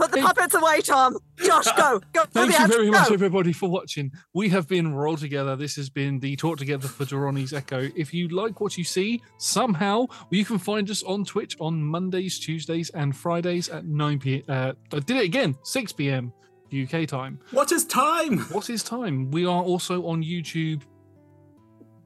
Put 0.00 0.12
the 0.12 0.22
puppets 0.22 0.54
away, 0.54 0.80
Tom. 0.80 1.18
Josh, 1.36 1.70
go. 1.76 2.00
Go. 2.12 2.24
Thank 2.32 2.58
you 2.58 2.66
very 2.68 2.86
go. 2.86 2.92
much, 2.92 3.12
everybody, 3.12 3.52
for 3.52 3.68
watching. 3.68 4.10
We 4.32 4.48
have 4.48 4.66
been 4.66 4.94
Roll 4.94 5.16
Together. 5.16 5.56
This 5.56 5.76
has 5.76 5.90
been 5.90 6.18
the 6.20 6.36
Talk 6.36 6.56
Together 6.58 6.88
for 6.88 7.04
Duronni's 7.04 7.52
Echo. 7.52 7.90
If 7.94 8.14
you 8.14 8.28
like 8.28 8.60
what 8.60 8.78
you 8.78 8.84
see, 8.84 9.22
somehow 9.36 10.06
you 10.30 10.44
can 10.46 10.58
find 10.58 10.88
us 10.90 11.02
on 11.02 11.24
Twitch 11.24 11.54
on 11.60 11.82
Mondays, 11.82 12.38
Tuesdays, 12.38 12.88
and 12.90 13.14
Fridays 13.14 13.68
at 13.68 13.84
9 13.84 14.18
p.m. 14.20 14.42
Uh, 14.48 14.72
I 14.92 15.00
did 15.00 15.18
it 15.18 15.24
again, 15.24 15.56
6 15.62 15.92
p.m. 15.92 16.32
UK 16.72 17.06
time. 17.06 17.38
what 17.50 17.72
is 17.72 17.84
time? 17.84 18.38
What 18.52 18.70
is 18.70 18.82
time? 18.82 19.30
We 19.30 19.44
are 19.44 19.62
also 19.62 20.06
on 20.06 20.22
YouTube 20.22 20.82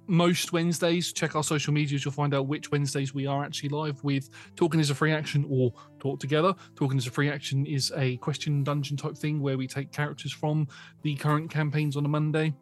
most 0.06 0.52
Wednesdays. 0.52 1.12
Check 1.12 1.36
our 1.36 1.44
social 1.44 1.72
medias. 1.72 2.04
You'll 2.04 2.12
find 2.12 2.34
out 2.34 2.46
which 2.46 2.70
Wednesdays 2.70 3.14
we 3.14 3.26
are 3.26 3.44
actually 3.44 3.70
live 3.70 4.02
with 4.04 4.30
Talking 4.56 4.80
as 4.80 4.90
a 4.90 4.94
Free 4.94 5.12
Action 5.12 5.46
or 5.48 5.72
Talk 5.98 6.20
Together. 6.20 6.54
Talking 6.76 6.98
as 6.98 7.06
a 7.06 7.10
Free 7.10 7.30
Action 7.30 7.66
is 7.66 7.92
a 7.96 8.16
question 8.18 8.62
dungeon 8.64 8.96
type 8.96 9.16
thing 9.16 9.40
where 9.40 9.56
we 9.56 9.66
take 9.66 9.92
characters 9.92 10.32
from 10.32 10.68
the 11.02 11.14
current 11.16 11.50
campaigns 11.50 11.96
on 11.96 12.04
a 12.04 12.08
Monday 12.08 12.54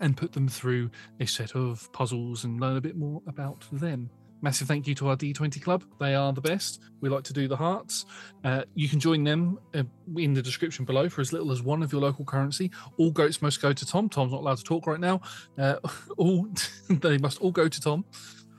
and 0.00 0.16
put 0.16 0.32
them 0.32 0.48
through 0.48 0.90
a 1.20 1.26
set 1.26 1.54
of 1.54 1.90
puzzles 1.92 2.44
and 2.44 2.60
learn 2.60 2.76
a 2.76 2.80
bit 2.80 2.96
more 2.96 3.22
about 3.26 3.64
them. 3.72 4.10
Massive 4.42 4.66
thank 4.66 4.88
you 4.88 4.94
to 4.96 5.08
our 5.08 5.16
D20 5.16 5.62
club. 5.62 5.84
They 6.00 6.16
are 6.16 6.32
the 6.32 6.40
best. 6.40 6.80
We 7.00 7.08
like 7.08 7.22
to 7.24 7.32
do 7.32 7.46
the 7.46 7.56
hearts. 7.56 8.06
Uh, 8.42 8.64
you 8.74 8.88
can 8.88 8.98
join 8.98 9.22
them 9.22 9.58
uh, 9.72 9.84
in 10.16 10.34
the 10.34 10.42
description 10.42 10.84
below 10.84 11.08
for 11.08 11.20
as 11.20 11.32
little 11.32 11.52
as 11.52 11.62
one 11.62 11.80
of 11.80 11.92
your 11.92 12.02
local 12.02 12.24
currency. 12.24 12.70
All 12.98 13.12
goats 13.12 13.40
must 13.40 13.62
go 13.62 13.72
to 13.72 13.86
Tom. 13.86 14.08
Tom's 14.08 14.32
not 14.32 14.40
allowed 14.40 14.58
to 14.58 14.64
talk 14.64 14.88
right 14.88 14.98
now. 14.98 15.20
Uh, 15.56 15.76
all 16.16 16.48
they 16.90 17.18
must 17.18 17.40
all 17.40 17.52
go 17.52 17.68
to 17.68 17.80
Tom. 17.80 18.04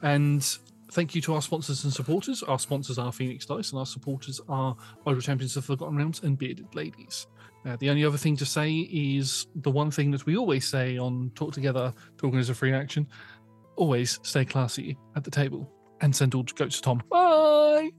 And 0.01 0.57
thank 0.93 1.15
you 1.15 1.21
to 1.21 1.33
our 1.33 1.41
sponsors 1.41 1.83
and 1.83 1.91
supporters. 1.91 2.43
Our 2.43 2.59
sponsors 2.59 2.97
are 2.97 3.11
Phoenix 3.11 3.45
Dice, 3.45 3.71
and 3.71 3.79
our 3.79 3.85
supporters 3.85 4.39
are 4.47 4.77
Idle 5.05 5.21
Champions 5.21 5.57
of 5.57 5.65
Forgotten 5.65 5.97
Realms 5.97 6.21
and 6.23 6.37
Bearded 6.37 6.73
Ladies. 6.73 7.27
Uh, 7.65 7.77
the 7.77 7.89
only 7.89 8.03
other 8.03 8.17
thing 8.17 8.35
to 8.35 8.45
say 8.45 8.71
is 8.91 9.47
the 9.55 9.71
one 9.71 9.89
thing 9.89 10.11
that 10.11 10.25
we 10.25 10.35
always 10.35 10.67
say 10.67 10.97
on 10.97 11.31
Talk 11.33 11.53
Together, 11.53 11.93
talking 12.17 12.39
as 12.39 12.49
a 12.49 12.53
free 12.53 12.73
action: 12.73 13.07
always 13.75 14.19
stay 14.23 14.45
classy 14.45 14.97
at 15.15 15.23
the 15.23 15.31
table 15.31 15.69
and 16.01 16.15
send 16.15 16.35
all 16.35 16.43
goats 16.43 16.77
to 16.77 16.81
Tom. 16.81 17.03
Bye. 17.09 17.91